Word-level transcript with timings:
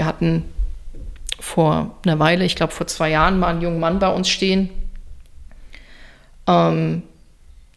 wir 0.00 0.06
hatten 0.06 0.44
vor 1.38 1.94
einer 2.06 2.18
Weile, 2.18 2.46
ich 2.46 2.56
glaube 2.56 2.72
vor 2.72 2.86
zwei 2.86 3.10
Jahren, 3.10 3.38
mal 3.38 3.48
einen 3.48 3.60
jungen 3.60 3.80
Mann 3.80 3.98
bei 3.98 4.08
uns 4.08 4.30
stehen. 4.30 4.70
Ähm, 6.46 7.02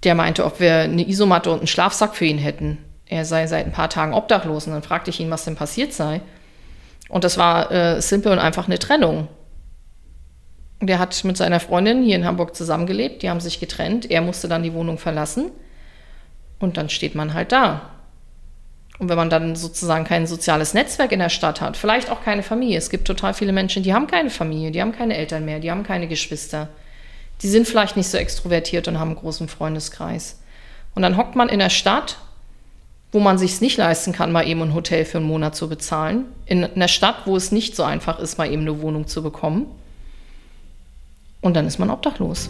der 0.05 0.15
meinte, 0.15 0.45
ob 0.45 0.61
wir 0.61 0.73
eine 0.75 1.05
Isomatte 1.05 1.51
und 1.51 1.57
einen 1.57 1.67
Schlafsack 1.67 2.15
für 2.15 2.23
ihn 2.23 2.37
hätten. 2.37 2.77
Er 3.07 3.25
sei 3.25 3.45
seit 3.45 3.65
ein 3.65 3.73
paar 3.73 3.89
Tagen 3.89 4.13
obdachlos 4.13 4.67
und 4.67 4.71
dann 4.71 4.83
fragte 4.83 5.09
ich 5.09 5.19
ihn, 5.19 5.31
was 5.31 5.43
denn 5.43 5.57
passiert 5.57 5.91
sei. 5.91 6.21
Und 7.09 7.25
das 7.25 7.37
war 7.37 7.69
äh, 7.73 8.01
simpel 8.01 8.31
und 8.31 8.39
einfach 8.39 8.67
eine 8.67 8.79
Trennung. 8.79 9.27
Der 10.79 10.99
hat 10.99 11.21
mit 11.25 11.35
seiner 11.35 11.59
Freundin 11.59 12.03
hier 12.03 12.15
in 12.15 12.25
Hamburg 12.25 12.55
zusammengelebt, 12.55 13.21
die 13.21 13.29
haben 13.29 13.41
sich 13.41 13.59
getrennt, 13.59 14.09
er 14.09 14.21
musste 14.21 14.47
dann 14.47 14.63
die 14.63 14.73
Wohnung 14.73 14.97
verlassen 14.97 15.51
und 16.59 16.77
dann 16.77 16.87
steht 16.87 17.15
man 17.15 17.33
halt 17.33 17.51
da. 17.51 17.89
Und 19.03 19.09
wenn 19.09 19.17
man 19.17 19.29
dann 19.29 19.57
sozusagen 19.57 20.05
kein 20.05 20.27
soziales 20.27 20.73
Netzwerk 20.73 21.11
in 21.11 21.19
der 21.19 21.27
Stadt 21.27 21.59
hat, 21.59 21.75
vielleicht 21.75 22.09
auch 22.09 22.23
keine 22.23 22.41
Familie. 22.41 22.77
Es 22.77 22.89
gibt 22.89 23.05
total 23.05 23.33
viele 23.33 23.51
Menschen, 23.51 23.83
die 23.83 23.93
haben 23.93 24.07
keine 24.07 24.29
Familie, 24.29 24.71
die 24.71 24.81
haben 24.81 24.93
keine 24.93 25.17
Eltern 25.17 25.43
mehr, 25.43 25.59
die 25.59 25.69
haben 25.69 25.83
keine 25.83 26.07
Geschwister. 26.07 26.69
Die 27.41 27.49
sind 27.49 27.67
vielleicht 27.67 27.97
nicht 27.97 28.07
so 28.07 28.17
extrovertiert 28.17 28.87
und 28.87 29.01
haben 29.01 29.09
einen 29.09 29.19
großen 29.19 29.49
Freundeskreis. 29.49 30.39
Und 30.95 31.01
dann 31.01 31.17
hockt 31.17 31.35
man 31.35 31.49
in 31.49 31.59
der 31.59 31.69
Stadt, 31.69 32.17
wo 33.11 33.19
man 33.19 33.37
sich 33.37 33.59
nicht 33.59 33.75
leisten 33.75 34.13
kann, 34.13 34.31
mal 34.31 34.47
eben 34.47 34.61
ein 34.61 34.73
Hotel 34.73 35.03
für 35.03 35.17
einen 35.17 35.27
Monat 35.27 35.53
zu 35.53 35.67
bezahlen. 35.67 36.23
In 36.45 36.63
einer 36.63 36.87
Stadt, 36.87 37.23
wo 37.25 37.35
es 37.35 37.51
nicht 37.51 37.75
so 37.75 37.83
einfach 37.83 38.19
ist, 38.19 38.37
mal 38.37 38.49
eben 38.49 38.61
eine 38.61 38.81
Wohnung 38.81 39.07
zu 39.07 39.21
bekommen. 39.21 39.65
Und 41.41 41.57
dann 41.57 41.67
ist 41.67 41.77
man 41.77 41.89
obdachlos. 41.89 42.49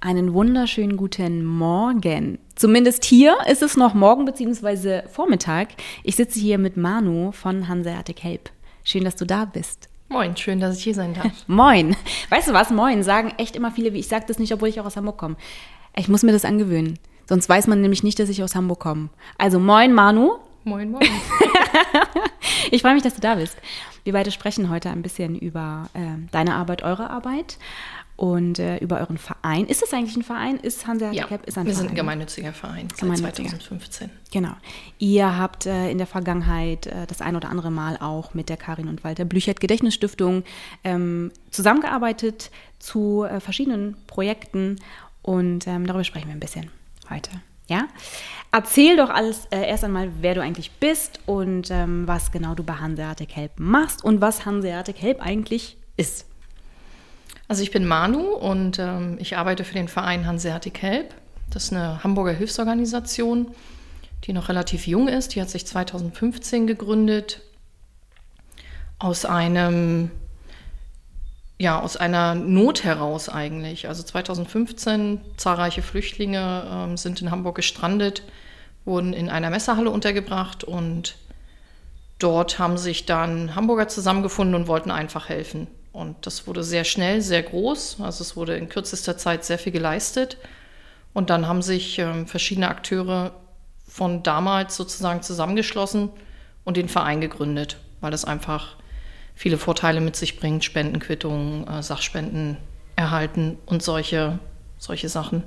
Einen 0.00 0.34
wunderschönen 0.34 0.98
guten 0.98 1.42
Morgen. 1.42 2.38
Zumindest 2.54 3.04
hier 3.04 3.34
ist 3.50 3.62
es 3.62 3.78
noch 3.78 3.94
morgen 3.94 4.26
bzw. 4.26 5.08
Vormittag. 5.08 5.68
Ich 6.04 6.16
sitze 6.16 6.38
hier 6.38 6.58
mit 6.58 6.76
Manu 6.76 7.32
von 7.32 7.66
Hanseatic 7.66 8.22
Help. 8.22 8.50
Schön, 8.84 9.04
dass 9.04 9.16
du 9.16 9.24
da 9.24 9.46
bist. 9.46 9.88
Moin, 10.10 10.36
schön, 10.36 10.60
dass 10.60 10.76
ich 10.76 10.84
hier 10.84 10.94
sein 10.94 11.14
darf. 11.14 11.32
moin. 11.46 11.96
Weißt 12.28 12.48
du 12.48 12.52
was? 12.52 12.70
Moin 12.70 13.02
sagen 13.02 13.32
echt 13.38 13.56
immer 13.56 13.72
viele, 13.72 13.94
wie 13.94 14.00
ich 14.00 14.08
sage 14.08 14.26
das 14.28 14.38
nicht, 14.38 14.52
obwohl 14.52 14.68
ich 14.68 14.78
auch 14.80 14.84
aus 14.84 14.98
Hamburg 14.98 15.16
komme. 15.16 15.36
Ich 15.96 16.08
muss 16.08 16.22
mir 16.22 16.32
das 16.32 16.44
angewöhnen. 16.44 16.98
Sonst 17.26 17.48
weiß 17.48 17.66
man 17.66 17.80
nämlich 17.80 18.02
nicht, 18.02 18.18
dass 18.18 18.28
ich 18.28 18.42
aus 18.42 18.54
Hamburg 18.54 18.80
komme. 18.80 19.08
Also 19.38 19.58
moin, 19.58 19.94
Manu. 19.94 20.34
Moin, 20.64 20.90
moin. 20.90 21.02
ich 22.70 22.82
freue 22.82 22.94
mich, 22.94 23.02
dass 23.02 23.14
du 23.14 23.22
da 23.22 23.36
bist. 23.36 23.56
Wir 24.04 24.12
beide 24.12 24.30
sprechen 24.30 24.68
heute 24.68 24.90
ein 24.90 25.02
bisschen 25.02 25.36
über 25.36 25.88
äh, 25.94 26.28
deine 26.32 26.54
Arbeit, 26.54 26.82
eure 26.82 27.08
Arbeit 27.08 27.58
und 28.16 28.58
äh, 28.58 28.78
über 28.78 28.98
euren 28.98 29.18
Verein. 29.18 29.66
Ist 29.66 29.82
das 29.82 29.92
eigentlich 29.92 30.16
ein 30.16 30.22
Verein? 30.22 30.56
Ist 30.56 30.86
Hansa 30.86 31.12
ja, 31.12 31.26
Cap 31.26 31.46
ist 31.46 31.58
ein 31.58 31.66
wir 31.66 31.72
Verein? 31.72 31.82
sind 31.82 31.92
ein 31.92 31.96
gemeinnütziger 31.96 32.52
Verein 32.52 32.88
gemeinnütziger. 32.88 33.50
seit 33.50 33.62
2015. 33.62 34.10
Genau. 34.32 34.52
Ihr 34.98 35.38
habt 35.38 35.66
äh, 35.66 35.90
in 35.90 35.98
der 35.98 36.06
Vergangenheit 36.06 36.86
äh, 36.86 37.06
das 37.06 37.20
ein 37.20 37.36
oder 37.36 37.50
andere 37.50 37.70
Mal 37.70 37.98
auch 37.98 38.32
mit 38.32 38.48
der 38.48 38.56
Karin 38.56 38.88
und 38.88 39.04
Walter 39.04 39.24
Blüchert 39.24 39.60
Gedächtnisstiftung 39.60 40.44
ähm, 40.82 41.30
zusammengearbeitet 41.50 42.50
zu 42.78 43.24
äh, 43.24 43.40
verschiedenen 43.40 43.96
Projekten 44.06 44.76
und 45.22 45.66
ähm, 45.66 45.86
darüber 45.86 46.04
sprechen 46.04 46.28
wir 46.28 46.34
ein 46.34 46.40
bisschen 46.40 46.70
heute. 47.10 47.30
Ja? 47.68 47.88
Erzähl 48.52 48.96
doch 48.96 49.10
alles 49.10 49.46
äh, 49.46 49.68
erst 49.68 49.84
einmal, 49.84 50.10
wer 50.20 50.34
du 50.34 50.40
eigentlich 50.40 50.70
bist 50.70 51.20
und 51.26 51.70
ähm, 51.70 52.06
was 52.06 52.32
genau 52.32 52.54
du 52.54 52.62
bei 52.62 52.74
Hanseatic 52.74 53.34
Help 53.36 53.52
machst 53.58 54.04
und 54.04 54.20
was 54.20 54.46
Hanseatic 54.46 55.02
Help 55.02 55.20
eigentlich 55.20 55.76
ist. 55.96 56.26
Also 57.48 57.62
ich 57.62 57.70
bin 57.70 57.86
Manu 57.86 58.20
und 58.34 58.78
ähm, 58.78 59.18
ich 59.20 59.36
arbeite 59.36 59.64
für 59.64 59.74
den 59.74 59.88
Verein 59.88 60.26
Hanseatic 60.26 60.82
Help. 60.82 61.14
Das 61.50 61.64
ist 61.64 61.72
eine 61.72 62.02
Hamburger 62.02 62.32
Hilfsorganisation, 62.32 63.54
die 64.24 64.32
noch 64.32 64.48
relativ 64.48 64.86
jung 64.86 65.08
ist. 65.08 65.34
Die 65.34 65.40
hat 65.40 65.50
sich 65.50 65.66
2015 65.66 66.66
gegründet 66.66 67.42
aus 68.98 69.24
einem 69.24 70.10
ja, 71.58 71.80
aus 71.80 71.96
einer 71.96 72.34
Not 72.34 72.84
heraus 72.84 73.28
eigentlich. 73.28 73.88
Also 73.88 74.02
2015 74.02 75.20
zahlreiche 75.36 75.82
Flüchtlinge 75.82 76.66
ähm, 76.70 76.96
sind 76.96 77.22
in 77.22 77.30
Hamburg 77.30 77.56
gestrandet, 77.56 78.22
wurden 78.84 79.14
in 79.14 79.30
einer 79.30 79.48
Messerhalle 79.48 79.90
untergebracht 79.90 80.64
und 80.64 81.16
dort 82.18 82.58
haben 82.58 82.76
sich 82.76 83.06
dann 83.06 83.54
Hamburger 83.54 83.88
zusammengefunden 83.88 84.54
und 84.54 84.68
wollten 84.68 84.90
einfach 84.90 85.30
helfen. 85.30 85.66
Und 85.96 86.26
das 86.26 86.46
wurde 86.46 86.62
sehr 86.62 86.84
schnell, 86.84 87.22
sehr 87.22 87.42
groß. 87.42 88.02
Also 88.02 88.20
es 88.20 88.36
wurde 88.36 88.54
in 88.54 88.68
kürzester 88.68 89.16
Zeit 89.16 89.46
sehr 89.46 89.58
viel 89.58 89.72
geleistet. 89.72 90.36
Und 91.14 91.30
dann 91.30 91.48
haben 91.48 91.62
sich 91.62 91.98
ähm, 91.98 92.26
verschiedene 92.26 92.68
Akteure 92.68 93.32
von 93.88 94.22
damals 94.22 94.76
sozusagen 94.76 95.22
zusammengeschlossen 95.22 96.10
und 96.64 96.76
den 96.76 96.90
Verein 96.90 97.22
gegründet, 97.22 97.78
weil 98.02 98.10
das 98.10 98.26
einfach 98.26 98.76
viele 99.34 99.56
Vorteile 99.56 100.02
mit 100.02 100.16
sich 100.16 100.38
bringt, 100.38 100.64
Spendenquittungen, 100.64 101.66
äh, 101.66 101.82
Sachspenden 101.82 102.58
erhalten 102.94 103.56
und 103.64 103.82
solche, 103.82 104.38
solche 104.76 105.08
Sachen. 105.08 105.44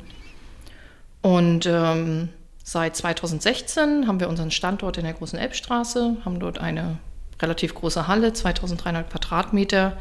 Und 1.21 1.67
ähm, 1.67 2.29
seit 2.63 2.95
2016 2.95 4.07
haben 4.07 4.19
wir 4.19 4.29
unseren 4.29 4.49
Standort 4.49 4.97
in 4.97 5.03
der 5.03 5.13
Großen 5.13 5.37
Elbstraße, 5.37 6.17
haben 6.25 6.39
dort 6.39 6.57
eine 6.57 6.97
relativ 7.39 7.75
große 7.75 8.07
Halle, 8.07 8.33
2300 8.33 9.11
Quadratmeter, 9.11 9.95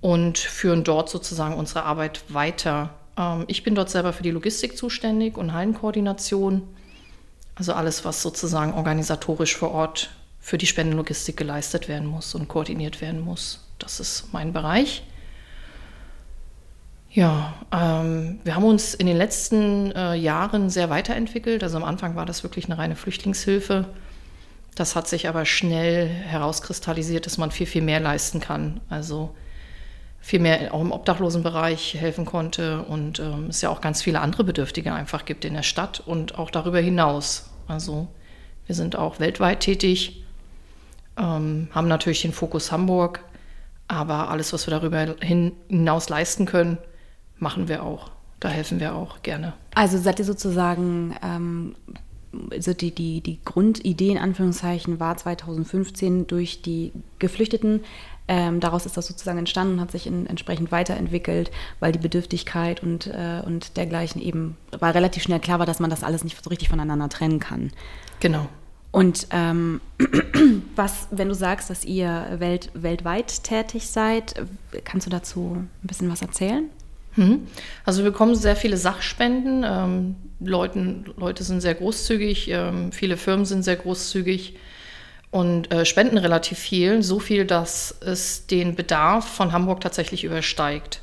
und 0.00 0.38
führen 0.38 0.84
dort 0.84 1.08
sozusagen 1.08 1.54
unsere 1.54 1.84
Arbeit 1.84 2.22
weiter. 2.28 2.90
Ähm, 3.16 3.44
ich 3.48 3.62
bin 3.62 3.74
dort 3.74 3.90
selber 3.90 4.12
für 4.12 4.22
die 4.22 4.30
Logistik 4.30 4.76
zuständig 4.76 5.36
und 5.36 5.52
Hallenkoordination. 5.52 6.62
Also 7.54 7.72
alles, 7.72 8.04
was 8.04 8.22
sozusagen 8.22 8.72
organisatorisch 8.74 9.56
vor 9.56 9.72
Ort 9.72 10.10
für 10.40 10.58
die 10.58 10.66
Spendenlogistik 10.66 11.36
geleistet 11.36 11.88
werden 11.88 12.06
muss 12.06 12.34
und 12.34 12.48
koordiniert 12.48 13.00
werden 13.00 13.20
muss. 13.20 13.66
Das 13.78 14.00
ist 14.00 14.32
mein 14.32 14.52
Bereich. 14.52 15.02
Ja, 17.10 17.54
ähm, 17.72 18.38
wir 18.44 18.54
haben 18.54 18.64
uns 18.64 18.94
in 18.94 19.06
den 19.06 19.16
letzten 19.16 19.90
äh, 19.92 20.14
Jahren 20.14 20.70
sehr 20.70 20.90
weiterentwickelt. 20.90 21.62
Also 21.64 21.76
am 21.76 21.84
Anfang 21.84 22.14
war 22.16 22.26
das 22.26 22.42
wirklich 22.44 22.66
eine 22.66 22.78
reine 22.78 22.96
Flüchtlingshilfe. 22.96 23.86
Das 24.74 24.94
hat 24.94 25.08
sich 25.08 25.26
aber 25.28 25.44
schnell 25.44 26.06
herauskristallisiert, 26.06 27.26
dass 27.26 27.38
man 27.38 27.50
viel, 27.50 27.66
viel 27.66 27.82
mehr 27.82 27.98
leisten 27.98 28.40
kann. 28.40 28.80
Also 28.88 29.34
viel 30.28 30.40
mehr 30.40 30.74
auch 30.74 30.82
im 30.82 30.92
Obdachlosenbereich 30.92 31.94
helfen 31.94 32.26
konnte 32.26 32.82
und 32.82 33.18
ähm, 33.18 33.46
es 33.48 33.62
ja 33.62 33.70
auch 33.70 33.80
ganz 33.80 34.02
viele 34.02 34.20
andere 34.20 34.44
Bedürftige 34.44 34.92
einfach 34.92 35.24
gibt 35.24 35.46
in 35.46 35.54
der 35.54 35.62
Stadt 35.62 36.00
und 36.04 36.38
auch 36.38 36.50
darüber 36.50 36.80
hinaus. 36.80 37.48
Also 37.66 38.08
wir 38.66 38.74
sind 38.74 38.94
auch 38.94 39.20
weltweit 39.20 39.60
tätig, 39.60 40.22
ähm, 41.16 41.68
haben 41.74 41.88
natürlich 41.88 42.20
den 42.20 42.34
Fokus 42.34 42.70
Hamburg, 42.70 43.24
aber 43.88 44.28
alles, 44.28 44.52
was 44.52 44.66
wir 44.66 44.78
darüber 44.78 45.16
hinaus 45.22 46.10
leisten 46.10 46.44
können, 46.44 46.76
machen 47.38 47.68
wir 47.68 47.82
auch. 47.82 48.10
Da 48.38 48.50
helfen 48.50 48.80
wir 48.80 48.96
auch 48.96 49.22
gerne. 49.22 49.54
Also 49.74 49.96
seid 49.96 50.18
ihr 50.18 50.26
sozusagen 50.26 51.16
ähm 51.22 51.74
also 52.50 52.74
die, 52.74 52.94
die, 52.94 53.22
die 53.22 53.38
Grundidee 53.42 54.10
in 54.10 54.18
Anführungszeichen 54.18 55.00
war 55.00 55.16
2015 55.16 56.26
durch 56.26 56.60
die 56.60 56.92
Geflüchteten 57.18 57.80
ähm, 58.28 58.60
daraus 58.60 58.86
ist 58.86 58.96
das 58.96 59.06
sozusagen 59.06 59.38
entstanden 59.38 59.74
und 59.74 59.80
hat 59.80 59.90
sich 59.90 60.06
in, 60.06 60.26
entsprechend 60.26 60.70
weiterentwickelt, 60.70 61.50
weil 61.80 61.92
die 61.92 61.98
Bedürftigkeit 61.98 62.82
und, 62.82 63.06
äh, 63.06 63.42
und 63.44 63.76
dergleichen 63.76 64.20
eben, 64.20 64.56
weil 64.78 64.92
relativ 64.92 65.22
schnell 65.22 65.40
klar 65.40 65.58
war, 65.58 65.66
dass 65.66 65.80
man 65.80 65.90
das 65.90 66.04
alles 66.04 66.24
nicht 66.24 66.42
so 66.42 66.50
richtig 66.50 66.68
voneinander 66.68 67.08
trennen 67.08 67.40
kann. 67.40 67.72
Genau. 68.20 68.48
Und 68.90 69.28
ähm, 69.30 69.80
was, 70.76 71.08
wenn 71.10 71.28
du 71.28 71.34
sagst, 71.34 71.70
dass 71.70 71.84
ihr 71.84 72.36
welt, 72.38 72.70
weltweit 72.74 73.42
tätig 73.44 73.88
seid, 73.88 74.34
kannst 74.84 75.06
du 75.06 75.10
dazu 75.10 75.56
ein 75.56 75.86
bisschen 75.86 76.10
was 76.10 76.22
erzählen? 76.22 76.68
Mhm. 77.16 77.46
Also 77.84 78.04
wir 78.04 78.10
bekommen 78.10 78.34
sehr 78.34 78.56
viele 78.56 78.76
Sachspenden. 78.76 79.64
Ähm, 79.66 80.16
Leuten, 80.40 81.04
Leute 81.16 81.44
sind 81.44 81.60
sehr 81.60 81.74
großzügig, 81.74 82.48
ähm, 82.50 82.92
viele 82.92 83.16
Firmen 83.16 83.44
sind 83.44 83.62
sehr 83.62 83.76
großzügig 83.76 84.56
und 85.30 85.72
äh, 85.72 85.84
spenden 85.84 86.18
relativ 86.18 86.58
viel, 86.58 87.02
so 87.02 87.18
viel, 87.20 87.44
dass 87.44 87.94
es 88.00 88.46
den 88.46 88.74
Bedarf 88.74 89.28
von 89.28 89.52
Hamburg 89.52 89.80
tatsächlich 89.80 90.24
übersteigt. 90.24 91.02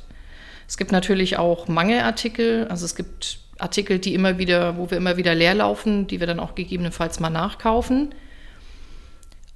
Es 0.68 0.76
gibt 0.76 0.90
natürlich 0.90 1.38
auch 1.38 1.68
Mangelartikel, 1.68 2.66
also 2.68 2.84
es 2.84 2.96
gibt 2.96 3.38
Artikel, 3.58 3.98
die 3.98 4.14
immer 4.14 4.38
wieder, 4.38 4.76
wo 4.76 4.90
wir 4.90 4.98
immer 4.98 5.16
wieder 5.16 5.34
leer 5.34 5.54
laufen, 5.54 6.06
die 6.06 6.20
wir 6.20 6.26
dann 6.26 6.40
auch 6.40 6.54
gegebenenfalls 6.54 7.20
mal 7.20 7.30
nachkaufen. 7.30 8.14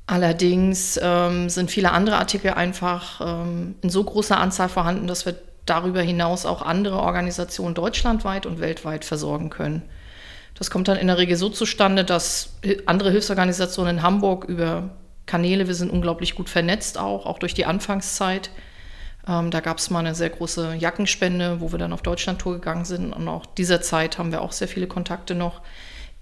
Allerdings 0.06 0.98
ähm, 1.02 1.48
sind 1.48 1.70
viele 1.70 1.92
andere 1.92 2.16
Artikel 2.16 2.52
einfach 2.52 3.20
ähm, 3.20 3.76
in 3.82 3.90
so 3.90 4.02
großer 4.02 4.38
Anzahl 4.38 4.68
vorhanden, 4.68 5.06
dass 5.06 5.26
wir 5.26 5.36
darüber 5.66 6.02
hinaus 6.02 6.46
auch 6.46 6.62
andere 6.62 6.98
Organisationen 6.98 7.74
deutschlandweit 7.74 8.46
und 8.46 8.60
weltweit 8.60 9.04
versorgen 9.04 9.50
können. 9.50 9.82
Das 10.60 10.70
kommt 10.70 10.88
dann 10.88 10.98
in 10.98 11.06
der 11.06 11.16
Regel 11.16 11.38
so 11.38 11.48
zustande, 11.48 12.04
dass 12.04 12.58
andere 12.84 13.10
Hilfsorganisationen 13.10 13.96
in 13.96 14.02
Hamburg 14.02 14.44
über 14.44 14.90
Kanäle, 15.24 15.66
wir 15.66 15.74
sind 15.74 15.88
unglaublich 15.88 16.34
gut 16.34 16.50
vernetzt 16.50 16.98
auch, 16.98 17.24
auch 17.24 17.38
durch 17.38 17.54
die 17.54 17.64
Anfangszeit. 17.64 18.50
Ähm, 19.26 19.50
da 19.50 19.60
gab 19.60 19.78
es 19.78 19.88
mal 19.88 20.00
eine 20.00 20.14
sehr 20.14 20.28
große 20.28 20.74
Jackenspende, 20.74 21.62
wo 21.62 21.72
wir 21.72 21.78
dann 21.78 21.94
auf 21.94 22.02
Deutschlandtour 22.02 22.52
gegangen 22.52 22.84
sind. 22.84 23.14
Und 23.14 23.26
auch 23.26 23.46
dieser 23.46 23.80
Zeit 23.80 24.18
haben 24.18 24.32
wir 24.32 24.42
auch 24.42 24.52
sehr 24.52 24.68
viele 24.68 24.86
Kontakte 24.86 25.34
noch, 25.34 25.62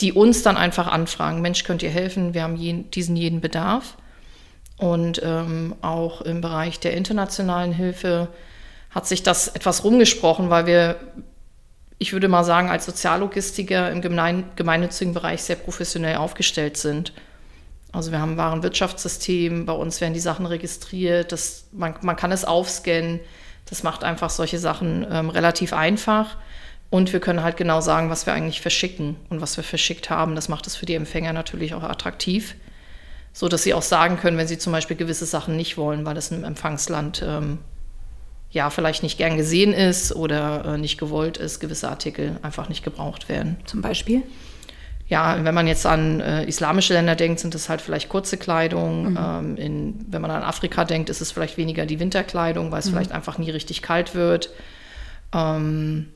die 0.00 0.12
uns 0.12 0.44
dann 0.44 0.56
einfach 0.56 0.86
anfragen, 0.86 1.42
Mensch, 1.42 1.64
könnt 1.64 1.82
ihr 1.82 1.90
helfen? 1.90 2.32
Wir 2.32 2.44
haben 2.44 2.54
jeden, 2.54 2.92
diesen 2.92 3.16
jeden 3.16 3.40
Bedarf. 3.40 3.96
Und 4.76 5.20
ähm, 5.24 5.74
auch 5.82 6.20
im 6.20 6.42
Bereich 6.42 6.78
der 6.78 6.96
internationalen 6.96 7.72
Hilfe 7.72 8.28
hat 8.90 9.08
sich 9.08 9.24
das 9.24 9.48
etwas 9.48 9.82
rumgesprochen, 9.82 10.48
weil 10.48 10.66
wir, 10.66 10.96
ich 11.98 12.12
würde 12.12 12.28
mal 12.28 12.44
sagen, 12.44 12.70
als 12.70 12.86
Soziallogistiker 12.86 13.90
im 13.90 14.00
gemeinnützigen 14.00 15.14
Bereich 15.14 15.42
sehr 15.42 15.56
professionell 15.56 16.16
aufgestellt 16.16 16.76
sind. 16.76 17.12
Also 17.90 18.12
wir 18.12 18.20
haben 18.20 18.32
ein 18.32 18.36
Warenwirtschaftssystem, 18.36 19.66
bei 19.66 19.72
uns 19.72 20.00
werden 20.00 20.14
die 20.14 20.20
Sachen 20.20 20.46
registriert, 20.46 21.32
das, 21.32 21.64
man, 21.72 21.94
man 22.02 22.16
kann 22.16 22.32
es 22.32 22.44
aufscannen, 22.44 23.20
das 23.66 23.82
macht 23.82 24.04
einfach 24.04 24.30
solche 24.30 24.58
Sachen 24.58 25.06
ähm, 25.10 25.30
relativ 25.30 25.72
einfach. 25.72 26.36
Und 26.90 27.12
wir 27.12 27.20
können 27.20 27.42
halt 27.42 27.56
genau 27.56 27.80
sagen, 27.80 28.08
was 28.08 28.24
wir 28.24 28.32
eigentlich 28.32 28.62
verschicken 28.62 29.16
und 29.28 29.42
was 29.42 29.56
wir 29.56 29.64
verschickt 29.64 30.08
haben. 30.08 30.34
Das 30.34 30.48
macht 30.48 30.66
es 30.66 30.76
für 30.76 30.86
die 30.86 30.94
Empfänger 30.94 31.34
natürlich 31.34 31.74
auch 31.74 31.82
attraktiv, 31.82 32.54
so 33.32 33.48
dass 33.48 33.62
sie 33.62 33.74
auch 33.74 33.82
sagen 33.82 34.18
können, 34.18 34.38
wenn 34.38 34.48
sie 34.48 34.56
zum 34.56 34.72
Beispiel 34.72 34.96
gewisse 34.96 35.26
Sachen 35.26 35.56
nicht 35.56 35.76
wollen, 35.76 36.06
weil 36.06 36.16
es 36.16 36.30
im 36.30 36.44
Empfangsland 36.44 37.22
ähm, 37.26 37.58
ja 38.50 38.70
vielleicht 38.70 39.02
nicht 39.02 39.18
gern 39.18 39.36
gesehen 39.36 39.72
ist 39.72 40.14
oder 40.14 40.64
äh, 40.64 40.78
nicht 40.78 40.98
gewollt 40.98 41.36
ist, 41.36 41.60
gewisse 41.60 41.88
Artikel 41.88 42.38
einfach 42.42 42.68
nicht 42.68 42.82
gebraucht 42.82 43.28
werden. 43.28 43.58
Zum 43.66 43.82
Beispiel? 43.82 44.22
Ja, 45.08 45.42
wenn 45.42 45.54
man 45.54 45.66
jetzt 45.66 45.86
an 45.86 46.20
äh, 46.20 46.44
islamische 46.44 46.92
Länder 46.92 47.16
denkt, 47.16 47.40
sind 47.40 47.54
es 47.54 47.68
halt 47.70 47.80
vielleicht 47.80 48.10
kurze 48.10 48.36
Kleidung. 48.36 49.12
Mhm. 49.12 49.18
Ähm, 49.18 49.56
in, 49.56 50.06
wenn 50.10 50.20
man 50.20 50.30
an 50.30 50.42
Afrika 50.42 50.84
denkt, 50.84 51.08
ist 51.08 51.22
es 51.22 51.32
vielleicht 51.32 51.56
weniger 51.56 51.86
die 51.86 51.98
Winterkleidung, 51.98 52.70
weil 52.70 52.80
es 52.80 52.86
mhm. 52.86 52.90
vielleicht 52.90 53.12
einfach 53.12 53.38
nie 53.38 53.50
richtig 53.50 53.80
kalt 53.80 54.14
wird. 54.14 54.50
Ähm, 55.32 56.08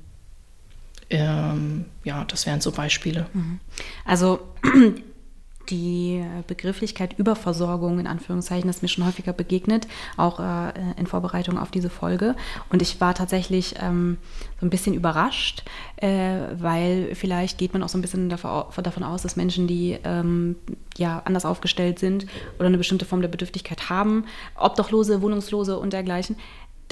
ähm, 1.08 1.86
ja, 2.04 2.24
das 2.24 2.46
wären 2.46 2.60
so 2.60 2.70
Beispiele. 2.70 3.26
Mhm. 3.32 3.60
Also 4.04 4.40
die 5.70 6.24
Begrifflichkeit 6.46 7.18
Überversorgung 7.18 7.98
in 7.98 8.06
Anführungszeichen 8.06 8.68
ist 8.68 8.82
mir 8.82 8.88
schon 8.88 9.06
häufiger 9.06 9.32
begegnet, 9.32 9.86
auch 10.16 10.40
äh, 10.40 10.72
in 10.96 11.06
Vorbereitung 11.06 11.58
auf 11.58 11.70
diese 11.70 11.90
Folge. 11.90 12.34
Und 12.70 12.82
ich 12.82 13.00
war 13.00 13.14
tatsächlich 13.14 13.74
ähm, 13.80 14.18
so 14.60 14.66
ein 14.66 14.70
bisschen 14.70 14.94
überrascht, 14.94 15.64
äh, 15.96 16.38
weil 16.58 17.14
vielleicht 17.14 17.58
geht 17.58 17.72
man 17.72 17.82
auch 17.82 17.88
so 17.88 17.98
ein 17.98 18.02
bisschen 18.02 18.28
davon 18.28 19.02
aus, 19.02 19.22
dass 19.22 19.36
Menschen, 19.36 19.66
die 19.66 19.98
ähm, 20.04 20.56
ja 20.96 21.22
anders 21.24 21.44
aufgestellt 21.44 21.98
sind 21.98 22.26
oder 22.58 22.66
eine 22.66 22.78
bestimmte 22.78 23.04
Form 23.04 23.22
der 23.22 23.28
Bedürftigkeit 23.28 23.90
haben, 23.90 24.24
Obdachlose, 24.56 25.22
Wohnungslose 25.22 25.78
und 25.78 25.92
dergleichen, 25.92 26.36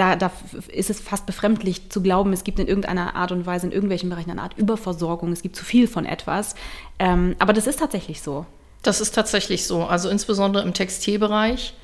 da, 0.00 0.16
da, 0.16 0.32
ist 0.68 0.88
es 0.88 0.98
fast 0.98 1.26
befremdlich 1.26 1.90
zu 1.90 2.02
glauben, 2.02 2.32
es 2.32 2.42
gibt 2.42 2.58
in 2.58 2.66
irgendeiner 2.66 3.16
Art 3.16 3.32
und 3.32 3.44
Weise 3.44 3.66
in 3.66 3.72
irgendwelchen 3.72 4.08
Bereichen 4.08 4.30
eine 4.30 4.40
Art 4.40 4.56
Überversorgung, 4.56 5.30
es 5.30 5.42
gibt 5.42 5.56
zu 5.56 5.64
viel 5.64 5.86
von 5.88 6.06
etwas. 6.06 6.54
Ähm, 6.98 7.36
aber 7.38 7.52
das 7.52 7.66
ist 7.66 7.80
tatsächlich 7.80 8.22
so. 8.22 8.46
Das 8.82 9.00
ist 9.00 9.14
tatsächlich 9.14 9.66
so. 9.66 9.84
Also 9.84 10.08
insbesondere 10.08 10.62
im 10.62 10.74
Textilbereich. 10.74 11.74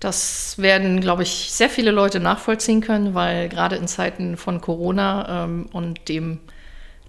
Das 0.00 0.58
werden, 0.58 1.00
glaube 1.00 1.22
ich, 1.22 1.50
sehr 1.50 1.70
viele 1.70 1.90
Leute 1.90 2.20
nachvollziehen 2.20 2.80
können, 2.80 3.14
weil 3.14 3.48
gerade 3.48 3.76
in 3.76 3.88
Zeiten 3.88 4.36
von 4.36 4.60
Corona 4.60 5.44
ähm, 5.44 5.66
und 5.72 6.08
dem 6.08 6.40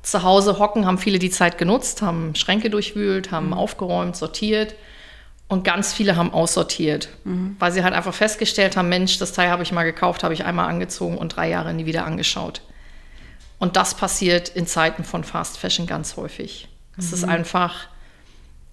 Zuhause 0.01 0.59
hocken 0.59 0.85
haben 0.85 0.97
viele 0.97 1.19
die 1.19 1.31
Zeit 1.31 1.57
genutzt, 1.57 2.01
haben 2.01 2.35
Schränke 2.35 2.69
durchwühlt, 2.69 3.31
haben 3.31 3.47
mhm. 3.47 3.53
aufgeräumt, 3.53 4.15
sortiert 4.15 4.75
und 5.47 5.63
ganz 5.63 5.93
viele 5.93 6.15
haben 6.15 6.31
aussortiert, 6.31 7.09
mhm. 7.23 7.55
weil 7.59 7.71
sie 7.71 7.83
halt 7.83 7.93
einfach 7.93 8.13
festgestellt 8.13 8.77
haben, 8.77 8.87
Mensch, 8.87 9.17
das 9.17 9.33
Teil 9.33 9.49
habe 9.49 9.63
ich 9.63 9.71
mal 9.71 9.83
gekauft, 9.83 10.23
habe 10.23 10.33
ich 10.33 10.45
einmal 10.45 10.69
angezogen 10.69 11.17
und 11.17 11.35
drei 11.35 11.49
Jahre 11.49 11.73
nie 11.73 11.85
wieder 11.85 12.05
angeschaut. 12.05 12.61
Und 13.57 13.77
das 13.77 13.95
passiert 13.95 14.49
in 14.49 14.67
Zeiten 14.67 15.03
von 15.03 15.23
Fast 15.23 15.57
Fashion 15.57 15.87
ganz 15.87 16.17
häufig. 16.17 16.67
Es 16.97 17.07
mhm. 17.07 17.13
ist 17.13 17.23
einfach 17.23 17.87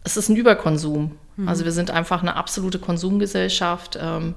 es 0.05 0.17
ist 0.17 0.29
ein 0.29 0.37
Überkonsum. 0.37 1.13
Mhm. 1.37 1.49
Also 1.49 1.65
wir 1.65 1.73
sind 1.73 1.91
einfach 1.91 2.23
eine 2.23 2.37
absolute 2.37 2.79
Konsumgesellschaft. 2.79 3.99
Ähm, 4.01 4.35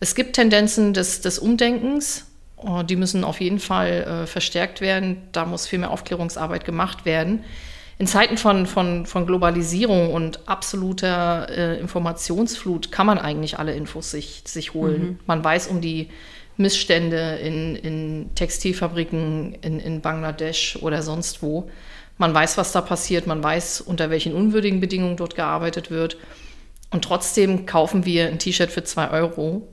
es 0.00 0.14
gibt 0.14 0.34
Tendenzen 0.34 0.94
des, 0.94 1.20
des 1.20 1.38
Umdenkens, 1.38 2.26
oh, 2.56 2.82
die 2.82 2.96
müssen 2.96 3.24
auf 3.24 3.40
jeden 3.40 3.58
Fall 3.58 4.22
äh, 4.24 4.26
verstärkt 4.26 4.80
werden. 4.80 5.22
Da 5.32 5.44
muss 5.44 5.66
viel 5.66 5.78
mehr 5.78 5.90
Aufklärungsarbeit 5.90 6.64
gemacht 6.64 7.04
werden. 7.04 7.44
In 7.98 8.06
Zeiten 8.06 8.36
von, 8.36 8.66
von, 8.66 9.06
von 9.06 9.26
Globalisierung 9.26 10.14
und 10.14 10.48
absoluter 10.48 11.48
äh, 11.50 11.80
Informationsflut 11.80 12.92
kann 12.92 13.06
man 13.06 13.18
eigentlich 13.18 13.58
alle 13.58 13.74
Infos 13.74 14.12
sich, 14.12 14.42
sich 14.44 14.72
holen. 14.72 15.02
Mhm. 15.02 15.18
Man 15.26 15.42
weiß 15.42 15.66
um 15.66 15.80
die 15.80 16.08
Missstände 16.56 17.38
in, 17.42 17.74
in 17.74 18.30
Textilfabriken 18.36 19.54
in, 19.62 19.80
in 19.80 20.00
Bangladesch 20.00 20.78
oder 20.80 21.02
sonst 21.02 21.42
wo. 21.42 21.70
Man 22.18 22.34
weiß, 22.34 22.58
was 22.58 22.72
da 22.72 22.80
passiert, 22.80 23.26
man 23.26 23.42
weiß, 23.42 23.80
unter 23.80 24.10
welchen 24.10 24.34
unwürdigen 24.34 24.80
Bedingungen 24.80 25.16
dort 25.16 25.36
gearbeitet 25.36 25.90
wird. 25.90 26.16
Und 26.90 27.04
trotzdem 27.04 27.66
kaufen 27.66 28.04
wir 28.04 28.26
ein 28.28 28.38
T-Shirt 28.38 28.70
für 28.70 28.84
zwei 28.84 29.10
Euro. 29.10 29.68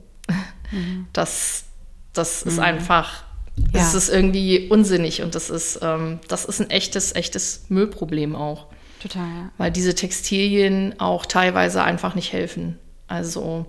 Mhm. 0.70 1.06
Das, 1.12 1.64
das 2.12 2.42
ist 2.42 2.56
mhm. 2.56 2.62
einfach, 2.62 3.24
das 3.72 3.92
ja. 3.92 3.98
ist 3.98 4.08
irgendwie 4.08 4.68
unsinnig 4.68 5.22
und 5.22 5.34
das 5.34 5.50
ist, 5.50 5.80
ähm, 5.82 6.20
das 6.28 6.44
ist 6.44 6.60
ein 6.60 6.70
echtes, 6.70 7.14
echtes 7.14 7.66
Müllproblem 7.68 8.36
auch. 8.36 8.66
Total, 9.00 9.26
ja. 9.26 9.50
Weil 9.58 9.70
diese 9.70 9.94
Textilien 9.94 10.98
auch 10.98 11.26
teilweise 11.26 11.82
einfach 11.82 12.14
nicht 12.14 12.32
helfen. 12.32 12.78
Also 13.08 13.66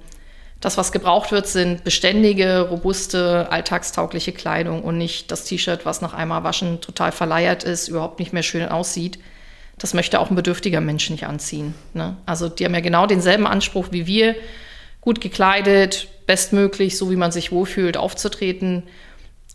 das, 0.68 0.78
was 0.78 0.92
gebraucht 0.92 1.32
wird, 1.32 1.48
sind 1.48 1.86
beständige, 1.86 2.60
robuste, 2.60 3.50
alltagstaugliche 3.50 4.34
Kleidung 4.34 4.84
und 4.84 4.98
nicht 4.98 5.32
das 5.32 5.46
T-Shirt, 5.46 5.86
was 5.86 6.02
nach 6.02 6.14
einmal 6.14 6.44
waschen 6.44 6.82
total 6.82 7.14
verleiert 7.14 7.64
ist, 7.64 7.88
überhaupt 7.88 8.20
nicht 8.20 8.34
mehr 8.34 8.44
schön 8.44 8.68
aussieht. 8.68 9.18
Das 9.78 9.94
möchte 9.94 10.20
auch 10.20 10.30
ein 10.30 10.36
bedürftiger 10.36 10.82
Mensch 10.82 11.10
nicht 11.10 11.26
anziehen. 11.26 11.74
Ne? 11.94 12.18
Also 12.26 12.50
die 12.50 12.66
haben 12.66 12.74
ja 12.74 12.82
genau 12.82 13.08
denselben 13.08 13.48
Anspruch 13.48 13.88
wie 13.92 14.08
wir, 14.08 14.36
gut 15.00 15.22
gekleidet, 15.22 16.10
bestmöglich, 16.26 16.98
so 16.98 17.10
wie 17.10 17.16
man 17.16 17.32
sich 17.32 17.54
wohlfühlt, 17.54 17.96
aufzutreten. 17.96 18.84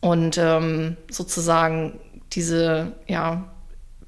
Und 0.00 0.38
ähm, 0.38 0.96
sozusagen 1.10 2.00
diese, 2.32 2.92
ja, 3.06 3.52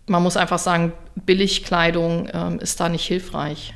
man 0.06 0.22
muss 0.22 0.38
einfach 0.38 0.58
sagen, 0.58 0.94
Billigkleidung 1.16 2.30
ähm, 2.32 2.60
ist 2.60 2.80
da 2.80 2.88
nicht 2.88 3.04
hilfreich. 3.04 3.74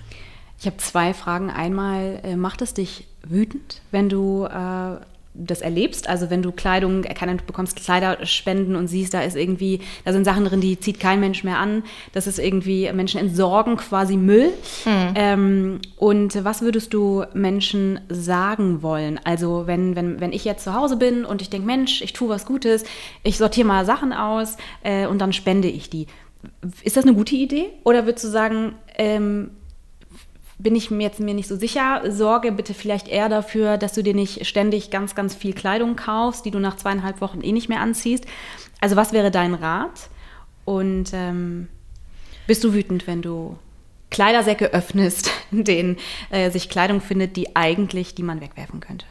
Ich 0.59 0.67
habe 0.67 0.79
zwei 0.79 1.15
Fragen. 1.15 1.51
Einmal, 1.51 2.21
äh, 2.25 2.37
macht 2.37 2.63
es 2.63 2.75
dich 2.75 3.07
wütend, 3.31 3.81
wenn 3.91 4.09
du 4.09 4.45
äh, 4.45 4.97
das 5.39 5.61
erlebst? 5.61 6.09
Also 6.09 6.31
wenn 6.31 6.43
du 6.43 6.53
Kleidung, 6.53 7.03
keine, 7.03 7.37
du 7.37 7.45
bekommst 7.45 7.77
Kleiderspenden 7.77 8.77
und 8.77 8.89
siehst, 8.89 9.15
da 9.15 9.23
ist 9.23 9.37
irgendwie, 9.37 9.81
da 10.05 10.13
sind 10.13 10.25
Sachen 10.25 10.45
drin, 10.45 10.61
die 10.61 10.79
zieht 10.79 10.99
kein 11.01 11.21
Mensch 11.21 11.45
mehr 11.45 11.59
an. 11.59 11.85
Das 12.13 12.27
ist 12.27 12.39
irgendwie, 12.39 12.91
Menschen 12.93 13.21
entsorgen 13.21 13.77
quasi 13.77 14.17
Müll. 14.17 14.53
Hm. 14.85 15.15
Ähm, 15.15 15.81
und 15.97 16.45
was 16.45 16.63
würdest 16.63 16.93
du 16.93 17.25
Menschen 17.35 18.01
sagen 18.09 18.83
wollen? 18.83 19.21
Also 19.25 19.67
wenn, 19.67 19.95
wenn, 19.95 20.21
wenn 20.21 20.33
ich 20.33 20.45
jetzt 20.45 20.65
zu 20.65 20.75
Hause 20.75 20.97
bin 20.97 21.25
und 21.25 21.41
ich 21.41 21.51
denke, 21.51 21.67
Mensch, 21.67 22.03
ich 22.03 22.13
tue 22.13 22.29
was 22.29 22.45
Gutes, 22.45 22.85
ich 23.23 23.39
sortiere 23.39 23.67
mal 23.67 23.85
Sachen 23.85 24.13
aus 24.13 24.57
äh, 24.83 25.07
und 25.07 25.21
dann 25.21 25.33
spende 25.33 25.69
ich 25.69 25.89
die. 25.89 26.07
Ist 26.83 26.97
das 26.97 27.05
eine 27.05 27.15
gute 27.15 27.35
Idee? 27.35 27.67
Oder 27.85 28.07
würdest 28.07 28.25
du 28.25 28.29
sagen, 28.29 28.75
ähm, 28.97 29.51
bin 30.59 30.75
ich 30.75 30.91
mir 30.91 31.05
jetzt 31.05 31.21
mir 31.21 31.35
nicht 31.35 31.49
so 31.49 31.57
sicher. 31.57 32.03
Sorge 32.09 32.51
bitte 32.51 32.75
vielleicht 32.75 33.09
eher 33.09 33.29
dafür, 33.29 33.79
dass 33.79 33.93
du 33.93 34.03
dir 34.03 34.15
nicht 34.15 34.45
ständig 34.47 34.91
ganz, 34.91 35.15
ganz 35.15 35.35
viel 35.35 35.53
Kleidung 35.53 35.95
kaufst, 35.95 36.45
die 36.45 36.51
du 36.51 36.59
nach 36.59 36.77
zweieinhalb 36.77 37.21
Wochen 37.21 37.41
eh 37.43 37.53
nicht 37.53 37.69
mehr 37.69 37.81
anziehst. 37.81 38.25
Also 38.81 38.97
was 38.97 39.13
wäre 39.13 39.31
dein 39.31 39.55
Rat? 39.55 40.09
Und 40.65 41.13
ähm, 41.13 41.69
bist 42.47 42.65
du 42.65 42.75
wütend, 42.75 43.07
wenn 43.07 43.23
du 43.23 43.57
Kleidersäcke 44.11 44.73
öffnest, 44.73 45.31
in 45.53 45.65
denen 45.65 45.97
äh, 46.31 46.51
sich 46.51 46.69
Kleidung 46.69 47.01
findet, 47.01 47.37
die 47.37 47.55
eigentlich, 47.55 48.15
die 48.15 48.25
man 48.25 48.41
wegwerfen 48.41 48.81
könnte? 48.81 49.07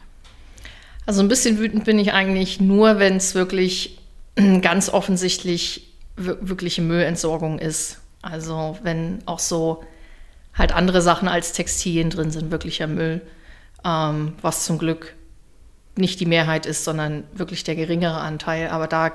Also 1.06 1.22
ein 1.22 1.28
bisschen 1.28 1.58
wütend 1.58 1.84
bin 1.84 1.98
ich 1.98 2.12
eigentlich 2.12 2.60
nur, 2.60 2.98
wenn 2.98 3.16
es 3.16 3.34
wirklich 3.34 3.98
ganz 4.60 4.90
offensichtlich 4.90 5.94
wirkliche 6.16 6.82
Müllentsorgung 6.82 7.58
ist. 7.58 8.00
Also 8.20 8.76
wenn 8.82 9.20
auch 9.24 9.38
so 9.38 9.84
halt 10.58 10.72
andere 10.72 11.00
Sachen 11.00 11.28
als 11.28 11.52
Textilien 11.52 12.10
drin 12.10 12.30
sind, 12.30 12.50
wirklicher 12.50 12.86
Müll, 12.86 13.22
ähm, 13.84 14.34
was 14.42 14.64
zum 14.64 14.78
Glück 14.78 15.14
nicht 15.96 16.20
die 16.20 16.26
Mehrheit 16.26 16.66
ist, 16.66 16.84
sondern 16.84 17.24
wirklich 17.32 17.64
der 17.64 17.76
geringere 17.76 18.20
Anteil. 18.20 18.68
Aber 18.68 18.86
da 18.86 19.12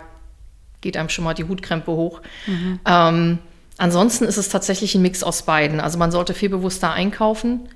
geht 0.82 0.98
einem 0.98 1.10
schon 1.10 1.24
mal 1.24 1.34
die 1.34 1.46
Hutkrempe 1.46 1.92
hoch. 1.92 2.22
Mhm. 2.48 2.80
Ähm, 2.86 3.40
ansonsten 3.78 4.26
ist 4.26 4.38
es 4.38 4.50
tatsächlich 4.50 4.96
ein 4.96 5.02
Mix 5.02 5.24
aus 5.24 5.44
beiden. 5.44 5.80
Also 5.80 5.98
man 5.98 6.12
sollte 6.12 6.34
viel 6.34 6.50
bewusster 6.50 6.92
einkaufen. 6.92 7.70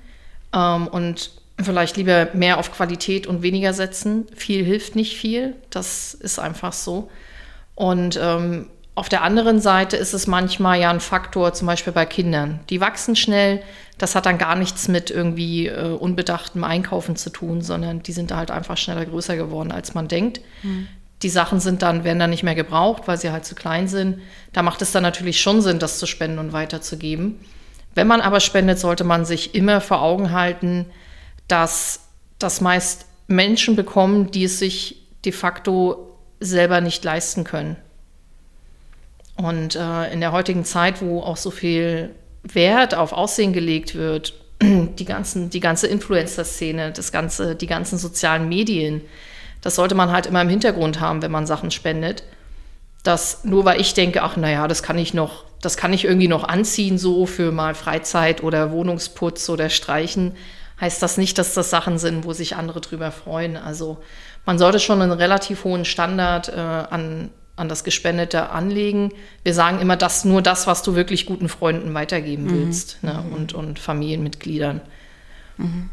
ähm, 0.52 0.88
und 0.88 1.30
vielleicht 1.60 1.96
lieber 1.96 2.28
mehr 2.34 2.58
auf 2.58 2.72
Qualität 2.72 3.26
und 3.26 3.42
weniger 3.42 3.72
setzen. 3.72 4.26
Viel 4.34 4.64
hilft 4.64 4.94
nicht 4.94 5.16
viel, 5.16 5.56
das 5.70 6.14
ist 6.14 6.38
einfach 6.38 6.72
so. 6.72 7.10
Und 7.74 8.18
ähm, 8.20 8.68
auf 8.98 9.08
der 9.08 9.22
anderen 9.22 9.60
Seite 9.60 9.96
ist 9.96 10.12
es 10.12 10.26
manchmal 10.26 10.80
ja 10.80 10.90
ein 10.90 10.98
Faktor, 10.98 11.52
zum 11.52 11.68
Beispiel 11.68 11.92
bei 11.92 12.04
Kindern. 12.04 12.58
Die 12.68 12.80
wachsen 12.80 13.14
schnell. 13.14 13.62
Das 13.96 14.16
hat 14.16 14.26
dann 14.26 14.38
gar 14.38 14.56
nichts 14.56 14.88
mit 14.88 15.08
irgendwie 15.08 15.68
äh, 15.68 15.92
unbedachtem 15.92 16.64
Einkaufen 16.64 17.14
zu 17.14 17.30
tun, 17.30 17.62
sondern 17.62 18.02
die 18.02 18.10
sind 18.10 18.34
halt 18.34 18.50
einfach 18.50 18.76
schneller 18.76 19.06
größer 19.06 19.36
geworden, 19.36 19.70
als 19.70 19.94
man 19.94 20.08
denkt. 20.08 20.40
Mhm. 20.64 20.88
Die 21.22 21.28
Sachen 21.28 21.60
sind 21.60 21.82
dann, 21.82 22.02
werden 22.02 22.18
dann 22.18 22.30
nicht 22.30 22.42
mehr 22.42 22.56
gebraucht, 22.56 23.04
weil 23.06 23.16
sie 23.18 23.30
halt 23.30 23.44
zu 23.44 23.54
klein 23.54 23.86
sind. 23.86 24.20
Da 24.52 24.64
macht 24.64 24.82
es 24.82 24.90
dann 24.90 25.04
natürlich 25.04 25.40
schon 25.40 25.62
Sinn, 25.62 25.78
das 25.78 26.00
zu 26.00 26.06
spenden 26.06 26.40
und 26.40 26.52
weiterzugeben. 26.52 27.38
Wenn 27.94 28.08
man 28.08 28.20
aber 28.20 28.40
spendet, 28.40 28.80
sollte 28.80 29.04
man 29.04 29.24
sich 29.24 29.54
immer 29.54 29.80
vor 29.80 30.02
Augen 30.02 30.32
halten, 30.32 30.86
dass 31.46 32.00
das 32.40 32.60
meist 32.60 33.06
Menschen 33.28 33.76
bekommen, 33.76 34.32
die 34.32 34.42
es 34.42 34.58
sich 34.58 35.06
de 35.24 35.30
facto 35.30 36.18
selber 36.40 36.80
nicht 36.80 37.04
leisten 37.04 37.44
können. 37.44 37.76
Und 39.38 39.76
äh, 39.76 40.12
in 40.12 40.20
der 40.20 40.32
heutigen 40.32 40.64
Zeit, 40.64 41.00
wo 41.00 41.20
auch 41.20 41.36
so 41.36 41.52
viel 41.52 42.10
Wert 42.42 42.94
auf 42.94 43.12
Aussehen 43.12 43.52
gelegt 43.52 43.94
wird, 43.94 44.34
die, 44.62 45.04
ganzen, 45.04 45.48
die 45.48 45.60
ganze 45.60 45.86
Influencer-Szene, 45.86 46.90
das 46.90 47.12
ganze, 47.12 47.54
die 47.54 47.68
ganzen 47.68 47.98
sozialen 47.98 48.48
Medien, 48.48 49.02
das 49.60 49.76
sollte 49.76 49.94
man 49.94 50.10
halt 50.10 50.26
immer 50.26 50.42
im 50.42 50.48
Hintergrund 50.48 50.98
haben, 51.00 51.22
wenn 51.22 51.30
man 51.30 51.46
Sachen 51.46 51.70
spendet. 51.70 52.24
Dass 53.04 53.44
nur 53.44 53.64
weil 53.64 53.80
ich 53.80 53.94
denke, 53.94 54.22
ach 54.22 54.36
naja, 54.36 54.66
das 54.66 54.82
kann 54.82 54.98
ich 54.98 55.14
noch, 55.14 55.44
das 55.62 55.76
kann 55.76 55.92
ich 55.92 56.04
irgendwie 56.04 56.28
noch 56.28 56.42
anziehen, 56.42 56.98
so 56.98 57.24
für 57.24 57.52
mal 57.52 57.76
Freizeit 57.76 58.42
oder 58.42 58.72
Wohnungsputz 58.72 59.48
oder 59.48 59.70
Streichen, 59.70 60.34
heißt 60.80 61.00
das 61.00 61.16
nicht, 61.16 61.38
dass 61.38 61.54
das 61.54 61.70
Sachen 61.70 61.98
sind, 61.98 62.24
wo 62.24 62.32
sich 62.32 62.56
andere 62.56 62.80
drüber 62.80 63.12
freuen. 63.12 63.56
Also 63.56 63.98
man 64.44 64.58
sollte 64.58 64.80
schon 64.80 65.00
einen 65.00 65.12
relativ 65.12 65.62
hohen 65.62 65.84
Standard 65.84 66.48
äh, 66.48 66.58
an 66.58 67.30
an 67.58 67.68
das 67.68 67.84
Gespendete 67.84 68.50
anlegen. 68.50 69.12
Wir 69.42 69.54
sagen 69.54 69.80
immer, 69.80 69.96
dass 69.96 70.24
nur 70.24 70.42
das, 70.42 70.66
was 70.66 70.82
du 70.82 70.94
wirklich 70.94 71.26
guten 71.26 71.48
Freunden 71.48 71.94
weitergeben 71.94 72.44
mhm. 72.44 72.50
willst 72.50 73.02
ne? 73.02 73.24
Mhm. 73.26 73.32
und, 73.34 73.52
und 73.54 73.78
Familienmitgliedern. 73.78 74.80
Mhm. 75.56 75.90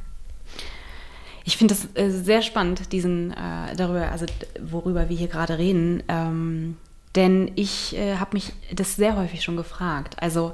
Ich 1.43 1.57
finde 1.57 1.75
das 1.75 1.87
äh, 1.93 2.09
sehr 2.09 2.41
spannend, 2.41 2.91
diesen 2.91 3.31
äh, 3.31 3.75
darüber, 3.75 4.11
also 4.11 4.25
worüber 4.59 5.09
wir 5.09 5.17
hier 5.17 5.27
gerade 5.27 5.57
reden. 5.57 6.01
Ähm, 6.07 6.77
denn 7.15 7.51
ich 7.55 7.95
äh, 7.95 8.17
habe 8.17 8.31
mich 8.33 8.51
das 8.73 8.95
sehr 8.95 9.15
häufig 9.15 9.43
schon 9.43 9.55
gefragt. 9.55 10.15
Also 10.19 10.53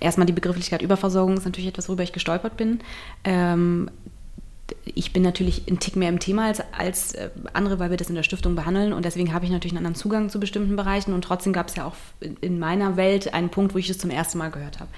erstmal 0.00 0.26
die 0.26 0.32
Begrifflichkeit 0.32 0.82
Überversorgung 0.82 1.36
ist 1.36 1.44
natürlich 1.44 1.68
etwas, 1.68 1.88
worüber 1.88 2.02
ich 2.02 2.12
gestolpert 2.12 2.56
bin. 2.56 2.80
Ähm, 3.24 3.90
ich 4.94 5.12
bin 5.12 5.22
natürlich 5.22 5.62
ein 5.68 5.78
Tick 5.78 5.96
mehr 5.96 6.08
im 6.08 6.18
Thema 6.18 6.46
als, 6.46 6.62
als 6.72 7.14
äh, 7.14 7.30
andere, 7.52 7.78
weil 7.78 7.90
wir 7.90 7.96
das 7.96 8.08
in 8.08 8.14
der 8.14 8.22
Stiftung 8.22 8.54
behandeln 8.54 8.92
und 8.92 9.04
deswegen 9.04 9.32
habe 9.32 9.44
ich 9.44 9.50
natürlich 9.50 9.72
einen 9.72 9.86
anderen 9.86 10.00
Zugang 10.00 10.30
zu 10.30 10.40
bestimmten 10.40 10.76
Bereichen 10.76 11.12
und 11.12 11.22
trotzdem 11.22 11.52
gab 11.52 11.68
es 11.68 11.76
ja 11.76 11.86
auch 11.86 11.94
in 12.40 12.58
meiner 12.58 12.96
Welt 12.96 13.34
einen 13.34 13.50
Punkt, 13.50 13.74
wo 13.74 13.78
ich 13.78 13.88
das 13.88 13.98
zum 13.98 14.10
ersten 14.10 14.38
Mal 14.38 14.50
gehört 14.50 14.80
habe. 14.80 14.90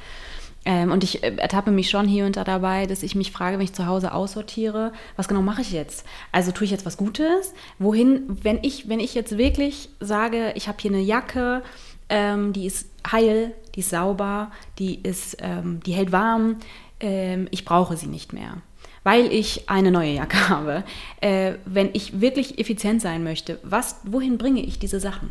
Ähm, 0.64 0.92
und 0.92 1.02
ich 1.02 1.22
äh, 1.24 1.34
ertappe 1.36 1.70
mich 1.70 1.90
schon 1.90 2.06
hier 2.06 2.24
und 2.24 2.36
da 2.36 2.44
dabei, 2.44 2.86
dass 2.86 3.02
ich 3.02 3.14
mich 3.14 3.32
frage, 3.32 3.58
wenn 3.58 3.64
ich 3.64 3.72
zu 3.72 3.86
Hause 3.86 4.12
aussortiere, 4.12 4.92
was 5.16 5.26
genau 5.28 5.42
mache 5.42 5.62
ich 5.62 5.72
jetzt? 5.72 6.06
Also 6.30 6.52
tue 6.52 6.64
ich 6.64 6.70
jetzt 6.70 6.86
was 6.86 6.96
Gutes? 6.96 7.52
Wohin, 7.78 8.22
wenn 8.28 8.60
ich, 8.62 8.88
wenn 8.88 9.00
ich 9.00 9.14
jetzt 9.14 9.36
wirklich 9.38 9.88
sage, 9.98 10.52
ich 10.54 10.68
habe 10.68 10.78
hier 10.80 10.92
eine 10.92 11.00
Jacke, 11.00 11.62
ähm, 12.08 12.52
die 12.52 12.66
ist 12.66 12.88
heil, 13.10 13.54
die 13.74 13.80
ist 13.80 13.90
sauber, 13.90 14.52
die 14.78 15.00
ist, 15.02 15.36
ähm, 15.40 15.80
die 15.84 15.92
hält 15.92 16.12
warm, 16.12 16.56
ähm, 17.00 17.48
ich 17.50 17.64
brauche 17.64 17.96
sie 17.96 18.06
nicht 18.06 18.32
mehr 18.32 18.58
weil 19.04 19.32
ich 19.32 19.68
eine 19.68 19.90
neue 19.90 20.12
Jacke 20.12 20.48
habe. 20.48 20.84
Äh, 21.20 21.54
wenn 21.64 21.90
ich 21.92 22.20
wirklich 22.20 22.58
effizient 22.58 23.02
sein 23.02 23.24
möchte, 23.24 23.58
was, 23.62 23.96
wohin 24.04 24.38
bringe 24.38 24.62
ich 24.62 24.78
diese 24.78 25.00
Sachen? 25.00 25.30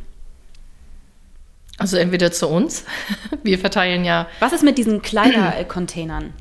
Also 1.78 1.98
entweder 1.98 2.32
zu 2.32 2.48
uns. 2.48 2.86
Wir 3.44 3.58
verteilen 3.58 4.06
ja. 4.06 4.28
Was 4.40 4.54
ist 4.54 4.64
mit 4.64 4.78
diesen 4.78 5.02
Kleidercontainern? 5.02 6.34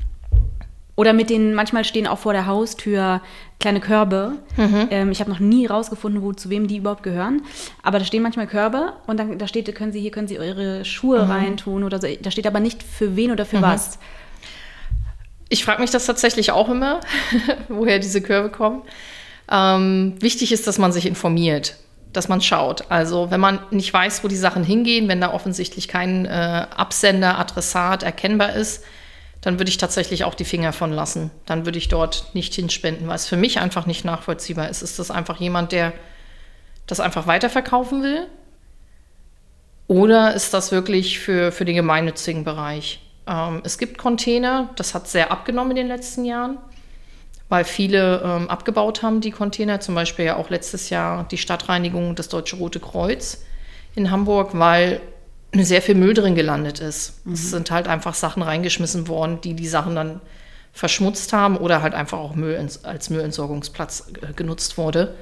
Oder 0.95 1.13
mit 1.13 1.31
denen, 1.31 1.55
manchmal 1.55 1.83
stehen 1.83 2.05
auch 2.05 2.19
vor 2.19 2.33
der 2.33 2.45
Haustür 2.45 3.21
kleine 3.59 3.79
Körbe. 3.79 4.33
Mhm. 4.57 4.87
Ähm, 4.91 5.11
ich 5.11 5.19
habe 5.19 5.31
noch 5.31 5.39
nie 5.39 5.65
rausgefunden, 5.65 6.21
wo, 6.21 6.33
zu 6.33 6.49
wem 6.49 6.67
die 6.67 6.77
überhaupt 6.77 7.01
gehören. 7.01 7.41
Aber 7.81 7.97
da 7.97 8.05
stehen 8.05 8.21
manchmal 8.21 8.45
Körbe 8.45 8.93
und 9.07 9.19
dann 9.19 9.39
da 9.39 9.47
steht, 9.47 9.73
können 9.73 9.91
Sie, 9.91 10.01
hier 10.01 10.11
können 10.11 10.27
Sie 10.27 10.37
eure 10.37 10.85
Schuhe 10.85 11.23
mhm. 11.23 11.31
reintun 11.31 11.83
oder 11.83 11.99
so. 11.99 12.07
Da 12.21 12.29
steht 12.29 12.45
aber 12.45 12.59
nicht 12.59 12.83
für 12.83 13.15
wen 13.15 13.31
oder 13.31 13.45
für 13.45 13.57
mhm. 13.57 13.63
was. 13.63 13.99
Ich 15.51 15.65
frage 15.65 15.81
mich 15.81 15.91
das 15.91 16.05
tatsächlich 16.05 16.51
auch 16.51 16.69
immer, 16.69 17.01
woher 17.67 17.99
diese 17.99 18.21
Körbe 18.21 18.49
kommen. 18.49 18.83
Ähm, 19.51 20.15
wichtig 20.21 20.53
ist, 20.53 20.65
dass 20.65 20.77
man 20.77 20.93
sich 20.93 21.05
informiert, 21.05 21.75
dass 22.13 22.29
man 22.29 22.39
schaut. 22.39 22.89
Also 22.89 23.31
wenn 23.31 23.41
man 23.41 23.59
nicht 23.69 23.93
weiß, 23.93 24.23
wo 24.23 24.29
die 24.29 24.37
Sachen 24.37 24.63
hingehen, 24.63 25.09
wenn 25.09 25.19
da 25.19 25.33
offensichtlich 25.33 25.89
kein 25.89 26.25
äh, 26.25 26.67
Absender, 26.73 27.37
Adressat 27.37 28.01
erkennbar 28.01 28.53
ist, 28.53 28.85
dann 29.41 29.59
würde 29.59 29.67
ich 29.67 29.77
tatsächlich 29.77 30.23
auch 30.23 30.35
die 30.35 30.45
Finger 30.45 30.71
von 30.71 30.93
lassen. 30.93 31.31
Dann 31.45 31.65
würde 31.65 31.79
ich 31.79 31.89
dort 31.89 32.33
nicht 32.33 32.53
hinspenden, 32.53 33.09
weil 33.09 33.15
es 33.15 33.27
für 33.27 33.35
mich 33.35 33.59
einfach 33.59 33.85
nicht 33.85 34.05
nachvollziehbar 34.05 34.69
ist. 34.69 34.81
Ist 34.81 34.99
das 34.99 35.11
einfach 35.11 35.41
jemand, 35.41 35.73
der 35.73 35.91
das 36.87 37.01
einfach 37.01 37.27
weiterverkaufen 37.27 38.03
will? 38.03 38.25
Oder 39.87 40.33
ist 40.33 40.53
das 40.53 40.71
wirklich 40.71 41.19
für, 41.19 41.51
für 41.51 41.65
den 41.65 41.75
gemeinnützigen 41.75 42.45
Bereich? 42.45 43.01
Ähm, 43.27 43.61
es 43.63 43.77
gibt 43.77 43.97
Container, 43.97 44.69
das 44.75 44.93
hat 44.93 45.07
sehr 45.07 45.31
abgenommen 45.31 45.71
in 45.71 45.77
den 45.77 45.87
letzten 45.87 46.25
Jahren, 46.25 46.57
weil 47.49 47.65
viele 47.65 48.21
ähm, 48.23 48.49
abgebaut 48.49 49.03
haben, 49.03 49.21
die 49.21 49.31
Container. 49.31 49.79
Zum 49.79 49.95
Beispiel 49.95 50.25
ja 50.25 50.35
auch 50.37 50.49
letztes 50.49 50.89
Jahr 50.89 51.25
die 51.29 51.37
Stadtreinigung, 51.37 52.15
das 52.15 52.29
Deutsche 52.29 52.55
Rote 52.55 52.79
Kreuz 52.79 53.43
in 53.95 54.11
Hamburg, 54.11 54.51
weil 54.53 55.01
sehr 55.53 55.81
viel 55.81 55.95
Müll 55.95 56.13
drin 56.13 56.35
gelandet 56.35 56.79
ist. 56.79 57.25
Mhm. 57.25 57.33
Es 57.33 57.51
sind 57.51 57.71
halt 57.71 57.87
einfach 57.87 58.13
Sachen 58.13 58.41
reingeschmissen 58.41 59.07
worden, 59.07 59.41
die 59.41 59.53
die 59.53 59.67
Sachen 59.67 59.95
dann 59.95 60.21
verschmutzt 60.73 61.33
haben 61.33 61.57
oder 61.57 61.81
halt 61.81 61.93
einfach 61.93 62.17
auch 62.17 62.35
Müll 62.35 62.57
als 62.83 63.09
Müllentsorgungsplatz 63.09 64.11
äh, 64.21 64.33
genutzt 64.33 64.77
wurde. 64.77 65.15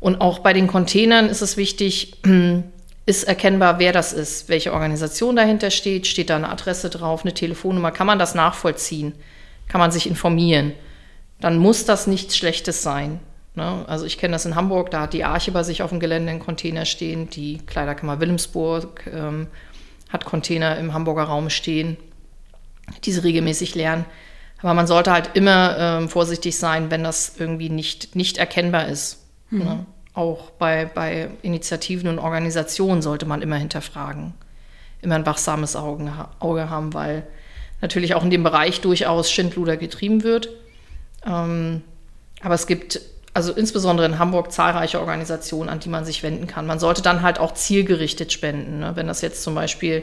Und 0.00 0.20
auch 0.20 0.38
bei 0.38 0.52
den 0.52 0.66
Containern 0.66 1.28
ist 1.28 1.42
es 1.42 1.56
wichtig, 1.56 2.22
ist 3.08 3.24
erkennbar, 3.24 3.78
wer 3.78 3.92
das 3.92 4.12
ist, 4.12 4.50
welche 4.50 4.74
Organisation 4.74 5.34
dahinter 5.34 5.70
steht, 5.70 6.06
steht 6.06 6.28
da 6.28 6.36
eine 6.36 6.50
Adresse 6.50 6.90
drauf, 6.90 7.22
eine 7.24 7.32
Telefonnummer, 7.32 7.90
kann 7.90 8.06
man 8.06 8.18
das 8.18 8.34
nachvollziehen, 8.34 9.14
kann 9.66 9.78
man 9.78 9.90
sich 9.90 10.06
informieren. 10.06 10.74
Dann 11.40 11.56
muss 11.56 11.86
das 11.86 12.06
nichts 12.06 12.36
Schlechtes 12.36 12.82
sein. 12.82 13.18
Ne? 13.54 13.82
Also 13.86 14.04
ich 14.04 14.18
kenne 14.18 14.32
das 14.32 14.44
in 14.44 14.56
Hamburg, 14.56 14.90
da 14.90 15.00
hat 15.00 15.14
die 15.14 15.24
Arche 15.24 15.52
bei 15.52 15.62
sich 15.62 15.82
auf 15.82 15.88
dem 15.88 16.00
Gelände 16.00 16.32
einen 16.32 16.40
Container 16.40 16.84
stehen, 16.84 17.30
die 17.30 17.62
Kleiderkammer 17.64 18.20
Wilhelmsburg 18.20 19.06
ähm, 19.10 19.46
hat 20.10 20.26
Container 20.26 20.76
im 20.76 20.92
Hamburger 20.92 21.24
Raum 21.24 21.48
stehen, 21.48 21.96
die 23.04 23.12
sie 23.12 23.22
regelmäßig 23.22 23.74
leeren. 23.74 24.04
Aber 24.60 24.74
man 24.74 24.86
sollte 24.86 25.12
halt 25.12 25.30
immer 25.32 25.78
ähm, 25.78 26.08
vorsichtig 26.10 26.58
sein, 26.58 26.90
wenn 26.90 27.04
das 27.04 27.36
irgendwie 27.38 27.70
nicht, 27.70 28.16
nicht 28.16 28.36
erkennbar 28.36 28.88
ist. 28.88 29.24
Mhm. 29.48 29.58
Ne? 29.60 29.86
Auch 30.18 30.50
bei, 30.50 30.84
bei 30.84 31.30
Initiativen 31.42 32.08
und 32.08 32.18
Organisationen 32.18 33.02
sollte 33.02 33.24
man 33.24 33.40
immer 33.40 33.54
hinterfragen, 33.54 34.34
immer 35.00 35.14
ein 35.14 35.24
wachsames 35.24 35.76
Auge, 35.76 36.10
Auge 36.40 36.68
haben, 36.68 36.92
weil 36.92 37.22
natürlich 37.80 38.16
auch 38.16 38.24
in 38.24 38.30
dem 38.30 38.42
Bereich 38.42 38.80
durchaus 38.80 39.30
Schindluder 39.30 39.76
getrieben 39.76 40.24
wird. 40.24 40.48
Ähm, 41.24 41.82
aber 42.42 42.54
es 42.54 42.66
gibt 42.66 43.00
also 43.32 43.52
insbesondere 43.52 44.08
in 44.08 44.18
Hamburg 44.18 44.50
zahlreiche 44.50 44.98
Organisationen, 44.98 45.68
an 45.68 45.78
die 45.78 45.88
man 45.88 46.04
sich 46.04 46.24
wenden 46.24 46.48
kann. 46.48 46.66
Man 46.66 46.80
sollte 46.80 47.00
dann 47.00 47.22
halt 47.22 47.38
auch 47.38 47.54
zielgerichtet 47.54 48.32
spenden. 48.32 48.80
Ne? 48.80 48.96
Wenn 48.96 49.06
das 49.06 49.20
jetzt 49.20 49.44
zum 49.44 49.54
Beispiel 49.54 50.02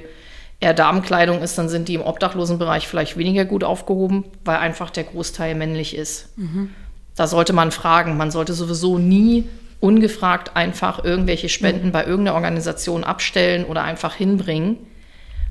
eher 0.61 0.73
Damenkleidung 0.73 1.41
ist, 1.41 1.57
dann 1.57 1.67
sind 1.67 1.89
die 1.89 1.95
im 1.95 2.01
Obdachlosenbereich 2.01 2.87
vielleicht 2.87 3.17
weniger 3.17 3.43
gut 3.43 3.65
aufgehoben, 3.65 4.23
weil 4.45 4.57
einfach 4.57 4.91
der 4.91 5.03
Großteil 5.03 5.55
männlich 5.55 5.93
ist. 5.93 6.37
Mhm. 6.37 6.69
Da 7.17 7.27
sollte 7.27 7.51
man 7.51 7.71
fragen. 7.71 8.15
Man 8.15 8.31
sollte 8.31 8.53
sowieso 8.53 8.97
nie 8.97 9.49
ungefragt 9.79 10.55
einfach 10.55 11.03
irgendwelche 11.03 11.49
Spenden 11.49 11.91
bei 11.91 12.05
irgendeiner 12.05 12.35
Organisation 12.35 13.03
abstellen 13.03 13.65
oder 13.65 13.83
einfach 13.83 14.15
hinbringen, 14.15 14.77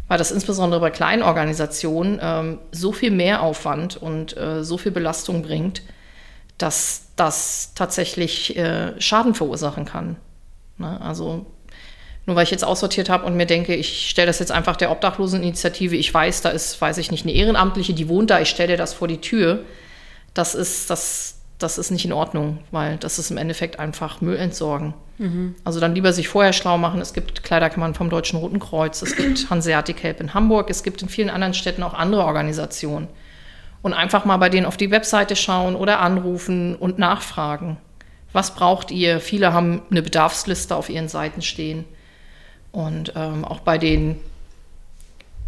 weil 0.09 0.19
das 0.19 0.31
insbesondere 0.31 0.81
bei 0.81 0.91
kleinen 0.91 1.23
Organisationen 1.23 2.19
ähm, 2.23 2.59
so 2.73 2.93
viel 2.93 3.11
Mehraufwand 3.11 3.97
und 3.97 4.37
äh, 4.37 4.65
so 4.65 4.79
viel 4.79 4.93
Belastung 4.93 5.43
bringt, 5.43 5.83
dass 6.59 7.07
das 7.17 7.73
tatsächlich 7.75 8.57
äh, 8.57 9.01
Schaden 9.01 9.35
verursachen 9.35 9.85
kann. 9.85 10.17
Ne? 10.79 11.01
Also 11.01 11.47
nur 12.27 12.37
weil 12.37 12.45
ich 12.45 12.51
jetzt 12.51 12.65
aussortiert 12.65 13.11
habe 13.11 13.27
und 13.27 13.37
mir 13.37 13.47
denke, 13.47 13.75
ich 13.75 14.09
stelle 14.09 14.27
das 14.27 14.39
jetzt 14.39 14.53
einfach 14.53 14.77
der 14.77 14.91
Obdachloseninitiative, 14.91 15.95
ich 15.97 16.13
weiß, 16.13 16.41
da 16.41 16.49
ist, 16.49 16.81
weiß 16.81 16.99
ich 16.99 17.11
nicht, 17.11 17.25
eine 17.25 17.35
Ehrenamtliche, 17.35 17.93
die 17.93 18.09
wohnt 18.09 18.31
da, 18.31 18.41
ich 18.41 18.49
stelle 18.49 18.77
das 18.77 18.95
vor 18.95 19.09
die 19.09 19.21
Tür. 19.21 19.65
Das 20.33 20.55
ist, 20.55 20.89
das, 20.89 21.34
das 21.59 21.79
ist 21.79 21.91
nicht 21.91 22.05
in 22.05 22.13
Ordnung, 22.13 22.59
weil 22.71 22.97
das 22.97 23.19
ist 23.19 23.31
im 23.31 23.37
Endeffekt 23.37 23.79
einfach 23.79 24.21
Müll 24.21 24.37
entsorgen. 24.37 24.95
Mhm. 25.19 25.55
Also 25.65 25.81
dann 25.81 25.95
lieber 25.95 26.13
sich 26.13 26.29
vorher 26.29 26.53
schlau 26.53 26.79
machen. 26.79 27.01
Es 27.01 27.13
gibt 27.13 27.45
Kleiderkammern 27.45 27.95
vom 27.95 28.11
Deutschen 28.11 28.39
Roten 28.39 28.59
Kreuz, 28.59 29.03
es 29.03 29.17
gibt 29.17 29.47
Hanseatic 29.51 30.03
Help 30.03 30.21
in 30.21 30.35
Hamburg, 30.35 30.69
es 30.71 30.83
gibt 30.83 31.03
in 31.03 31.09
vielen 31.09 31.31
anderen 31.31 31.55
Städten 31.55 31.83
auch 31.83 31.95
andere 31.95 32.25
Organisationen. 32.25 33.09
und 33.83 33.93
einfach 33.93 34.25
mal 34.25 34.39
bei 34.39 34.49
denen 34.49 34.67
auf 34.67 34.77
die 34.77 34.91
Webseite 34.91 35.37
schauen 35.37 35.77
oder 35.77 36.01
anrufen 36.01 36.75
und 36.75 36.99
nachfragen. 36.99 37.77
Was 38.33 38.55
braucht 38.55 38.91
ihr? 38.91 39.21
Viele 39.21 39.53
haben 39.53 39.83
eine 39.91 40.03
Bedarfsliste 40.03 40.75
auf 40.75 40.89
ihren 40.89 41.09
Seiten 41.09 41.41
stehen. 41.41 41.85
Und 42.73 43.13
ähm, 43.15 43.45
auch 43.45 43.61
bei 43.61 43.79
den, 43.79 44.19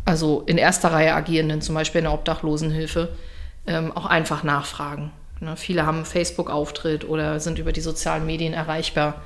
also 0.04 0.44
in 0.46 0.56
erster 0.56 0.92
Reihe 0.92 1.12
agierenden, 1.12 1.60
zum 1.62 1.74
Beispiel 1.74 1.98
in 1.98 2.04
der 2.04 2.14
Obdachlosenhilfe, 2.14 3.08
ähm, 3.66 3.90
auch 3.90 4.06
einfach 4.06 4.44
nachfragen. 4.44 5.10
Ne, 5.40 5.56
viele 5.56 5.86
haben 5.86 6.04
Facebook-Auftritt 6.04 7.08
oder 7.08 7.40
sind 7.40 7.58
über 7.58 7.72
die 7.72 7.80
sozialen 7.80 8.26
Medien 8.26 8.54
erreichbar. 8.54 9.22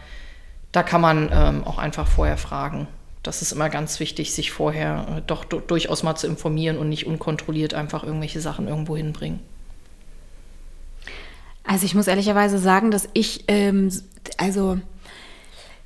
Da 0.73 0.83
kann 0.83 1.01
man 1.01 1.31
ähm, 1.33 1.65
auch 1.65 1.79
einfach 1.79 2.07
vorher 2.07 2.37
fragen 2.37 2.89
das 3.23 3.43
ist 3.43 3.53
immer 3.53 3.69
ganz 3.69 4.01
wichtig, 4.01 4.33
sich 4.33 4.51
vorher 4.51 5.07
äh, 5.19 5.23
doch 5.27 5.45
durchaus 5.45 6.03
mal 6.03 6.17
zu 6.17 6.27
informieren 6.27 6.79
und 6.79 6.89
nicht 6.89 7.07
unkontrolliert 7.07 7.75
einfach 7.75 8.03
irgendwelche 8.03 8.41
Sachen 8.41 8.67
irgendwo 8.69 8.97
hinbringen. 8.97 9.41
Also 11.65 11.85
ich 11.85 11.95
muss 11.95 12.07
ehrlicherweise 12.07 12.59
sagen, 12.59 12.91
dass 12.91 13.09
ich, 13.13 13.45
ähm, 13.49 13.93
also 14.39 14.79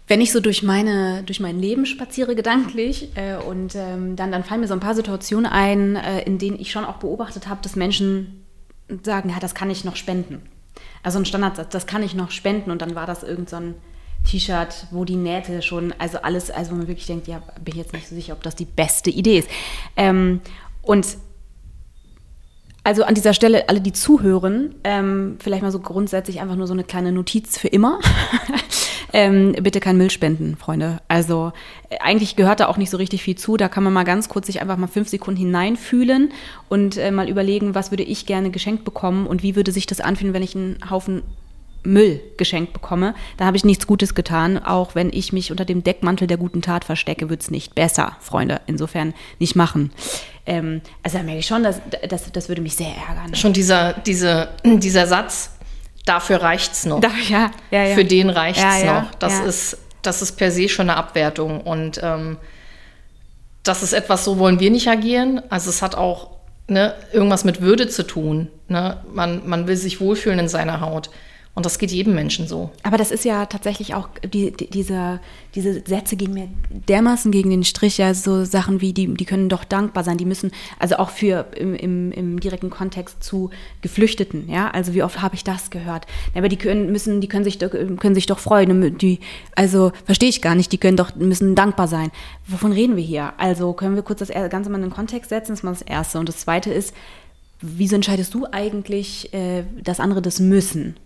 wenn 0.07 0.21
ich 0.21 0.33
so 0.33 0.40
durch, 0.40 0.62
meine, 0.62 1.25
durch 1.25 1.40
mein 1.40 1.59
Leben 1.59 1.87
spaziere 1.87 2.37
gedanklich 2.37 3.09
äh, 3.16 3.37
und 3.37 3.75
ähm, 3.75 4.14
dann, 4.16 4.31
dann 4.31 4.45
fallen 4.45 4.61
mir 4.61 4.69
so 4.69 4.75
ein 4.75 4.81
paar 4.81 4.95
Situationen 4.95 5.47
ein, 5.47 5.97
äh, 5.97 6.23
in 6.23 6.38
denen 6.38 6.61
ich 6.61 6.71
schon 6.71 6.85
auch 6.85 6.97
beobachtet 6.97 7.49
habe, 7.49 7.61
dass 7.62 7.75
Menschen 7.75 8.43
sagen, 9.02 9.30
ja, 9.30 9.38
das 9.40 9.54
kann 9.54 9.70
ich 9.70 9.84
noch 9.84 9.96
spenden. 9.96 10.42
Also 11.02 11.18
ein 11.18 11.26
Standardsatz, 11.26 11.70
das 11.70 11.86
kann 11.86 12.02
ich 12.02 12.14
noch 12.14 12.30
spenden 12.30 12.70
und 12.70 12.82
dann 12.82 12.94
war 12.94 13.06
das 13.06 13.22
irgend 13.22 13.50
so 13.50 13.56
ein 13.56 13.74
T-Shirt, 14.24 14.86
wo 14.90 15.04
die 15.04 15.16
Nähte 15.16 15.62
schon, 15.62 15.92
also 15.98 16.18
alles, 16.18 16.50
also 16.50 16.74
man 16.74 16.88
wirklich 16.88 17.06
denkt, 17.06 17.28
ja, 17.28 17.42
bin 17.62 17.74
ich 17.74 17.76
jetzt 17.76 17.92
nicht 17.92 18.08
so 18.08 18.14
sicher, 18.14 18.32
ob 18.32 18.42
das 18.42 18.56
die 18.56 18.64
beste 18.64 19.10
Idee 19.10 19.38
ist. 19.38 19.50
Ähm, 19.96 20.40
und 20.82 21.06
also 22.84 23.02
an 23.04 23.14
dieser 23.14 23.32
Stelle, 23.32 23.68
alle, 23.68 23.80
die 23.80 23.92
zuhören, 23.92 24.74
ähm, 24.84 25.38
vielleicht 25.40 25.62
mal 25.62 25.72
so 25.72 25.80
grundsätzlich 25.80 26.40
einfach 26.40 26.54
nur 26.54 26.66
so 26.66 26.74
eine 26.74 26.84
kleine 26.84 27.12
Notiz 27.12 27.56
für 27.56 27.68
immer. 27.68 27.98
ähm, 29.14 29.52
bitte 29.62 29.80
kein 29.80 29.96
Müll 29.96 30.10
spenden, 30.10 30.56
Freunde. 30.56 31.00
Also 31.08 31.52
äh, 31.88 31.96
eigentlich 32.00 32.36
gehört 32.36 32.60
da 32.60 32.66
auch 32.66 32.76
nicht 32.76 32.90
so 32.90 32.98
richtig 32.98 33.22
viel 33.22 33.36
zu. 33.36 33.56
Da 33.56 33.68
kann 33.68 33.84
man 33.84 33.94
mal 33.94 34.04
ganz 34.04 34.28
kurz 34.28 34.46
sich 34.46 34.60
einfach 34.60 34.76
mal 34.76 34.86
fünf 34.86 35.08
Sekunden 35.08 35.40
hineinfühlen 35.40 36.32
und 36.68 36.98
äh, 36.98 37.10
mal 37.10 37.30
überlegen, 37.30 37.74
was 37.74 37.90
würde 37.90 38.02
ich 38.02 38.26
gerne 38.26 38.50
geschenkt 38.50 38.84
bekommen 38.84 39.26
und 39.26 39.42
wie 39.42 39.56
würde 39.56 39.72
sich 39.72 39.86
das 39.86 40.02
anfühlen, 40.02 40.34
wenn 40.34 40.42
ich 40.42 40.54
einen 40.54 40.78
Haufen 40.90 41.22
Müll 41.84 42.20
geschenkt 42.38 42.72
bekomme, 42.72 43.14
da 43.36 43.44
habe 43.44 43.56
ich 43.56 43.64
nichts 43.64 43.86
Gutes 43.86 44.14
getan. 44.14 44.58
Auch 44.58 44.94
wenn 44.94 45.10
ich 45.12 45.32
mich 45.32 45.50
unter 45.50 45.64
dem 45.64 45.84
Deckmantel 45.84 46.26
der 46.26 46.38
guten 46.38 46.62
Tat 46.62 46.84
verstecke, 46.84 47.28
wird 47.28 47.42
es 47.42 47.50
nicht 47.50 47.74
besser, 47.74 48.16
Freunde. 48.20 48.60
Insofern 48.66 49.14
nicht 49.38 49.54
machen. 49.54 49.90
Ähm, 50.46 50.82
also 51.02 51.18
da 51.18 51.24
merke 51.24 51.40
ich 51.40 51.46
schon, 51.46 51.62
dass, 51.62 51.80
das, 52.08 52.30
das 52.32 52.48
würde 52.48 52.60
mich 52.60 52.76
sehr 52.76 52.94
ärgern. 53.08 53.34
Schon 53.34 53.52
dieser, 53.52 53.94
diese, 53.94 54.48
dieser 54.64 55.06
Satz, 55.06 55.50
dafür 56.04 56.42
reicht 56.42 56.72
es 56.72 56.86
noch. 56.86 57.00
Da, 57.00 57.10
ja, 57.28 57.50
ja, 57.70 57.84
ja. 57.84 57.94
Für 57.94 58.04
den 58.04 58.30
reicht 58.30 58.58
es 58.58 58.82
ja, 58.82 59.02
noch. 59.02 59.14
Das, 59.14 59.40
Ist, 59.40 59.78
das 60.02 60.22
ist 60.22 60.32
per 60.32 60.50
se 60.50 60.68
schon 60.68 60.90
eine 60.90 60.98
Abwertung. 60.98 61.60
Und 61.60 62.00
ähm, 62.02 62.36
das 63.62 63.82
ist 63.82 63.92
etwas, 63.94 64.24
so 64.24 64.38
wollen 64.38 64.60
wir 64.60 64.70
nicht 64.70 64.88
agieren. 64.88 65.40
Also 65.48 65.70
es 65.70 65.80
hat 65.80 65.94
auch 65.94 66.30
ne, 66.68 66.94
irgendwas 67.12 67.44
mit 67.44 67.60
Würde 67.60 67.88
zu 67.88 68.06
tun. 68.06 68.48
Ne? 68.68 68.98
Man, 69.12 69.48
man 69.48 69.66
will 69.66 69.76
sich 69.76 70.00
wohlfühlen 70.00 70.38
in 70.38 70.48
seiner 70.48 70.80
Haut. 70.80 71.10
Und 71.56 71.64
das 71.64 71.78
geht 71.78 71.92
jedem 71.92 72.16
Menschen 72.16 72.49
so. 72.49 72.70
Aber 72.82 72.96
das 72.96 73.12
ist 73.12 73.25
ja 73.25 73.46
tatsächlich 73.46 73.94
auch, 73.94 74.08
die, 74.25 74.50
die, 74.50 74.68
diese, 74.68 75.20
diese 75.54 75.82
Sätze 75.87 76.16
gehen 76.16 76.34
mir 76.34 76.49
dermaßen 76.88 77.30
gegen 77.30 77.50
den 77.50 77.62
Strich. 77.62 77.99
Ja, 77.99 78.12
so 78.12 78.44
Sachen 78.44 78.80
wie, 78.80 78.92
die, 78.92 79.14
die 79.14 79.25
können 79.25 79.49
doch 79.49 79.62
dankbar 79.62 80.02
sein. 80.02 80.18
Die 80.18 80.25
müssen, 80.25 80.50
also 80.80 80.96
auch 80.96 81.11
für 81.11 81.46
im, 81.56 81.76
im, 81.76 82.11
im 82.11 82.40
direkten 82.40 82.70
Kontext 82.70 83.23
zu 83.23 83.50
Geflüchteten, 83.82 84.50
ja. 84.50 84.68
Also 84.73 84.94
wie 84.94 85.04
oft 85.04 85.23
habe 85.23 85.37
ich 85.37 85.44
das 85.44 85.70
gehört? 85.70 86.06
Aber 86.34 86.49
die 86.49 86.56
können, 86.56 86.90
müssen, 86.90 87.20
die 87.20 87.28
können 87.28 87.44
sich, 87.44 87.61
können 87.61 88.14
sich 88.16 88.26
doch 88.26 88.40
freuen. 88.40 88.99
Die, 88.99 89.20
also 89.54 89.93
verstehe 90.06 90.30
ich 90.30 90.43
gar 90.43 90.56
nicht, 90.56 90.73
die 90.73 90.78
können 90.78 90.97
doch, 90.97 91.14
müssen 91.14 91.54
dankbar 91.54 91.86
sein. 91.86 92.10
Wovon 92.49 92.73
reden 92.73 92.97
wir 92.97 93.04
hier? 93.04 93.32
Also 93.36 93.75
können 93.75 93.95
wir 93.95 94.02
kurz 94.02 94.19
das 94.19 94.30
Ganze 94.50 94.71
mal 94.71 94.78
in 94.78 94.88
den 94.88 94.90
Kontext 94.90 95.28
setzen? 95.28 95.52
Das 95.52 95.60
ist 95.60 95.62
mal 95.62 95.71
das 95.71 95.82
Erste. 95.82 96.19
Und 96.19 96.28
das 96.28 96.38
Zweite 96.38 96.73
ist, 96.73 96.93
wieso 97.60 97.95
entscheidest 97.95 98.34
du 98.34 98.45
eigentlich, 98.50 99.32
äh, 99.32 99.62
dass 99.80 100.00
andere 100.00 100.21
das 100.21 100.40
müssen? 100.40 100.97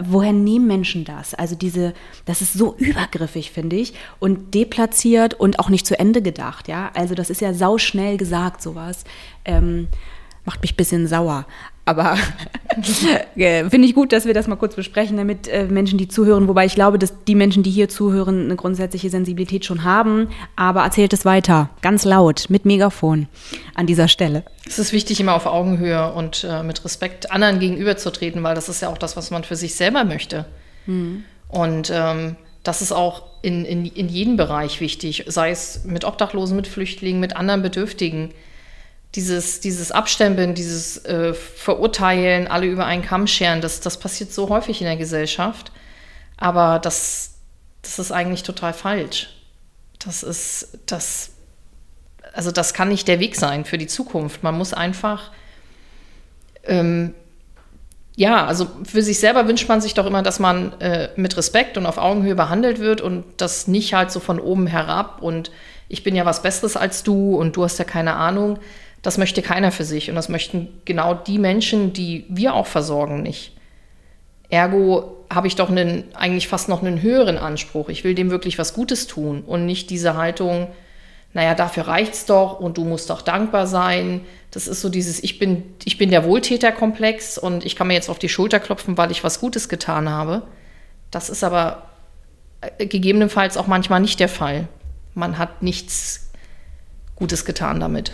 Woher 0.00 0.32
nehmen 0.32 0.66
Menschen 0.66 1.04
das? 1.04 1.34
Also 1.34 1.54
diese, 1.54 1.94
das 2.24 2.42
ist 2.42 2.54
so 2.54 2.74
übergriffig, 2.78 3.50
finde 3.50 3.76
ich, 3.76 3.94
und 4.18 4.54
deplatziert 4.54 5.34
und 5.34 5.58
auch 5.58 5.68
nicht 5.68 5.86
zu 5.86 5.98
Ende 5.98 6.22
gedacht, 6.22 6.68
ja. 6.68 6.90
Also 6.94 7.14
das 7.14 7.30
ist 7.30 7.40
ja 7.40 7.54
sauschnell 7.54 8.16
gesagt, 8.16 8.62
sowas. 8.62 9.04
Ähm, 9.44 9.88
macht 10.44 10.62
mich 10.62 10.72
ein 10.72 10.76
bisschen 10.76 11.06
sauer. 11.06 11.46
Aber 11.88 12.18
äh, 13.34 13.64
finde 13.70 13.88
ich 13.88 13.94
gut, 13.94 14.12
dass 14.12 14.26
wir 14.26 14.34
das 14.34 14.46
mal 14.46 14.56
kurz 14.56 14.74
besprechen, 14.74 15.16
damit 15.16 15.48
äh, 15.48 15.64
Menschen, 15.64 15.96
die 15.96 16.06
zuhören, 16.06 16.46
wobei 16.46 16.66
ich 16.66 16.74
glaube, 16.74 16.98
dass 16.98 17.14
die 17.24 17.34
Menschen, 17.34 17.62
die 17.62 17.70
hier 17.70 17.88
zuhören, 17.88 18.44
eine 18.44 18.56
grundsätzliche 18.56 19.08
Sensibilität 19.08 19.64
schon 19.64 19.84
haben. 19.84 20.28
Aber 20.54 20.82
erzählt 20.82 21.14
es 21.14 21.24
weiter, 21.24 21.70
ganz 21.80 22.04
laut, 22.04 22.50
mit 22.50 22.66
Megafon 22.66 23.26
an 23.74 23.86
dieser 23.86 24.06
Stelle. 24.06 24.44
Es 24.66 24.78
ist 24.78 24.92
wichtig, 24.92 25.18
immer 25.18 25.32
auf 25.32 25.46
Augenhöhe 25.46 26.12
und 26.12 26.46
äh, 26.46 26.62
mit 26.62 26.84
Respekt 26.84 27.32
anderen 27.32 27.58
gegenüberzutreten, 27.58 28.42
weil 28.42 28.54
das 28.54 28.68
ist 28.68 28.82
ja 28.82 28.90
auch 28.90 28.98
das, 28.98 29.16
was 29.16 29.30
man 29.30 29.44
für 29.44 29.56
sich 29.56 29.74
selber 29.74 30.04
möchte. 30.04 30.44
Mhm. 30.84 31.24
Und 31.48 31.90
ähm, 31.90 32.36
das 32.64 32.82
ist 32.82 32.92
auch 32.92 33.22
in, 33.40 33.64
in, 33.64 33.86
in 33.86 34.10
jedem 34.10 34.36
Bereich 34.36 34.82
wichtig, 34.82 35.24
sei 35.26 35.52
es 35.52 35.86
mit 35.86 36.04
Obdachlosen, 36.04 36.54
mit 36.54 36.66
Flüchtlingen, 36.66 37.18
mit 37.18 37.34
anderen 37.34 37.62
Bedürftigen 37.62 38.34
dieses, 39.18 39.58
dieses 39.58 39.90
Abstempeln, 39.90 40.54
dieses 40.54 41.04
äh, 41.04 41.34
Verurteilen, 41.34 42.46
alle 42.46 42.66
über 42.66 42.86
einen 42.86 43.02
Kamm 43.02 43.26
scheren, 43.26 43.60
das, 43.60 43.80
das 43.80 43.98
passiert 43.98 44.32
so 44.32 44.48
häufig 44.48 44.80
in 44.80 44.86
der 44.86 44.96
Gesellschaft. 44.96 45.72
Aber 46.36 46.78
das, 46.78 47.34
das 47.82 47.98
ist 47.98 48.12
eigentlich 48.12 48.44
total 48.44 48.72
falsch. 48.72 49.30
Das 49.98 50.22
ist, 50.22 50.78
das, 50.86 51.32
also 52.32 52.52
das 52.52 52.74
kann 52.74 52.90
nicht 52.90 53.08
der 53.08 53.18
Weg 53.18 53.34
sein 53.34 53.64
für 53.64 53.76
die 53.76 53.88
Zukunft. 53.88 54.44
Man 54.44 54.56
muss 54.56 54.72
einfach, 54.72 55.32
ähm, 56.62 57.12
ja, 58.14 58.46
also 58.46 58.68
für 58.84 59.02
sich 59.02 59.18
selber 59.18 59.48
wünscht 59.48 59.68
man 59.68 59.80
sich 59.80 59.94
doch 59.94 60.06
immer, 60.06 60.22
dass 60.22 60.38
man 60.38 60.80
äh, 60.80 61.08
mit 61.16 61.36
Respekt 61.36 61.76
und 61.76 61.86
auf 61.86 61.98
Augenhöhe 61.98 62.36
behandelt 62.36 62.78
wird 62.78 63.00
und 63.00 63.24
das 63.38 63.66
nicht 63.66 63.94
halt 63.94 64.12
so 64.12 64.20
von 64.20 64.38
oben 64.38 64.68
herab 64.68 65.22
und 65.22 65.50
ich 65.88 66.04
bin 66.04 66.14
ja 66.14 66.24
was 66.24 66.42
Besseres 66.42 66.76
als 66.76 67.02
du 67.02 67.34
und 67.34 67.56
du 67.56 67.64
hast 67.64 67.80
ja 67.80 67.84
keine 67.84 68.14
Ahnung. 68.14 68.60
Das 69.02 69.18
möchte 69.18 69.42
keiner 69.42 69.70
für 69.70 69.84
sich 69.84 70.08
und 70.10 70.16
das 70.16 70.28
möchten 70.28 70.80
genau 70.84 71.14
die 71.14 71.38
Menschen, 71.38 71.92
die 71.92 72.24
wir 72.28 72.54
auch 72.54 72.66
versorgen, 72.66 73.22
nicht. 73.22 73.56
Ergo 74.50 75.16
habe 75.30 75.46
ich 75.46 75.56
doch 75.56 75.70
einen, 75.70 76.04
eigentlich 76.14 76.48
fast 76.48 76.68
noch 76.68 76.82
einen 76.82 77.02
höheren 77.02 77.38
Anspruch. 77.38 77.90
Ich 77.90 78.02
will 78.02 78.14
dem 78.14 78.30
wirklich 78.30 78.58
was 78.58 78.74
Gutes 78.74 79.06
tun 79.06 79.42
und 79.46 79.66
nicht 79.66 79.90
diese 79.90 80.16
Haltung, 80.16 80.68
naja, 81.34 81.54
dafür 81.54 81.86
reicht's 81.86 82.24
doch 82.24 82.58
und 82.58 82.78
du 82.78 82.84
musst 82.84 83.10
doch 83.10 83.20
dankbar 83.20 83.66
sein. 83.66 84.22
Das 84.50 84.66
ist 84.66 84.80
so 84.80 84.88
dieses, 84.88 85.22
ich 85.22 85.38
bin, 85.38 85.62
ich 85.84 85.98
bin 85.98 86.10
der 86.10 86.24
Wohltäterkomplex 86.24 87.36
und 87.36 87.66
ich 87.66 87.76
kann 87.76 87.86
mir 87.86 87.94
jetzt 87.94 88.08
auf 88.08 88.18
die 88.18 88.30
Schulter 88.30 88.60
klopfen, 88.60 88.96
weil 88.96 89.10
ich 89.10 89.22
was 89.22 89.38
Gutes 89.38 89.68
getan 89.68 90.08
habe. 90.08 90.42
Das 91.10 91.28
ist 91.28 91.44
aber 91.44 91.90
äh, 92.60 92.86
gegebenenfalls 92.86 93.58
auch 93.58 93.66
manchmal 93.66 94.00
nicht 94.00 94.20
der 94.20 94.30
Fall. 94.30 94.68
Man 95.14 95.36
hat 95.36 95.62
nichts 95.62 96.30
Gutes 97.14 97.44
getan 97.44 97.78
damit. 97.78 98.12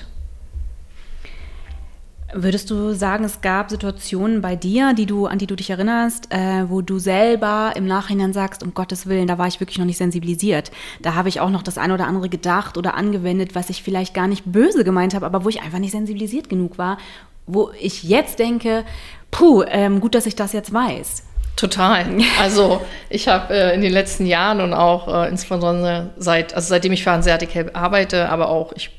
Würdest 2.37 2.69
du 2.69 2.95
sagen, 2.95 3.25
es 3.25 3.43
gab 3.43 3.71
Situationen 3.71 4.41
bei 4.41 4.57
dir, 4.57 4.93
die 4.93 5.07
du, 5.07 5.27
an 5.27 5.39
die 5.39 5.47
du 5.47 5.55
dich 5.55 5.71
erinnerst, 5.71 6.33
äh, 6.33 6.69
wo 6.69 6.81
du 6.81 6.99
selber 6.99 7.75
im 7.77 7.87
Nachhinein 7.87 8.33
sagst, 8.33 8.65
um 8.65 8.75
Gottes 8.75 9.07
Willen, 9.07 9.29
da 9.29 9.39
war 9.39 9.47
ich 9.47 9.61
wirklich 9.61 9.79
noch 9.79 9.85
nicht 9.85 9.99
sensibilisiert. 9.99 10.73
Da 11.01 11.15
habe 11.15 11.29
ich 11.29 11.39
auch 11.39 11.51
noch 11.51 11.63
das 11.63 11.79
eine 11.79 11.95
oder 11.95 12.09
andere 12.09 12.29
gedacht 12.29 12.77
oder 12.77 12.97
angewendet, 12.97 13.55
was 13.55 13.71
ich 13.71 13.85
vielleicht 13.85 14.15
gar 14.15 14.27
nicht 14.27 14.43
böse 14.47 14.83
gemeint 14.83 15.15
habe, 15.15 15.27
aber 15.27 15.45
wo 15.45 15.49
ich 15.49 15.63
einfach 15.63 15.79
nicht 15.79 15.93
sensibilisiert 15.93 16.49
genug 16.49 16.77
war, 16.77 16.99
wo 17.47 17.71
ich 17.81 18.03
jetzt 18.03 18.41
denke, 18.41 18.85
puh, 19.31 19.63
ähm, 19.69 20.01
gut, 20.01 20.17
dass 20.17 20.27
ich 20.27 20.35
das 20.35 20.53
jetzt 20.53 20.73
weiß. 20.73 21.23
Total. 21.55 22.05
Also 22.41 22.81
ich 23.11 23.29
habe 23.29 23.55
äh, 23.55 23.75
in 23.77 23.81
den 23.81 23.93
letzten 23.93 24.27
Jahren 24.27 24.61
und 24.61 24.75
auch 24.75 25.07
äh, 25.07 25.29
insbesondere 25.29 26.11
seit, 26.17 26.53
also 26.53 26.69
seitdem 26.69 26.93
ich 26.93 27.05
für 27.05 27.13
arbeite, 27.13 28.29
aber 28.29 28.49
auch 28.49 28.73
ich 28.75 28.91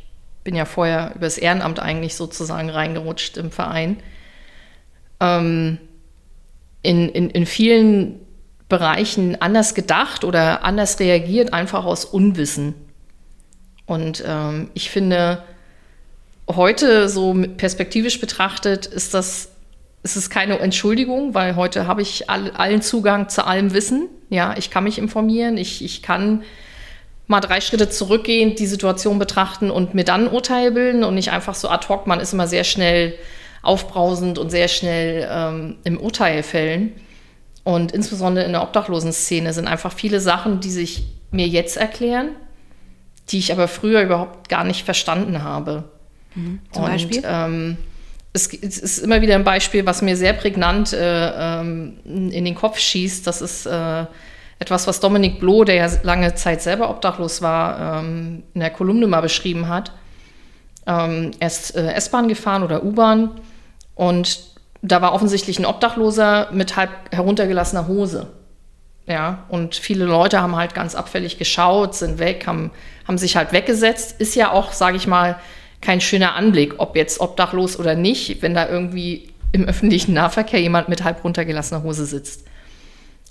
bin 0.45 0.55
ja 0.55 0.63
vorher 0.63 1.11
übers 1.15 1.37
Ehrenamt 1.37 1.79
eigentlich 1.79 2.15
sozusagen 2.15 2.69
reingerutscht 2.69 3.35
im 3.35 3.51
Verein. 3.51 3.97
Ähm, 5.19 5.79
in, 6.83 7.09
in, 7.09 7.29
in 7.31 7.45
vielen 7.45 8.21
Bereichen 8.69 9.41
anders 9.41 9.73
gedacht 9.73 10.23
oder 10.23 10.63
anders 10.63 10.99
reagiert, 10.99 11.51
einfach 11.51 11.83
aus 11.83 12.05
Unwissen. 12.05 12.75
Und 13.85 14.23
ähm, 14.25 14.69
ich 14.75 14.91
finde, 14.91 15.43
heute 16.47 17.09
so 17.09 17.33
perspektivisch 17.57 18.21
betrachtet, 18.21 18.85
ist 18.85 19.13
das 19.13 19.49
es 20.03 20.29
keine 20.29 20.59
Entschuldigung, 20.59 21.33
weil 21.33 21.55
heute 21.55 21.87
habe 21.87 22.03
ich 22.03 22.29
all, 22.29 22.51
allen 22.51 22.83
Zugang 22.83 23.27
zu 23.27 23.47
allem 23.47 23.73
Wissen. 23.73 24.07
Ja, 24.29 24.53
ich 24.55 24.69
kann 24.69 24.83
mich 24.83 24.99
informieren, 24.99 25.57
ich, 25.57 25.83
ich 25.83 26.03
kann 26.03 26.43
mal 27.27 27.41
drei 27.41 27.61
Schritte 27.61 27.89
zurückgehen, 27.89 28.55
die 28.55 28.67
Situation 28.67 29.19
betrachten 29.19 29.71
und 29.71 29.93
mir 29.93 30.03
dann 30.03 30.25
ein 30.25 30.31
Urteil 30.31 30.71
bilden 30.71 31.03
und 31.03 31.15
nicht 31.15 31.31
einfach 31.31 31.55
so 31.55 31.69
ad 31.69 31.87
hoc. 31.89 32.07
Man 32.07 32.19
ist 32.19 32.33
immer 32.33 32.47
sehr 32.47 32.63
schnell 32.63 33.15
aufbrausend 33.61 34.37
und 34.37 34.51
sehr 34.51 34.67
schnell 34.67 35.27
ähm, 35.29 35.77
im 35.83 35.99
Urteil 35.99 36.43
fällen. 36.43 36.93
Und 37.63 37.91
insbesondere 37.91 38.45
in 38.45 38.51
der 38.51 38.61
Obdachlosenszene 38.61 39.51
sind 39.53 39.67
einfach 39.67 39.91
viele 39.91 40.21
Sachen, 40.21 40.59
die 40.59 40.69
sich 40.69 41.03
mir 41.31 41.47
jetzt 41.47 41.77
erklären, 41.77 42.29
die 43.29 43.39
ich 43.39 43.51
aber 43.51 43.67
früher 43.67 44.03
überhaupt 44.03 44.49
gar 44.49 44.63
nicht 44.63 44.85
verstanden 44.85 45.41
habe. 45.41 45.85
Mhm. 46.35 46.59
Zum 46.71 46.83
und, 46.83 46.91
Beispiel? 46.91 47.23
Ähm, 47.25 47.77
es, 48.33 48.53
es, 48.53 48.77
ist 48.77 48.99
immer 48.99 49.21
wieder 49.21 49.33
ein 49.33 49.43
Beispiel, 49.43 49.85
was 49.87 50.03
mir 50.03 50.15
sehr 50.15 50.33
prägnant 50.33 50.93
äh, 50.93 51.59
ähm, 51.59 51.97
in 52.05 52.45
den 52.45 52.53
Kopf 52.53 52.77
schießt. 52.77 53.25
Das 53.25 53.41
ist 53.41 53.65
äh, 53.65 54.05
etwas, 54.59 54.87
was 54.87 54.99
Dominik 54.99 55.39
Bloh, 55.39 55.63
der 55.63 55.75
ja 55.75 55.89
lange 56.03 56.35
Zeit 56.35 56.61
selber 56.61 56.89
obdachlos 56.89 57.41
war, 57.41 57.99
ähm, 57.99 58.43
in 58.53 58.61
der 58.61 58.69
Kolumne 58.69 59.07
mal 59.07 59.21
beschrieben 59.21 59.67
hat. 59.67 59.91
Ähm, 60.87 61.31
er 61.39 61.47
ist 61.47 61.75
äh, 61.75 61.93
S-Bahn 61.93 62.27
gefahren 62.27 62.63
oder 62.63 62.83
U-Bahn 62.83 63.31
und 63.95 64.39
da 64.81 65.01
war 65.01 65.13
offensichtlich 65.13 65.59
ein 65.59 65.65
Obdachloser 65.65 66.49
mit 66.51 66.75
halb 66.75 66.91
heruntergelassener 67.11 67.87
Hose. 67.87 68.27
Ja, 69.07 69.43
und 69.49 69.75
viele 69.75 70.05
Leute 70.05 70.41
haben 70.41 70.55
halt 70.55 70.73
ganz 70.73 70.95
abfällig 70.95 71.37
geschaut, 71.37 71.93
sind 71.93 72.17
weg, 72.17 72.47
haben, 72.47 72.71
haben 73.07 73.19
sich 73.19 73.35
halt 73.35 73.53
weggesetzt. 73.53 74.19
Ist 74.19 74.35
ja 74.35 74.51
auch, 74.51 74.71
sage 74.71 74.97
ich 74.97 75.05
mal, 75.05 75.37
kein 75.81 76.01
schöner 76.01 76.33
Anblick, 76.35 76.75
ob 76.79 76.95
jetzt 76.95 77.19
obdachlos 77.19 77.77
oder 77.77 77.93
nicht, 77.95 78.41
wenn 78.41 78.55
da 78.55 78.67
irgendwie 78.67 79.29
im 79.51 79.65
öffentlichen 79.65 80.13
Nahverkehr 80.13 80.59
jemand 80.59 80.89
mit 80.89 81.03
halb 81.03 81.23
runtergelassener 81.23 81.83
Hose 81.83 82.05
sitzt. 82.05 82.45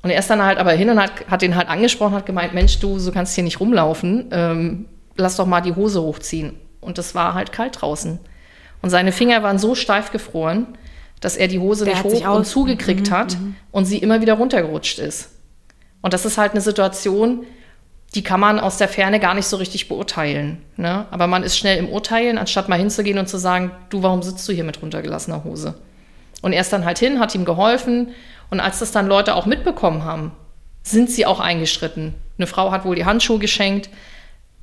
Und 0.04 0.10
er 0.10 0.18
ist 0.18 0.28
dann 0.28 0.42
halt 0.42 0.58
aber 0.58 0.72
hin 0.72 0.90
und 0.90 1.00
hat, 1.00 1.12
hat 1.30 1.40
den 1.40 1.56
halt 1.56 1.68
angesprochen, 1.68 2.14
hat 2.14 2.26
gemeint, 2.26 2.52
Mensch, 2.52 2.78
du, 2.78 2.98
so 2.98 3.10
kannst 3.10 3.34
hier 3.34 3.42
nicht 3.42 3.58
rumlaufen, 3.58 4.28
ähm, 4.32 4.84
lass 5.16 5.36
doch 5.36 5.46
mal 5.46 5.62
die 5.62 5.74
Hose 5.74 6.02
hochziehen. 6.02 6.56
Und 6.82 6.98
das 6.98 7.14
war 7.14 7.32
halt 7.32 7.52
kalt 7.52 7.80
draußen. 7.80 8.20
Und 8.82 8.90
seine 8.90 9.12
Finger 9.12 9.42
waren 9.42 9.58
so 9.58 9.74
steif 9.74 10.12
gefroren, 10.12 10.66
dass 11.20 11.38
er 11.38 11.48
die 11.48 11.58
Hose 11.58 11.86
Der 11.86 11.94
nicht 11.94 12.04
hoch 12.04 12.36
und 12.36 12.46
zugekriegt 12.46 13.08
Mhm, 13.08 13.14
hat 13.14 13.38
und 13.72 13.86
sie 13.86 13.96
immer 13.96 14.20
wieder 14.20 14.34
runtergerutscht 14.34 14.98
ist. 14.98 15.30
Und 16.02 16.12
das 16.12 16.26
ist 16.26 16.36
halt 16.36 16.52
eine 16.52 16.60
Situation, 16.60 17.46
die 18.14 18.22
kann 18.22 18.40
man 18.40 18.60
aus 18.60 18.76
der 18.76 18.88
Ferne 18.88 19.20
gar 19.20 19.32
nicht 19.32 19.46
so 19.46 19.56
richtig 19.56 19.88
beurteilen. 19.88 20.58
Ne? 20.76 21.06
Aber 21.12 21.28
man 21.28 21.42
ist 21.44 21.56
schnell 21.56 21.78
im 21.78 21.88
Urteilen, 21.88 22.36
anstatt 22.36 22.68
mal 22.68 22.78
hinzugehen 22.78 23.16
und 23.16 23.26
zu 23.26 23.38
sagen, 23.38 23.70
du, 23.88 24.02
warum 24.02 24.22
sitzt 24.22 24.46
du 24.46 24.52
hier 24.52 24.64
mit 24.64 24.82
runtergelassener 24.82 25.44
Hose? 25.44 25.76
Und 26.42 26.52
er 26.52 26.60
ist 26.60 26.74
dann 26.74 26.84
halt 26.84 26.98
hin, 26.98 27.20
hat 27.20 27.34
ihm 27.34 27.46
geholfen. 27.46 28.08
Und 28.54 28.60
als 28.60 28.78
das 28.78 28.92
dann 28.92 29.08
Leute 29.08 29.34
auch 29.34 29.46
mitbekommen 29.46 30.04
haben, 30.04 30.30
sind 30.84 31.10
sie 31.10 31.26
auch 31.26 31.40
eingeschritten. 31.40 32.14
Eine 32.38 32.46
Frau 32.46 32.70
hat 32.70 32.84
wohl 32.84 32.94
die 32.94 33.04
Handschuhe 33.04 33.40
geschenkt. 33.40 33.90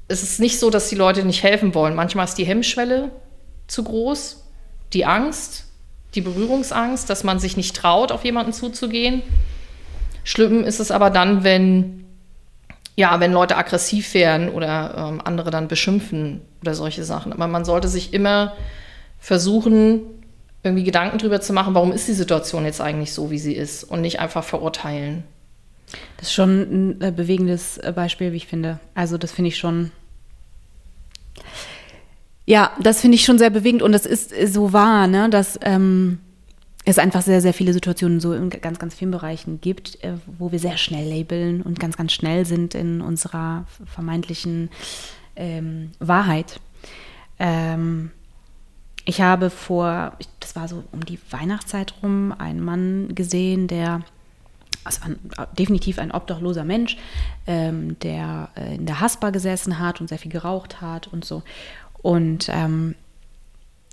Es 0.07 0.23
ist 0.23 0.39
nicht 0.39 0.59
so, 0.59 0.69
dass 0.69 0.87
die 0.87 0.95
Leute 0.95 1.25
nicht 1.25 1.43
helfen 1.43 1.75
wollen. 1.75 1.93
Manchmal 1.93 2.23
ist 2.23 2.35
die 2.35 2.45
Hemmschwelle 2.45 3.11
zu 3.67 3.83
groß, 3.83 4.45
die 4.93 5.03
Angst, 5.03 5.65
die 6.15 6.21
Berührungsangst, 6.21 7.09
dass 7.09 7.25
man 7.25 7.39
sich 7.39 7.57
nicht 7.57 7.75
traut, 7.75 8.13
auf 8.13 8.23
jemanden 8.23 8.53
zuzugehen. 8.53 9.23
Schlimm 10.23 10.63
ist 10.63 10.79
es 10.79 10.89
aber 10.89 11.09
dann, 11.09 11.43
wenn, 11.43 12.05
ja, 12.95 13.19
wenn 13.19 13.33
Leute 13.33 13.57
aggressiv 13.57 14.13
werden 14.13 14.47
oder 14.47 15.09
ähm, 15.09 15.21
andere 15.21 15.51
dann 15.51 15.67
beschimpfen 15.67 16.39
oder 16.61 16.75
solche 16.75 17.03
Sachen. 17.03 17.33
Aber 17.33 17.47
man 17.47 17.65
sollte 17.65 17.89
sich 17.89 18.13
immer 18.13 18.53
versuchen, 19.19 20.03
irgendwie 20.63 20.83
Gedanken 20.83 21.17
drüber 21.17 21.41
zu 21.41 21.53
machen, 21.53 21.73
warum 21.73 21.91
ist 21.91 22.07
die 22.07 22.13
Situation 22.13 22.65
jetzt 22.65 22.81
eigentlich 22.81 23.13
so, 23.13 23.31
wie 23.31 23.39
sie 23.39 23.53
ist 23.53 23.83
und 23.83 24.01
nicht 24.01 24.19
einfach 24.19 24.43
verurteilen. 24.43 25.23
Das 26.17 26.27
ist 26.27 26.33
schon 26.33 26.61
ein 26.61 27.01
äh, 27.01 27.11
bewegendes 27.11 27.77
äh, 27.77 27.91
Beispiel, 27.95 28.31
wie 28.31 28.37
ich 28.37 28.47
finde. 28.47 28.79
Also 28.93 29.17
das 29.17 29.31
finde 29.31 29.49
ich 29.49 29.57
schon. 29.57 29.91
Ja, 32.45 32.71
das 32.79 33.01
finde 33.01 33.15
ich 33.15 33.25
schon 33.25 33.37
sehr 33.37 33.49
bewegend 33.49 33.81
und 33.81 33.91
das 33.91 34.05
ist 34.05 34.37
äh, 34.37 34.47
so 34.47 34.71
wahr, 34.73 35.07
ne, 35.07 35.29
dass 35.29 35.59
ähm, 35.63 36.19
es 36.85 36.97
einfach 36.97 37.21
sehr, 37.21 37.41
sehr 37.41 37.53
viele 37.53 37.73
Situationen 37.73 38.19
so 38.19 38.33
in 38.33 38.49
ganz, 38.49 38.79
ganz 38.79 38.95
vielen 38.95 39.11
Bereichen 39.11 39.61
gibt, 39.61 40.03
äh, 40.03 40.13
wo 40.39 40.51
wir 40.51 40.59
sehr 40.59 40.77
schnell 40.77 41.07
labeln 41.07 41.61
und 41.61 41.79
ganz, 41.79 41.97
ganz 41.97 42.13
schnell 42.13 42.45
sind 42.45 42.75
in 42.75 43.01
unserer 43.01 43.65
vermeintlichen 43.85 44.69
ähm, 45.35 45.91
Wahrheit. 45.99 46.59
Ähm, 47.39 48.11
ich 49.05 49.21
habe 49.21 49.49
vor, 49.49 50.13
das 50.39 50.55
war 50.55 50.67
so 50.67 50.83
um 50.91 51.03
die 51.05 51.19
Weihnachtszeit 51.31 51.93
rum, 52.03 52.33
einen 52.37 52.63
Mann 52.63 53.15
gesehen, 53.15 53.67
der, 53.67 54.01
also 54.83 55.01
ein, 55.05 55.17
definitiv 55.57 55.97
ein 55.99 56.11
obdachloser 56.11 56.63
Mensch, 56.63 56.97
ähm, 57.47 57.97
der 57.99 58.49
äh, 58.55 58.75
in 58.75 58.85
der 58.85 58.99
Haspa 58.99 59.31
gesessen 59.31 59.79
hat 59.79 60.01
und 60.01 60.07
sehr 60.07 60.19
viel 60.19 60.31
geraucht 60.31 60.81
hat 60.81 61.07
und 61.07 61.25
so. 61.25 61.41
Und 62.01 62.47
ähm, 62.49 62.95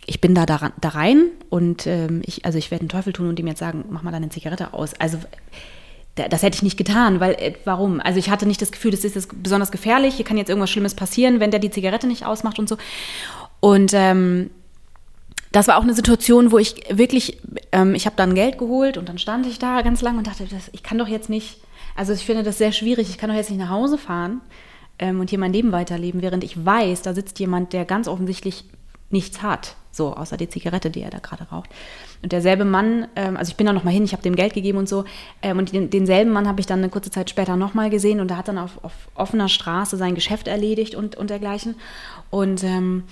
ich 0.06 0.20
bin 0.20 0.34
da, 0.34 0.46
daran, 0.46 0.72
da 0.80 0.90
rein 0.90 1.26
und 1.50 1.86
ähm, 1.86 2.22
ich, 2.24 2.44
also 2.46 2.56
ich 2.56 2.70
werde 2.70 2.84
den 2.84 2.88
Teufel 2.88 3.12
tun 3.12 3.28
und 3.28 3.38
ihm 3.38 3.46
jetzt 3.46 3.58
sagen, 3.60 3.84
mach 3.90 4.02
mal 4.02 4.10
deine 4.10 4.30
Zigarette 4.30 4.72
aus. 4.72 4.94
Also 4.94 5.18
da- 6.14 6.28
das 6.28 6.42
hätte 6.42 6.56
ich 6.56 6.62
nicht 6.62 6.78
getan, 6.78 7.20
weil 7.20 7.32
äh, 7.34 7.54
warum? 7.64 8.00
Also 8.00 8.18
ich 8.18 8.30
hatte 8.30 8.46
nicht 8.46 8.62
das 8.62 8.72
Gefühl, 8.72 8.90
das 8.90 9.04
ist 9.04 9.16
jetzt 9.16 9.42
besonders 9.42 9.70
gefährlich, 9.70 10.14
hier 10.14 10.24
kann 10.24 10.38
jetzt 10.38 10.48
irgendwas 10.48 10.70
Schlimmes 10.70 10.94
passieren, 10.94 11.40
wenn 11.40 11.50
der 11.50 11.60
die 11.60 11.70
Zigarette 11.70 12.06
nicht 12.06 12.24
ausmacht 12.24 12.58
und 12.58 12.68
so. 12.68 12.78
Und 13.60 13.92
ähm, 13.94 14.50
das 15.52 15.68
war 15.68 15.78
auch 15.78 15.82
eine 15.82 15.94
Situation, 15.94 16.52
wo 16.52 16.58
ich 16.58 16.74
wirklich, 16.90 17.38
ähm, 17.72 17.94
ich 17.94 18.06
habe 18.06 18.16
dann 18.16 18.34
Geld 18.34 18.58
geholt 18.58 18.96
und 18.96 19.08
dann 19.08 19.18
stand 19.18 19.46
ich 19.46 19.58
da 19.58 19.82
ganz 19.82 20.02
lange 20.02 20.18
und 20.18 20.26
dachte, 20.26 20.44
das, 20.44 20.68
ich 20.72 20.82
kann 20.82 20.98
doch 20.98 21.08
jetzt 21.08 21.30
nicht, 21.30 21.58
also 21.96 22.12
ich 22.12 22.24
finde 22.24 22.42
das 22.42 22.58
sehr 22.58 22.72
schwierig, 22.72 23.08
ich 23.08 23.18
kann 23.18 23.30
doch 23.30 23.36
jetzt 23.36 23.50
nicht 23.50 23.58
nach 23.58 23.70
Hause 23.70 23.98
fahren 23.98 24.40
ähm, 24.98 25.20
und 25.20 25.30
hier 25.30 25.38
mein 25.38 25.52
Leben 25.52 25.72
weiterleben, 25.72 26.22
während 26.22 26.44
ich 26.44 26.64
weiß, 26.64 27.02
da 27.02 27.14
sitzt 27.14 27.38
jemand, 27.38 27.72
der 27.72 27.84
ganz 27.84 28.08
offensichtlich 28.08 28.64
nichts 29.10 29.42
hat, 29.42 29.76
so 29.90 30.14
außer 30.14 30.36
die 30.36 30.50
Zigarette, 30.50 30.90
die 30.90 31.00
er 31.00 31.10
da 31.10 31.18
gerade 31.18 31.44
raucht. 31.44 31.70
Und 32.22 32.32
derselbe 32.32 32.66
Mann, 32.66 33.08
ähm, 33.16 33.36
also 33.36 33.50
ich 33.50 33.56
bin 33.56 33.66
da 33.66 33.72
nochmal 33.72 33.94
hin, 33.94 34.04
ich 34.04 34.12
habe 34.12 34.22
dem 34.22 34.36
Geld 34.36 34.52
gegeben 34.52 34.76
und 34.76 34.88
so, 34.88 35.04
ähm, 35.40 35.58
und 35.58 35.72
den, 35.72 35.88
denselben 35.88 36.30
Mann 36.30 36.46
habe 36.46 36.60
ich 36.60 36.66
dann 36.66 36.80
eine 36.80 36.90
kurze 36.90 37.10
Zeit 37.10 37.30
später 37.30 37.56
nochmal 37.56 37.88
gesehen 37.88 38.20
und 38.20 38.28
der 38.28 38.36
hat 38.36 38.48
dann 38.48 38.58
auf, 38.58 38.84
auf 38.84 38.92
offener 39.14 39.48
Straße 39.48 39.96
sein 39.96 40.14
Geschäft 40.14 40.46
erledigt 40.46 40.94
und, 40.94 41.16
und 41.16 41.30
dergleichen. 41.30 41.76
Und 42.30 42.62
ähm, 42.64 43.04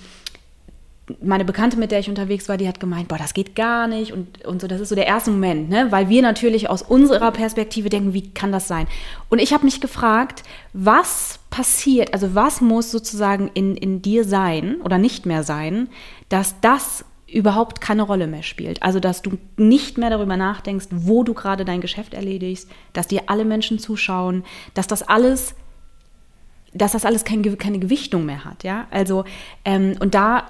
meine 1.21 1.45
Bekannte, 1.45 1.77
mit 1.77 1.91
der 1.91 1.99
ich 1.99 2.09
unterwegs 2.09 2.49
war, 2.49 2.57
die 2.57 2.67
hat 2.67 2.79
gemeint, 2.79 3.07
boah, 3.07 3.17
das 3.17 3.33
geht 3.33 3.55
gar 3.55 3.87
nicht 3.87 4.11
und, 4.11 4.43
und 4.45 4.61
so. 4.61 4.67
Das 4.67 4.81
ist 4.81 4.89
so 4.89 4.95
der 4.95 5.07
erste 5.07 5.31
Moment, 5.31 5.69
ne? 5.69 5.87
weil 5.89 6.09
wir 6.09 6.21
natürlich 6.21 6.69
aus 6.69 6.81
unserer 6.81 7.31
Perspektive 7.31 7.89
denken, 7.89 8.13
wie 8.13 8.29
kann 8.29 8.51
das 8.51 8.67
sein? 8.67 8.87
Und 9.29 9.39
ich 9.39 9.53
habe 9.53 9.65
mich 9.65 9.79
gefragt, 9.79 10.43
was 10.73 11.39
passiert, 11.49 12.13
also 12.13 12.35
was 12.35 12.61
muss 12.61 12.91
sozusagen 12.91 13.49
in, 13.53 13.77
in 13.77 14.01
dir 14.01 14.25
sein 14.25 14.81
oder 14.81 14.97
nicht 14.97 15.25
mehr 15.25 15.43
sein, 15.43 15.89
dass 16.29 16.59
das 16.59 17.05
überhaupt 17.31 17.81
keine 17.81 18.03
Rolle 18.03 18.27
mehr 18.27 18.43
spielt. 18.43 18.83
Also, 18.83 18.99
dass 18.99 19.21
du 19.21 19.37
nicht 19.57 19.97
mehr 19.97 20.09
darüber 20.09 20.37
nachdenkst, 20.37 20.87
wo 20.91 21.23
du 21.23 21.33
gerade 21.33 21.65
dein 21.65 21.81
Geschäft 21.81 22.13
erledigst, 22.13 22.69
dass 22.93 23.07
dir 23.07 23.23
alle 23.27 23.43
Menschen 23.43 23.79
zuschauen, 23.79 24.43
dass 24.73 24.87
das 24.87 25.03
alles 25.03 25.55
dass 26.73 26.91
das 26.91 27.05
alles 27.05 27.23
kein, 27.23 27.41
keine 27.57 27.79
Gewichtung 27.79 28.25
mehr 28.25 28.45
hat, 28.45 28.63
ja. 28.63 28.87
Also, 28.91 29.25
ähm, 29.65 29.95
und 29.99 30.13
da, 30.13 30.47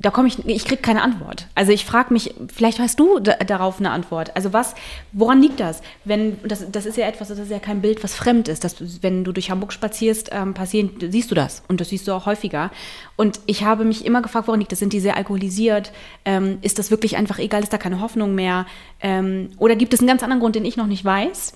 da 0.00 0.10
komme 0.10 0.28
ich, 0.28 0.46
ich 0.46 0.64
kriege 0.64 0.80
keine 0.80 1.02
Antwort. 1.02 1.46
Also 1.54 1.72
ich 1.72 1.84
frage 1.84 2.12
mich, 2.12 2.34
vielleicht 2.52 2.78
weißt 2.78 2.98
du 2.98 3.18
da, 3.18 3.34
darauf 3.34 3.80
eine 3.80 3.90
Antwort. 3.90 4.34
Also 4.34 4.54
was, 4.54 4.74
woran 5.12 5.42
liegt 5.42 5.60
das? 5.60 5.82
Wenn, 6.04 6.38
das, 6.42 6.64
das 6.70 6.86
ist 6.86 6.96
ja 6.96 7.06
etwas, 7.06 7.28
das 7.28 7.38
ist 7.38 7.50
ja 7.50 7.58
kein 7.58 7.82
Bild, 7.82 8.02
was 8.02 8.14
fremd 8.14 8.48
ist. 8.48 8.64
Das, 8.64 9.02
wenn 9.02 9.24
du 9.24 9.32
durch 9.32 9.50
Hamburg 9.50 9.74
spazierst, 9.74 10.30
ähm, 10.32 10.54
passieren, 10.54 10.92
siehst 11.10 11.30
du 11.30 11.34
das. 11.34 11.62
Und 11.68 11.82
das 11.82 11.90
siehst 11.90 12.08
du 12.08 12.12
auch 12.12 12.24
häufiger. 12.24 12.70
Und 13.16 13.40
ich 13.44 13.64
habe 13.64 13.84
mich 13.84 14.06
immer 14.06 14.22
gefragt, 14.22 14.48
woran 14.48 14.60
liegt 14.60 14.72
das? 14.72 14.78
Sind 14.78 14.94
die 14.94 15.00
sehr 15.00 15.18
alkoholisiert? 15.18 15.92
Ähm, 16.24 16.58
ist 16.62 16.78
das 16.78 16.90
wirklich 16.90 17.16
einfach 17.18 17.38
egal? 17.38 17.62
Ist 17.62 17.72
da 17.72 17.78
keine 17.78 18.00
Hoffnung 18.00 18.34
mehr? 18.34 18.64
Ähm, 19.02 19.50
oder 19.58 19.76
gibt 19.76 19.92
es 19.92 20.00
einen 20.00 20.08
ganz 20.08 20.22
anderen 20.22 20.40
Grund, 20.40 20.54
den 20.54 20.64
ich 20.64 20.78
noch 20.78 20.86
nicht 20.86 21.04
weiß, 21.04 21.52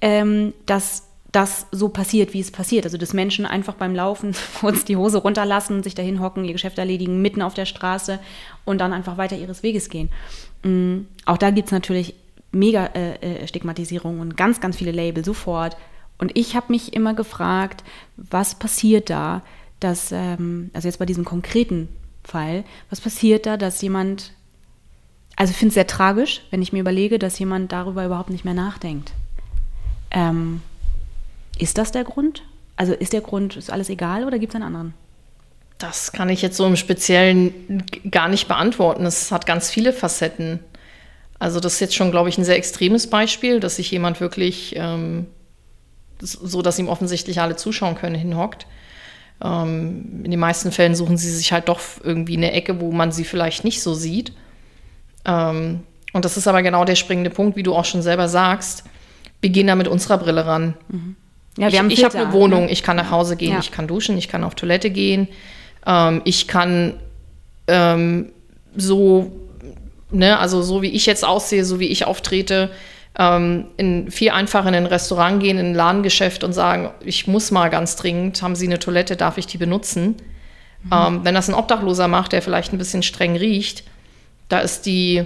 ähm, 0.00 0.52
dass 0.66 1.04
das 1.34 1.66
so 1.72 1.88
passiert, 1.88 2.32
wie 2.32 2.40
es 2.40 2.52
passiert. 2.52 2.84
Also, 2.84 2.96
dass 2.96 3.12
Menschen 3.12 3.44
einfach 3.44 3.74
beim 3.74 3.94
Laufen 3.94 4.34
kurz 4.60 4.84
die 4.84 4.96
Hose 4.96 5.18
runterlassen, 5.18 5.82
sich 5.82 5.94
dahin 5.94 6.20
hocken, 6.20 6.44
ihr 6.44 6.52
Geschäft 6.52 6.78
erledigen, 6.78 7.20
mitten 7.20 7.42
auf 7.42 7.54
der 7.54 7.66
Straße 7.66 8.20
und 8.64 8.78
dann 8.78 8.92
einfach 8.92 9.16
weiter 9.16 9.36
ihres 9.36 9.62
Weges 9.62 9.88
gehen. 9.88 10.10
Mm, 10.62 11.06
Auch 11.26 11.36
da 11.36 11.50
gibt 11.50 11.68
es 11.68 11.72
natürlich 11.72 12.14
mega 12.52 12.86
äh, 12.86 13.14
äh, 13.16 13.48
Stigmatisierung 13.48 14.20
und 14.20 14.36
ganz, 14.36 14.60
ganz 14.60 14.76
viele 14.76 14.92
Label 14.92 15.24
sofort. 15.24 15.76
Und 16.18 16.30
ich 16.36 16.54
habe 16.54 16.66
mich 16.68 16.92
immer 16.92 17.14
gefragt, 17.14 17.82
was 18.16 18.54
passiert 18.54 19.10
da, 19.10 19.42
dass, 19.80 20.12
ähm, 20.12 20.70
also 20.72 20.86
jetzt 20.86 20.98
bei 20.98 21.06
diesem 21.06 21.24
konkreten 21.24 21.88
Fall, 22.22 22.64
was 22.90 23.00
passiert 23.00 23.46
da, 23.46 23.56
dass 23.56 23.82
jemand, 23.82 24.32
also 25.34 25.50
ich 25.50 25.56
finde 25.56 25.70
es 25.70 25.74
sehr 25.74 25.88
tragisch, 25.88 26.42
wenn 26.50 26.62
ich 26.62 26.72
mir 26.72 26.80
überlege, 26.80 27.18
dass 27.18 27.40
jemand 27.40 27.72
darüber 27.72 28.06
überhaupt 28.06 28.30
nicht 28.30 28.44
mehr 28.44 28.54
nachdenkt. 28.54 29.12
Ähm, 30.12 30.62
ist 31.58 31.78
das 31.78 31.92
der 31.92 32.04
Grund? 32.04 32.42
Also 32.76 32.92
ist 32.92 33.12
der 33.12 33.20
Grund, 33.20 33.56
ist 33.56 33.70
alles 33.70 33.88
egal 33.88 34.24
oder 34.24 34.38
gibt 34.38 34.52
es 34.52 34.56
einen 34.56 34.64
anderen? 34.64 34.94
Das 35.78 36.12
kann 36.12 36.28
ich 36.28 36.42
jetzt 36.42 36.56
so 36.56 36.66
im 36.66 36.76
Speziellen 36.76 37.84
gar 38.10 38.28
nicht 38.28 38.48
beantworten. 38.48 39.06
Es 39.06 39.30
hat 39.32 39.46
ganz 39.46 39.70
viele 39.70 39.92
Facetten. 39.92 40.60
Also 41.38 41.60
das 41.60 41.74
ist 41.74 41.80
jetzt 41.80 41.94
schon, 41.94 42.10
glaube 42.10 42.28
ich, 42.28 42.38
ein 42.38 42.44
sehr 42.44 42.56
extremes 42.56 43.08
Beispiel, 43.08 43.60
dass 43.60 43.76
sich 43.76 43.90
jemand 43.90 44.20
wirklich, 44.20 44.74
ähm, 44.76 45.26
so 46.20 46.62
dass 46.62 46.78
ihm 46.78 46.88
offensichtlich 46.88 47.40
alle 47.40 47.56
zuschauen 47.56 47.96
können, 47.96 48.14
hinhockt. 48.14 48.66
Ähm, 49.42 50.22
in 50.24 50.30
den 50.30 50.40
meisten 50.40 50.72
Fällen 50.72 50.94
suchen 50.94 51.16
sie 51.16 51.30
sich 51.30 51.52
halt 51.52 51.68
doch 51.68 51.80
irgendwie 52.02 52.36
eine 52.36 52.52
Ecke, 52.52 52.80
wo 52.80 52.92
man 52.92 53.12
sie 53.12 53.24
vielleicht 53.24 53.64
nicht 53.64 53.82
so 53.82 53.94
sieht. 53.94 54.32
Ähm, 55.24 55.82
und 56.12 56.24
das 56.24 56.36
ist 56.36 56.46
aber 56.46 56.62
genau 56.62 56.84
der 56.84 56.94
springende 56.94 57.30
Punkt, 57.30 57.56
wie 57.56 57.64
du 57.64 57.74
auch 57.74 57.84
schon 57.84 58.02
selber 58.02 58.28
sagst. 58.28 58.84
Wir 59.40 59.50
gehen 59.50 59.66
da 59.66 59.74
mit 59.74 59.88
unserer 59.88 60.18
Brille 60.18 60.46
ran. 60.46 60.74
Mhm. 60.88 61.16
Ja, 61.56 61.68
ich 61.68 61.98
ich 61.98 62.04
habe 62.04 62.18
eine 62.18 62.32
Wohnung, 62.32 62.66
ne? 62.66 62.70
ich 62.70 62.82
kann 62.82 62.96
nach 62.96 63.10
Hause 63.10 63.36
gehen, 63.36 63.52
ja. 63.52 63.58
ich 63.60 63.70
kann 63.70 63.86
duschen, 63.86 64.18
ich 64.18 64.28
kann 64.28 64.42
auf 64.42 64.54
Toilette 64.54 64.90
gehen, 64.90 65.28
ähm, 65.86 66.20
ich 66.24 66.48
kann 66.48 66.94
ähm, 67.68 68.32
so, 68.76 69.32
ne, 70.10 70.38
also 70.38 70.62
so 70.62 70.82
wie 70.82 70.88
ich 70.88 71.06
jetzt 71.06 71.24
aussehe, 71.24 71.64
so 71.64 71.78
wie 71.78 71.86
ich 71.86 72.06
auftrete, 72.06 72.70
ähm, 73.16 73.66
in 73.76 74.10
viel 74.10 74.30
einfacher 74.30 74.68
in 74.68 74.74
ein 74.74 74.86
Restaurant 74.86 75.40
gehen, 75.40 75.58
in 75.58 75.66
ein 75.66 75.74
Ladengeschäft 75.74 76.42
und 76.42 76.52
sagen, 76.52 76.90
ich 77.04 77.26
muss 77.26 77.50
mal 77.50 77.68
ganz 77.70 77.96
dringend, 77.96 78.42
haben 78.42 78.56
Sie 78.56 78.66
eine 78.66 78.80
Toilette, 78.80 79.16
darf 79.16 79.38
ich 79.38 79.46
die 79.46 79.58
benutzen? 79.58 80.16
Mhm. 80.82 80.90
Ähm, 80.92 81.20
wenn 81.22 81.34
das 81.34 81.48
ein 81.48 81.54
Obdachloser 81.54 82.08
macht, 82.08 82.32
der 82.32 82.42
vielleicht 82.42 82.72
ein 82.72 82.78
bisschen 82.78 83.04
streng 83.04 83.36
riecht, 83.36 83.84
da 84.48 84.58
ist 84.58 84.86
die, 84.86 85.24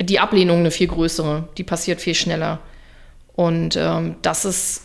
die 0.00 0.20
Ablehnung 0.20 0.58
eine 0.60 0.70
viel 0.70 0.86
größere, 0.86 1.48
die 1.58 1.64
passiert 1.64 2.00
viel 2.00 2.14
schneller. 2.14 2.60
Und 3.34 3.76
ähm, 3.76 4.16
das 4.22 4.44
ist 4.44 4.82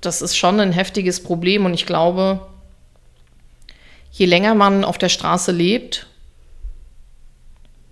das 0.00 0.22
ist 0.22 0.36
schon 0.36 0.60
ein 0.60 0.72
heftiges 0.72 1.22
Problem 1.22 1.64
und 1.64 1.74
ich 1.74 1.86
glaube, 1.86 2.46
je 4.12 4.26
länger 4.26 4.54
man 4.54 4.84
auf 4.84 4.98
der 4.98 5.08
Straße 5.08 5.52
lebt, 5.52 6.06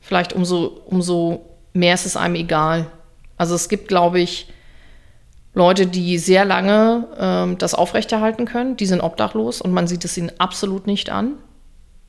vielleicht 0.01 0.33
umso, 0.33 0.83
umso 0.87 1.45
mehr 1.73 1.95
ist 1.95 2.07
es 2.07 2.17
einem 2.17 2.35
egal. 2.37 2.87
Also 3.37 3.55
es 3.55 3.69
gibt, 3.69 3.89
glaube 3.89 4.21
ich, 4.21 4.49
Leute, 5.55 5.87
die 5.87 6.19
sehr 6.19 6.45
lange 6.45 7.09
ähm, 7.19 7.59
das 7.59 7.75
aufrechterhalten 7.75 8.45
können, 8.45 8.77
die 8.77 8.87
sind 8.87 9.01
obdachlos 9.01 9.61
und 9.61 9.73
man 9.73 9.87
sieht 9.87 10.05
es 10.05 10.17
ihnen 10.17 10.33
absolut 10.39 10.87
nicht 10.87 11.11
an. 11.11 11.35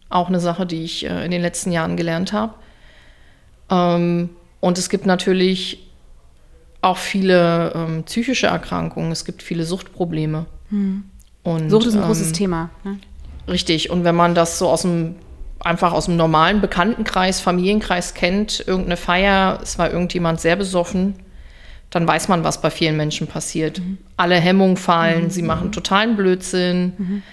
Auch 0.10 0.30
eine 0.30 0.40
Sache, 0.40 0.66
die 0.66 0.84
ich 0.84 1.06
äh, 1.06 1.26
in 1.26 1.32
den 1.32 1.42
letzten 1.42 1.72
Jahren 1.72 1.96
gelernt 1.96 2.34
habe. 2.34 2.56
Ähm, 3.70 4.32
und 4.62 4.78
es 4.78 4.90
gibt 4.90 5.06
natürlich 5.06 5.88
auch 6.86 6.98
viele 6.98 7.74
ähm, 7.76 8.04
psychische 8.04 8.48
Erkrankungen, 8.48 9.12
es 9.12 9.26
gibt 9.26 9.42
viele 9.42 9.66
Suchtprobleme. 9.66 10.46
Hm. 10.70 11.04
Und, 11.44 11.70
Sucht 11.70 11.88
ist 11.88 11.96
ein 11.96 12.02
ähm, 12.02 12.08
großes 12.08 12.32
Thema. 12.32 12.70
Ne? 12.84 13.00
Richtig. 13.48 13.90
Und 13.90 14.04
wenn 14.04 14.16
man 14.16 14.36
das 14.36 14.60
so 14.60 14.70
aus 14.70 14.84
dem 14.84 15.16
einfach 15.60 15.94
aus 15.94 16.06
dem 16.06 16.16
normalen 16.16 16.62
Bekanntenkreis, 16.62 17.40
Familienkreis 17.40 18.14
kennt, 18.14 18.64
irgendeine 18.68 18.98
Feier, 18.98 19.60
es 19.64 19.80
war 19.80 19.92
irgendjemand 19.92 20.40
sehr 20.40 20.56
besoffen, 20.56 21.16
dann 21.90 22.08
weiß 22.08 22.28
man, 22.28 22.44
was 22.44 22.62
bei 22.62 22.70
vielen 22.70 22.98
Menschen 22.98 23.26
passiert. 23.26 23.80
Mhm. 23.80 23.98
Alle 24.16 24.36
Hemmungen 24.36 24.78
fallen, 24.78 25.26
mhm. 25.26 25.30
sie 25.32 25.42
machen 25.42 25.72
totalen 25.72 26.16
Blödsinn. 26.16 26.94
Mhm. 26.98 27.24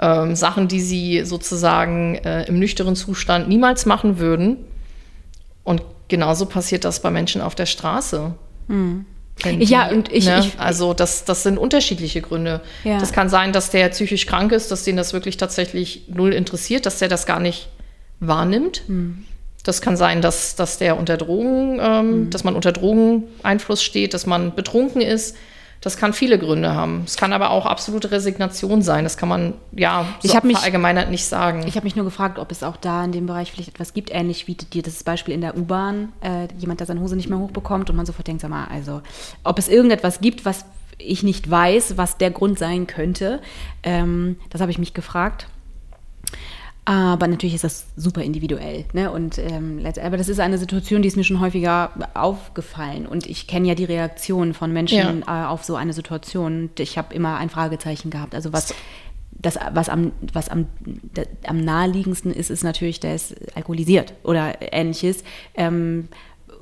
Ähm, 0.00 0.36
Sachen, 0.36 0.68
die 0.68 0.80
sie 0.80 1.24
sozusagen 1.24 2.14
äh, 2.16 2.44
im 2.44 2.58
nüchternen 2.58 2.96
Zustand 2.96 3.48
niemals 3.48 3.84
machen 3.84 4.18
würden. 4.18 4.56
Und 5.64 5.82
genauso 6.08 6.46
passiert 6.46 6.84
das 6.84 7.02
bei 7.02 7.10
Menschen 7.10 7.42
auf 7.42 7.54
der 7.54 7.66
Straße. 7.66 8.34
Mhm. 8.72 9.06
ja, 9.44 9.88
und 9.90 10.10
ich, 10.10 10.26
ne? 10.26 10.40
ich, 10.40 10.58
Also 10.58 10.94
das, 10.94 11.24
das 11.24 11.42
sind 11.42 11.58
unterschiedliche 11.58 12.22
Gründe. 12.22 12.60
Ja. 12.84 12.98
Das 12.98 13.12
kann 13.12 13.28
sein, 13.28 13.52
dass 13.52 13.70
der 13.70 13.88
psychisch 13.90 14.26
krank 14.26 14.52
ist, 14.52 14.70
dass 14.70 14.84
den 14.84 14.96
das 14.96 15.12
wirklich 15.12 15.36
tatsächlich 15.36 16.04
null 16.08 16.32
interessiert, 16.32 16.86
dass 16.86 16.98
der 16.98 17.08
das 17.08 17.26
gar 17.26 17.40
nicht 17.40 17.68
wahrnimmt. 18.20 18.82
Mhm. 18.88 19.24
Das 19.64 19.80
kann 19.80 19.96
sein, 19.96 20.22
dass, 20.22 20.56
dass 20.56 20.78
der 20.78 20.98
unter 20.98 21.16
Drogen, 21.16 21.78
ähm, 21.80 22.24
mhm. 22.24 22.30
dass 22.30 22.44
man 22.44 22.56
unter 22.56 22.72
Drogeneinfluss 22.72 23.82
steht, 23.82 24.14
dass 24.14 24.26
man 24.26 24.54
betrunken 24.54 25.00
ist, 25.00 25.36
das 25.82 25.96
kann 25.96 26.12
viele 26.12 26.38
Gründe 26.38 26.74
haben. 26.74 27.02
Es 27.04 27.16
kann 27.16 27.32
aber 27.32 27.50
auch 27.50 27.66
absolute 27.66 28.12
Resignation 28.12 28.82
sein. 28.82 29.02
Das 29.02 29.16
kann 29.16 29.28
man 29.28 29.54
ja 29.72 30.06
so 30.22 30.28
ich 30.32 30.42
mich, 30.44 30.56
verallgemeinert 30.56 31.10
nicht 31.10 31.26
sagen. 31.26 31.64
Ich 31.66 31.74
habe 31.74 31.84
mich 31.84 31.96
nur 31.96 32.04
gefragt, 32.04 32.38
ob 32.38 32.52
es 32.52 32.62
auch 32.62 32.76
da 32.76 33.04
in 33.04 33.10
dem 33.10 33.26
Bereich 33.26 33.50
vielleicht 33.50 33.70
etwas 33.70 33.92
gibt, 33.92 34.10
ähnlich 34.12 34.46
wie 34.46 34.54
dir 34.54 34.82
das 34.82 35.02
Beispiel 35.02 35.34
in 35.34 35.40
der 35.40 35.56
U-Bahn, 35.56 36.12
äh, 36.20 36.46
jemand, 36.56 36.78
der 36.78 36.86
seine 36.86 37.00
Hose 37.00 37.16
nicht 37.16 37.28
mehr 37.28 37.38
hochbekommt 37.38 37.90
und 37.90 37.96
man 37.96 38.06
sofort 38.06 38.28
denkt, 38.28 38.42
sag 38.42 38.50
mal, 38.50 38.66
also 38.66 39.02
ob 39.42 39.58
es 39.58 39.68
irgendetwas 39.68 40.20
gibt, 40.20 40.44
was 40.44 40.64
ich 40.98 41.24
nicht 41.24 41.50
weiß, 41.50 41.96
was 41.96 42.16
der 42.16 42.30
Grund 42.30 42.60
sein 42.60 42.86
könnte. 42.86 43.40
Ähm, 43.82 44.36
das 44.50 44.60
habe 44.60 44.70
ich 44.70 44.78
mich 44.78 44.94
gefragt. 44.94 45.48
Aber 46.84 47.28
natürlich 47.28 47.54
ist 47.54 47.62
das 47.62 47.86
super 47.96 48.22
individuell. 48.22 48.84
Ne? 48.92 49.10
Und, 49.10 49.38
ähm, 49.38 49.86
aber 50.02 50.16
das 50.16 50.28
ist 50.28 50.40
eine 50.40 50.58
Situation, 50.58 51.02
die 51.02 51.08
ist 51.08 51.16
mir 51.16 51.22
schon 51.22 51.40
häufiger 51.40 51.92
aufgefallen. 52.14 53.06
Und 53.06 53.26
ich 53.26 53.46
kenne 53.46 53.68
ja 53.68 53.74
die 53.76 53.84
Reaktion 53.84 54.52
von 54.52 54.72
Menschen 54.72 55.22
ja. 55.26 55.44
äh, 55.44 55.46
auf 55.46 55.62
so 55.62 55.76
eine 55.76 55.92
Situation. 55.92 56.70
Ich 56.76 56.98
habe 56.98 57.14
immer 57.14 57.36
ein 57.36 57.50
Fragezeichen 57.50 58.10
gehabt. 58.10 58.34
Also 58.34 58.52
was, 58.52 58.74
das, 59.30 59.58
was, 59.72 59.88
am, 59.88 60.10
was 60.32 60.48
am, 60.48 60.66
da, 61.14 61.22
am 61.46 61.58
naheliegendsten 61.58 62.32
ist, 62.32 62.50
ist 62.50 62.64
natürlich, 62.64 62.98
der 62.98 63.14
ist 63.14 63.36
alkoholisiert 63.54 64.14
oder 64.24 64.54
ähnliches. 64.72 65.22
Ähm, 65.54 66.08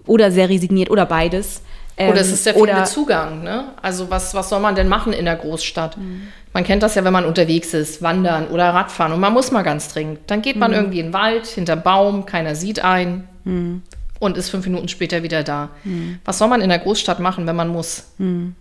oder 0.07 0.31
sehr 0.31 0.51
resigniert 0.51 0.91
oder 0.91 1.07
beides. 1.07 1.63
Ähm, 1.97 2.11
oder 2.11 2.21
es 2.21 2.33
ist 2.33 2.47
der 2.47 2.55
fehlende 2.55 2.85
Zugang. 2.85 3.43
Ne? 3.43 3.73
Also 3.81 4.11
was, 4.11 4.35
was 4.35 4.49
soll 4.49 4.61
man 4.61 4.75
denn 4.75 4.89
machen 4.89 5.13
in 5.13 5.25
der 5.25 5.37
Großstadt? 5.37 5.97
Mhm. 5.97 6.29
Man 6.53 6.65
kennt 6.65 6.83
das 6.83 6.97
ja, 6.97 7.05
wenn 7.05 7.13
man 7.13 7.25
unterwegs 7.25 7.75
ist, 7.75 8.03
wandern 8.03 8.49
oder 8.49 8.71
Radfahren 8.71 9.13
und 9.13 9.21
man 9.21 9.33
muss 9.33 9.53
mal 9.53 9.63
ganz 9.63 9.89
dringend. 9.89 10.19
Dann 10.27 10.43
geht 10.43 10.57
man 10.57 10.73
mhm. 10.73 10.77
irgendwie 10.77 11.01
in 11.01 11.07
den 11.07 11.13
Wald, 11.13 11.47
hinterm 11.47 11.83
Baum, 11.83 12.27
keiner 12.27 12.57
sieht 12.57 12.83
ein 12.83 13.29
mhm. 13.45 13.83
und 14.19 14.37
ist 14.37 14.51
fünf 14.51 14.67
Minuten 14.67 14.89
später 14.89 15.23
wieder 15.23 15.45
da. 15.45 15.71
Mhm. 15.85 16.19
Was 16.25 16.39
soll 16.39 16.49
man 16.49 16.61
in 16.61 16.69
der 16.69 16.81
Großstadt 16.81 17.21
machen, 17.21 17.47
wenn 17.47 17.55
man 17.55 17.69
muss? 17.69 18.13
Mhm. 18.19 18.57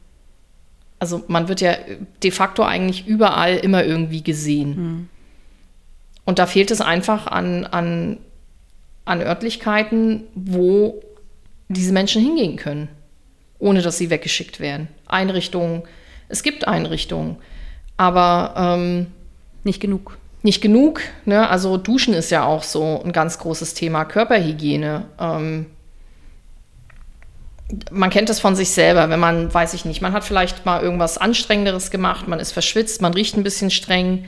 Also 0.99 1.23
man 1.27 1.47
wird 1.47 1.61
ja 1.61 1.75
de 2.21 2.31
facto 2.31 2.63
eigentlich 2.63 3.07
überall 3.07 3.55
immer 3.55 3.83
irgendwie 3.83 4.21
gesehen. 4.21 4.69
Mhm. 4.69 5.09
Und 6.25 6.37
da 6.37 6.45
fehlt 6.45 6.69
es 6.69 6.81
einfach 6.81 7.25
an, 7.25 7.65
an, 7.65 8.17
an 9.05 9.21
Örtlichkeiten, 9.21 10.25
wo 10.35 11.01
diese 11.69 11.91
Menschen 11.91 12.21
hingehen 12.21 12.55
können, 12.55 12.87
ohne 13.57 13.81
dass 13.81 13.97
sie 13.97 14.11
weggeschickt 14.11 14.59
werden. 14.59 14.89
Einrichtungen, 15.07 15.83
es 16.27 16.43
gibt 16.43 16.67
Einrichtungen 16.67 17.37
aber 17.99 18.53
ähm, 18.55 19.07
nicht 19.65 19.81
genug. 19.81 20.17
Nicht 20.41 20.61
genug. 20.61 21.01
Ne? 21.25 21.49
Also 21.49 21.75
Duschen 21.75 22.13
ist 22.13 22.29
ja 22.31 22.45
auch 22.45 22.63
so 22.63 23.01
ein 23.03 23.11
ganz 23.11 23.39
großes 23.39 23.73
Thema. 23.73 24.05
Körperhygiene. 24.05 25.03
Ähm, 25.19 25.65
man 27.91 28.09
kennt 28.09 28.29
das 28.29 28.39
von 28.39 28.55
sich 28.55 28.69
selber, 28.69 29.09
wenn 29.09 29.19
man, 29.19 29.53
weiß 29.53 29.73
ich 29.73 29.83
nicht, 29.83 30.01
man 30.01 30.13
hat 30.13 30.23
vielleicht 30.23 30.65
mal 30.65 30.81
irgendwas 30.81 31.17
Anstrengenderes 31.17 31.91
gemacht, 31.91 32.27
man 32.27 32.39
ist 32.39 32.53
verschwitzt, 32.53 33.01
man 33.01 33.13
riecht 33.13 33.35
ein 33.35 33.43
bisschen 33.43 33.69
streng, 33.69 34.25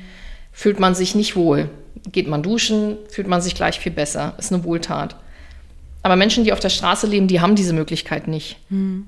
fühlt 0.51 0.79
man 0.81 0.93
sich 0.93 1.15
nicht 1.15 1.38
wohl. 1.38 1.69
Geht 2.12 2.27
man 2.27 2.43
duschen, 2.43 2.97
fühlt 3.10 3.27
man 3.27 3.41
sich 3.41 3.55
gleich 3.55 3.79
viel 3.79 3.93
besser. 3.93 4.34
Ist 4.38 4.51
eine 4.51 4.65
Wohltat. 4.65 5.15
Aber 6.03 6.17
Menschen, 6.17 6.43
die 6.43 6.51
auf 6.51 6.60
der 6.60 6.69
Straße 6.69 7.07
leben, 7.07 7.29
die 7.29 7.39
haben 7.39 7.55
diese 7.55 7.73
Möglichkeit 7.73 8.27
nicht. 8.27 8.57
Mhm. 8.69 9.07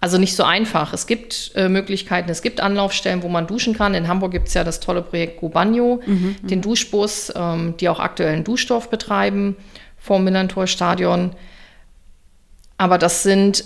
Also 0.00 0.16
nicht 0.16 0.36
so 0.36 0.44
einfach. 0.44 0.92
Es 0.92 1.06
gibt 1.06 1.50
äh, 1.56 1.68
Möglichkeiten, 1.68 2.30
es 2.30 2.40
gibt 2.40 2.60
Anlaufstellen, 2.60 3.22
wo 3.22 3.28
man 3.28 3.48
duschen 3.48 3.74
kann. 3.74 3.94
In 3.94 4.06
Hamburg 4.06 4.30
gibt 4.30 4.48
es 4.48 4.54
ja 4.54 4.62
das 4.62 4.78
tolle 4.78 5.02
Projekt 5.02 5.40
Go 5.40 5.48
Bagno, 5.48 6.00
mhm, 6.06 6.36
mhm, 6.40 6.46
den 6.46 6.62
Duschbus, 6.62 7.32
ähm, 7.34 7.74
die 7.78 7.88
auch 7.88 7.98
aktuell 7.98 8.32
einen 8.32 8.44
Duschdorf 8.44 8.90
betreiben 8.90 9.56
vor 9.96 10.18
dem 10.18 10.24
Millantor-Stadion. 10.24 11.32
Aber 12.76 12.96
das 12.96 13.24
sind, 13.24 13.64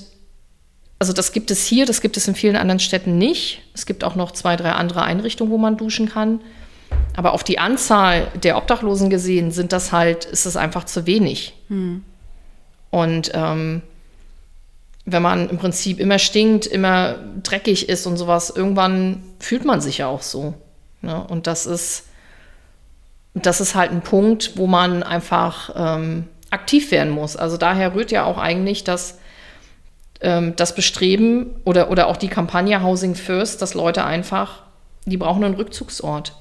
also 0.99 1.13
das 1.13 1.33
gibt 1.33 1.51
es 1.51 1.67
hier, 1.67 1.85
das 1.85 2.01
gibt 2.01 2.17
es 2.17 2.27
in 2.27 2.35
vielen 2.35 2.57
anderen 2.57 2.81
Städten 2.81 3.19
nicht. 3.19 3.61
Es 3.75 3.85
gibt 3.85 4.03
auch 4.03 4.15
noch 4.15 4.31
zwei, 4.33 4.57
drei 4.57 4.73
andere 4.73 5.03
Einrichtungen, 5.03 5.53
wo 5.53 5.59
man 5.59 5.77
duschen 5.77 6.09
kann. 6.09 6.41
Aber 7.15 7.35
auf 7.35 7.45
die 7.45 7.59
Anzahl 7.59 8.29
der 8.43 8.57
Obdachlosen 8.57 9.11
gesehen 9.11 9.51
sind 9.51 9.73
das 9.73 9.93
halt, 9.93 10.25
ist 10.25 10.47
es 10.47 10.57
einfach 10.57 10.85
zu 10.85 11.07
wenig. 11.07 11.53
Mhm. 11.69 12.05
Und 12.91 13.33
ähm, 13.35 13.83
wenn 15.05 15.23
man 15.23 15.49
im 15.51 15.59
Prinzip 15.59 15.99
immer 15.99 16.19
stinkt, 16.19 16.67
immer 16.67 17.17
dreckig 17.43 17.89
ist 17.89 18.07
und 18.07 18.17
sowas, 18.17 18.51
irgendwann 18.51 19.23
fühlt 19.39 19.65
man 19.65 19.81
sich 19.81 19.99
ja 19.99 20.07
auch 20.07 20.23
so. 20.23 20.55
Ne? 21.01 21.25
Und 21.29 21.47
das 21.47 21.67
ist, 21.67 22.07
das 23.35 23.61
ist 23.61 23.75
halt 23.75 23.91
ein 23.91 24.03
Punkt, 24.03 24.53
wo 24.57 24.67
man 24.67 25.03
einfach 25.03 25.71
ähm, 25.75 26.29
aktiv 26.51 26.91
werden 26.93 27.13
muss. 27.13 27.37
Also 27.37 27.57
daher 27.57 27.95
rührt 27.95 28.13
ja 28.13 28.25
auch 28.25 28.39
eigentlich 28.39 28.85
das, 28.85 29.19
ähm, 30.21 30.55
das 30.55 30.75
Bestreben 30.75 31.57
oder, 31.65 31.91
oder 31.91 32.07
auch 32.07 32.17
die 32.17 32.29
Kampagne 32.29 32.83
Housing 32.83 33.17
First, 33.17 33.61
dass 33.61 33.75
Leute 33.75 34.05
einfach, 34.05 34.63
die 35.05 35.17
brauchen 35.17 35.43
einen 35.43 35.55
Rückzugsort. 35.55 36.37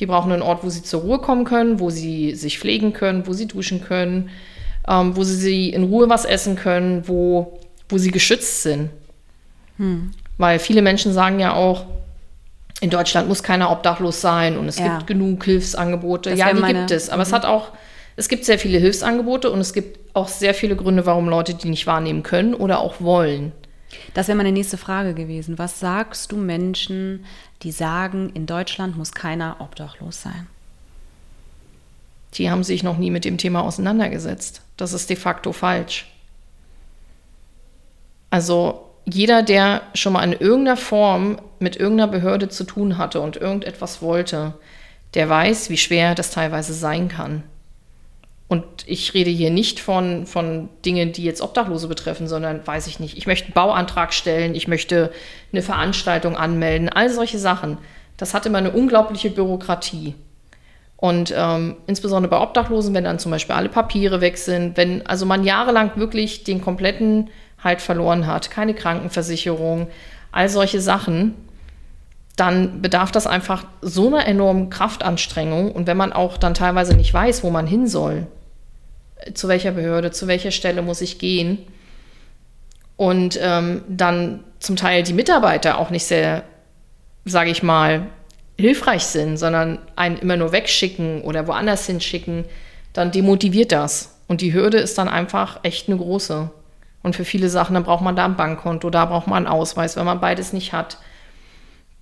Die 0.00 0.06
brauchen 0.06 0.32
einen 0.32 0.42
Ort, 0.42 0.64
wo 0.64 0.70
sie 0.70 0.82
zur 0.82 1.02
Ruhe 1.02 1.18
kommen 1.18 1.44
können, 1.44 1.80
wo 1.80 1.90
sie 1.90 2.34
sich 2.34 2.58
pflegen 2.58 2.92
können, 2.92 3.26
wo 3.26 3.32
sie 3.32 3.46
duschen 3.46 3.82
können, 3.82 4.30
ähm, 4.88 5.16
wo 5.16 5.22
sie 5.22 5.70
in 5.70 5.84
Ruhe 5.84 6.08
was 6.08 6.24
essen 6.24 6.56
können, 6.56 7.06
wo 7.06 7.58
wo 7.88 7.98
sie 7.98 8.10
geschützt 8.10 8.62
sind. 8.62 8.90
Hm. 9.76 10.10
Weil 10.36 10.58
viele 10.58 10.82
Menschen 10.82 11.12
sagen 11.12 11.40
ja 11.40 11.54
auch, 11.54 11.86
in 12.80 12.90
Deutschland 12.90 13.28
muss 13.28 13.42
keiner 13.42 13.70
obdachlos 13.70 14.20
sein 14.20 14.56
und 14.56 14.68
es 14.68 14.78
ja. 14.78 14.96
gibt 14.96 15.08
genug 15.08 15.44
Hilfsangebote. 15.44 16.30
Das 16.30 16.38
ja, 16.38 16.52
die 16.52 16.60
meine, 16.60 16.80
gibt 16.80 16.90
es. 16.92 17.08
Aber 17.08 17.18
mhm. 17.18 17.22
es 17.22 17.32
hat 17.32 17.44
auch, 17.44 17.72
es 18.14 18.28
gibt 18.28 18.44
sehr 18.44 18.58
viele 18.58 18.78
Hilfsangebote 18.78 19.50
und 19.50 19.58
es 19.58 19.72
gibt 19.72 19.98
auch 20.14 20.28
sehr 20.28 20.54
viele 20.54 20.76
Gründe, 20.76 21.04
warum 21.04 21.28
Leute 21.28 21.54
die 21.54 21.68
nicht 21.68 21.88
wahrnehmen 21.88 22.22
können 22.22 22.54
oder 22.54 22.78
auch 22.78 23.00
wollen. 23.00 23.50
Das 24.14 24.28
wäre 24.28 24.36
meine 24.36 24.52
nächste 24.52 24.76
Frage 24.76 25.14
gewesen. 25.14 25.58
Was 25.58 25.80
sagst 25.80 26.30
du 26.30 26.36
Menschen, 26.36 27.24
die 27.62 27.72
sagen, 27.72 28.30
in 28.34 28.46
Deutschland 28.46 28.96
muss 28.96 29.10
keiner 29.10 29.56
obdachlos 29.58 30.22
sein? 30.22 30.46
die 32.34 32.50
haben 32.50 32.64
sich 32.64 32.82
noch 32.82 32.98
nie 32.98 33.10
mit 33.10 33.24
dem 33.24 33.38
Thema 33.38 33.62
auseinandergesetzt. 33.62 34.62
Das 34.76 34.92
ist 34.92 35.08
de 35.10 35.16
facto 35.16 35.52
falsch. 35.52 36.06
Also 38.30 38.84
jeder, 39.04 39.42
der 39.42 39.82
schon 39.94 40.12
mal 40.12 40.24
in 40.24 40.32
irgendeiner 40.32 40.76
Form 40.76 41.40
mit 41.58 41.76
irgendeiner 41.76 42.10
Behörde 42.10 42.48
zu 42.48 42.64
tun 42.64 42.98
hatte 42.98 43.20
und 43.20 43.36
irgendetwas 43.36 44.02
wollte, 44.02 44.54
der 45.14 45.28
weiß, 45.28 45.70
wie 45.70 45.78
schwer 45.78 46.14
das 46.14 46.30
teilweise 46.30 46.74
sein 46.74 47.08
kann. 47.08 47.42
Und 48.48 48.64
ich 48.86 49.12
rede 49.12 49.30
hier 49.30 49.50
nicht 49.50 49.78
von, 49.78 50.26
von 50.26 50.70
Dingen, 50.84 51.12
die 51.12 51.24
jetzt 51.24 51.42
Obdachlose 51.42 51.86
betreffen, 51.86 52.26
sondern 52.28 52.66
weiß 52.66 52.86
ich 52.86 52.98
nicht, 52.98 53.18
ich 53.18 53.26
möchte 53.26 53.46
einen 53.46 53.54
Bauantrag 53.54 54.14
stellen, 54.14 54.54
ich 54.54 54.68
möchte 54.68 55.12
eine 55.52 55.62
Veranstaltung 55.62 56.36
anmelden, 56.36 56.88
all 56.88 57.10
solche 57.10 57.38
Sachen. 57.38 57.76
Das 58.16 58.32
hat 58.32 58.46
immer 58.46 58.58
eine 58.58 58.70
unglaubliche 58.70 59.30
Bürokratie. 59.30 60.14
Und 60.96 61.32
ähm, 61.36 61.76
insbesondere 61.86 62.30
bei 62.30 62.40
Obdachlosen, 62.40 62.94
wenn 62.94 63.04
dann 63.04 63.18
zum 63.18 63.30
Beispiel 63.30 63.54
alle 63.54 63.68
Papiere 63.68 64.20
weg 64.20 64.38
sind, 64.38 64.76
wenn 64.76 65.06
also 65.06 65.26
man 65.26 65.44
jahrelang 65.44 65.92
wirklich 65.96 66.42
den 66.42 66.60
kompletten 66.60 67.30
Halt 67.62 67.80
verloren 67.80 68.26
hat, 68.26 68.50
keine 68.50 68.74
Krankenversicherung, 68.74 69.88
all 70.30 70.48
solche 70.48 70.80
Sachen, 70.80 71.34
dann 72.36 72.82
bedarf 72.82 73.10
das 73.10 73.26
einfach 73.26 73.64
so 73.82 74.06
einer 74.06 74.26
enormen 74.26 74.70
Kraftanstrengung. 74.70 75.72
Und 75.72 75.86
wenn 75.86 75.96
man 75.96 76.12
auch 76.12 76.36
dann 76.36 76.54
teilweise 76.54 76.94
nicht 76.94 77.12
weiß, 77.12 77.42
wo 77.42 77.50
man 77.50 77.66
hin 77.66 77.88
soll, 77.88 78.26
zu 79.34 79.48
welcher 79.48 79.72
Behörde, 79.72 80.12
zu 80.12 80.28
welcher 80.28 80.52
Stelle 80.52 80.82
muss 80.82 81.00
ich 81.00 81.18
gehen, 81.18 81.58
und 82.98 83.38
ähm, 83.40 83.82
dann 83.88 84.44
zum 84.58 84.74
Teil 84.74 85.04
die 85.04 85.12
Mitarbeiter 85.12 85.78
auch 85.78 85.90
nicht 85.90 86.04
sehr, 86.04 86.42
sage 87.24 87.50
ich 87.50 87.62
mal, 87.62 88.08
hilfreich 88.58 89.04
sind, 89.04 89.36
sondern 89.36 89.78
einen 89.94 90.18
immer 90.18 90.36
nur 90.36 90.50
wegschicken 90.50 91.22
oder 91.22 91.46
woanders 91.46 91.86
hinschicken, 91.86 92.44
dann 92.92 93.12
demotiviert 93.12 93.70
das. 93.70 94.16
Und 94.26 94.40
die 94.40 94.52
Hürde 94.52 94.78
ist 94.78 94.98
dann 94.98 95.08
einfach 95.08 95.60
echt 95.62 95.88
eine 95.88 95.96
große. 95.96 96.50
Und 97.02 97.16
für 97.16 97.24
viele 97.24 97.48
Sachen, 97.48 97.74
dann 97.74 97.84
braucht 97.84 98.02
man 98.02 98.16
da 98.16 98.24
ein 98.24 98.36
Bankkonto, 98.36 98.90
da 98.90 99.06
braucht 99.06 99.26
man 99.26 99.46
einen 99.46 99.46
Ausweis, 99.46 99.96
wenn 99.96 100.04
man 100.04 100.20
beides 100.20 100.52
nicht 100.52 100.72
hat. 100.72 100.98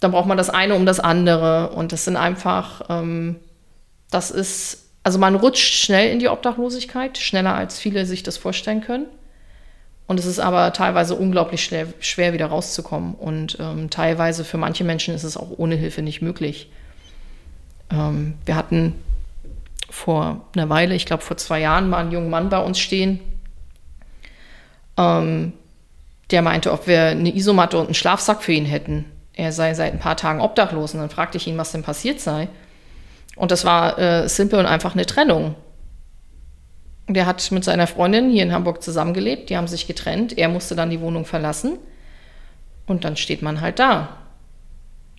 Dann 0.00 0.10
braucht 0.10 0.26
man 0.26 0.36
das 0.36 0.50
eine 0.50 0.74
um 0.74 0.86
das 0.86 1.00
andere. 1.00 1.70
Und 1.70 1.92
das 1.92 2.04
sind 2.04 2.16
einfach, 2.16 2.82
ähm, 2.88 3.36
das 4.10 4.30
ist, 4.30 4.90
also 5.02 5.18
man 5.18 5.34
rutscht 5.34 5.74
schnell 5.74 6.10
in 6.10 6.18
die 6.18 6.28
Obdachlosigkeit, 6.28 7.18
schneller 7.18 7.54
als 7.54 7.78
viele 7.78 8.06
sich 8.06 8.22
das 8.22 8.36
vorstellen 8.36 8.80
können. 8.80 9.06
Und 10.06 10.20
es 10.20 10.26
ist 10.26 10.38
aber 10.38 10.72
teilweise 10.72 11.16
unglaublich 11.16 11.64
schwer, 11.64 11.88
schwer 12.00 12.32
wieder 12.32 12.46
rauszukommen. 12.46 13.14
Und 13.14 13.58
ähm, 13.60 13.90
teilweise 13.90 14.44
für 14.44 14.56
manche 14.56 14.84
Menschen 14.84 15.14
ist 15.14 15.24
es 15.24 15.36
auch 15.36 15.50
ohne 15.56 15.74
Hilfe 15.74 16.02
nicht 16.02 16.22
möglich. 16.22 16.70
Ähm, 17.90 18.34
wir 18.44 18.56
hatten 18.56 18.94
vor 19.90 20.46
einer 20.54 20.68
Weile, 20.68 20.94
ich 20.94 21.06
glaube 21.06 21.22
vor 21.22 21.36
zwei 21.36 21.60
Jahren, 21.60 21.90
mal 21.90 21.98
einen 21.98 22.12
jungen 22.12 22.30
Mann 22.30 22.48
bei 22.48 22.58
uns 22.58 22.78
stehen, 22.78 23.20
ähm, 24.96 25.52
der 26.30 26.42
meinte, 26.42 26.72
ob 26.72 26.86
wir 26.86 27.06
eine 27.06 27.34
Isomatte 27.34 27.78
und 27.78 27.86
einen 27.86 27.94
Schlafsack 27.94 28.42
für 28.42 28.52
ihn 28.52 28.64
hätten. 28.64 29.04
Er 29.34 29.52
sei 29.52 29.74
seit 29.74 29.92
ein 29.92 29.98
paar 29.98 30.16
Tagen 30.16 30.40
obdachlos. 30.40 30.94
Und 30.94 31.00
dann 31.00 31.10
fragte 31.10 31.36
ich 31.36 31.46
ihn, 31.46 31.58
was 31.58 31.72
denn 31.72 31.82
passiert 31.82 32.20
sei. 32.20 32.48
Und 33.36 33.50
das 33.50 33.64
war 33.64 33.98
äh, 33.98 34.28
simpel 34.28 34.58
und 34.58 34.66
einfach 34.66 34.94
eine 34.94 35.06
Trennung. 35.06 35.54
Der 37.08 37.26
hat 37.26 37.52
mit 37.52 37.62
seiner 37.62 37.86
Freundin 37.86 38.30
hier 38.30 38.42
in 38.42 38.52
Hamburg 38.52 38.82
zusammengelebt, 38.82 39.48
die 39.48 39.56
haben 39.56 39.68
sich 39.68 39.86
getrennt. 39.86 40.36
Er 40.36 40.48
musste 40.48 40.74
dann 40.74 40.90
die 40.90 41.00
Wohnung 41.00 41.24
verlassen. 41.24 41.78
Und 42.86 43.04
dann 43.04 43.16
steht 43.16 43.42
man 43.42 43.60
halt 43.60 43.78
da. 43.78 44.16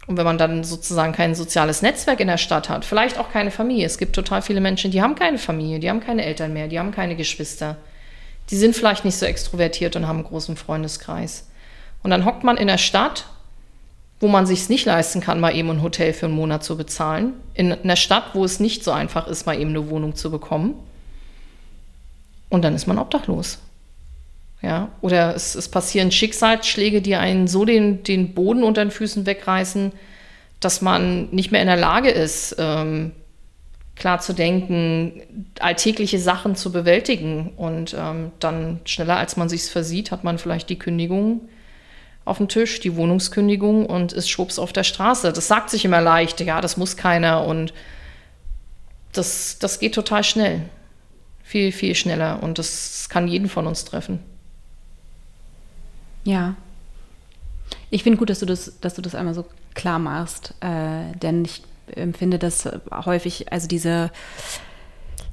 Und 0.07 0.17
wenn 0.17 0.25
man 0.25 0.37
dann 0.37 0.63
sozusagen 0.63 1.13
kein 1.13 1.35
soziales 1.35 1.81
Netzwerk 1.81 2.19
in 2.19 2.27
der 2.27 2.37
Stadt 2.37 2.69
hat, 2.69 2.85
vielleicht 2.85 3.19
auch 3.19 3.31
keine 3.31 3.51
Familie. 3.51 3.85
Es 3.85 3.97
gibt 3.97 4.15
total 4.15 4.41
viele 4.41 4.61
Menschen, 4.61 4.91
die 4.91 5.01
haben 5.01 5.15
keine 5.15 5.37
Familie, 5.37 5.79
die 5.79 5.89
haben 5.89 5.99
keine 5.99 6.25
Eltern 6.25 6.53
mehr, 6.53 6.67
die 6.67 6.79
haben 6.79 6.91
keine 6.91 7.15
Geschwister 7.17 7.75
die 8.49 8.57
sind 8.57 8.75
vielleicht 8.75 9.05
nicht 9.05 9.17
so 9.17 9.25
extrovertiert 9.25 9.95
und 9.95 10.07
haben 10.07 10.19
einen 10.19 10.27
großen 10.27 10.55
Freundeskreis. 10.55 11.47
Und 12.03 12.11
dann 12.11 12.25
hockt 12.25 12.43
man 12.43 12.57
in 12.57 12.67
der 12.67 12.77
Stadt, 12.77 13.25
wo 14.19 14.27
man 14.27 14.45
sich 14.45 14.69
nicht 14.69 14.85
leisten 14.85 15.21
kann, 15.21 15.39
mal 15.39 15.55
eben 15.55 15.69
ein 15.69 15.83
Hotel 15.83 16.13
für 16.13 16.25
einen 16.25 16.35
Monat 16.35 16.63
zu 16.63 16.77
bezahlen. 16.77 17.33
In 17.53 17.71
einer 17.71 17.95
Stadt, 17.95 18.33
wo 18.33 18.43
es 18.43 18.59
nicht 18.59 18.83
so 18.83 18.91
einfach 18.91 19.27
ist, 19.27 19.45
mal 19.45 19.59
eben 19.59 19.71
eine 19.71 19.89
Wohnung 19.89 20.15
zu 20.15 20.31
bekommen. 20.31 20.73
Und 22.49 22.63
dann 22.63 22.73
ist 22.73 22.87
man 22.87 22.97
obdachlos. 22.97 23.59
Ja, 24.61 24.89
oder 25.01 25.35
es, 25.35 25.53
es 25.53 25.69
passieren 25.69 26.11
Schicksalsschläge, 26.11 27.01
die 27.01 27.15
einen 27.15 27.47
so 27.47 27.63
den, 27.63 28.01
den 28.03 28.33
Boden 28.33 28.63
unter 28.63 28.83
den 28.83 28.89
Füßen 28.89 29.27
wegreißen, 29.27 29.91
dass 30.59 30.81
man 30.81 31.29
nicht 31.29 31.51
mehr 31.51 31.61
in 31.61 31.67
der 31.67 31.77
Lage 31.77 32.09
ist, 32.09 32.55
ähm, 32.57 33.11
klar 33.97 34.19
zu 34.19 34.33
denken, 34.33 35.47
alltägliche 35.59 36.19
Sachen 36.19 36.55
zu 36.55 36.71
bewältigen. 36.71 37.51
Und 37.57 37.95
ähm, 37.97 38.31
dann 38.39 38.79
schneller, 38.85 39.17
als 39.17 39.37
man 39.37 39.49
sich 39.49 39.63
versieht, 39.63 40.11
hat 40.11 40.23
man 40.23 40.37
vielleicht 40.37 40.69
die 40.69 40.79
Kündigung 40.79 41.41
auf 42.25 42.37
dem 42.37 42.49
Tisch, 42.49 42.79
die 42.81 42.95
Wohnungskündigung 42.95 43.85
und 43.85 44.11
ist 44.11 44.29
schwupps 44.29 44.59
auf 44.59 44.73
der 44.73 44.83
Straße. 44.83 45.31
Das 45.31 45.47
sagt 45.47 45.69
sich 45.69 45.85
immer 45.85 46.01
leicht, 46.01 46.41
ja, 46.41 46.61
das 46.61 46.77
muss 46.77 46.97
keiner 46.97 47.45
und 47.45 47.73
das, 49.13 49.57
das 49.59 49.79
geht 49.79 49.95
total 49.95 50.23
schnell. 50.23 50.61
Viel, 51.43 51.71
viel 51.71 51.95
schneller 51.95 52.43
und 52.43 52.59
das 52.59 53.07
kann 53.09 53.27
jeden 53.29 53.47
von 53.47 53.65
uns 53.65 53.85
treffen. 53.85 54.19
Ja. 56.25 56.55
Ich 57.89 58.03
finde 58.03 58.17
gut, 58.17 58.29
dass 58.29 58.39
du 58.39 58.45
das, 58.45 58.79
dass 58.81 58.95
du 58.95 59.01
das 59.01 59.15
einmal 59.15 59.33
so 59.33 59.45
klar 59.73 59.97
machst, 59.97 60.53
äh, 60.59 61.15
denn 61.21 61.45
ich 61.45 61.63
empfinde 61.95 62.39
das 62.39 62.69
häufig, 62.91 63.51
also 63.51 63.67
diese, 63.67 64.11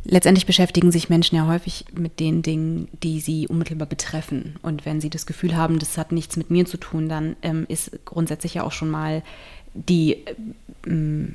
letztendlich 0.05 0.47
beschäftigen 0.47 0.93
sich 0.93 1.09
Menschen 1.09 1.37
ja 1.37 1.47
häufig 1.47 1.87
mit 1.95 2.21
den 2.21 2.43
Dingen, 2.43 2.88
die 3.03 3.21
sie 3.21 3.49
unmittelbar 3.49 3.88
betreffen. 3.88 4.57
Und 4.62 4.85
wenn 4.85 5.01
sie 5.01 5.11
das 5.11 5.27
Gefühl 5.27 5.57
haben, 5.57 5.79
das 5.79 5.99
hat 5.99 6.12
nichts 6.12 6.37
mit 6.37 6.51
mir 6.51 6.67
zu 6.67 6.77
tun, 6.77 7.09
dann 7.09 7.37
ähm, 7.43 7.64
ist 7.69 8.05
grundsätzlich 8.05 8.55
ja 8.55 8.64
auch 8.64 8.73
schon 8.73 8.90
mal 8.90 9.23
die, 9.75 10.25
ähm, 10.87 11.35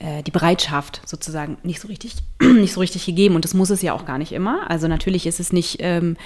äh, 0.00 0.22
die 0.22 0.30
Bereitschaft 0.30 1.00
sozusagen 1.06 1.56
nicht 1.62 1.80
so 1.80 1.88
richtig 1.88 2.16
nicht 2.42 2.74
so 2.74 2.80
richtig 2.80 3.06
gegeben 3.06 3.36
und 3.36 3.44
das 3.44 3.54
muss 3.54 3.70
es 3.70 3.80
ja 3.80 3.92
auch 3.94 4.04
gar 4.04 4.18
nicht 4.18 4.32
immer. 4.32 4.68
Also 4.70 4.88
natürlich 4.88 5.26
ist 5.26 5.40
es 5.40 5.52
nicht 5.52 5.76
ähm, 5.80 6.16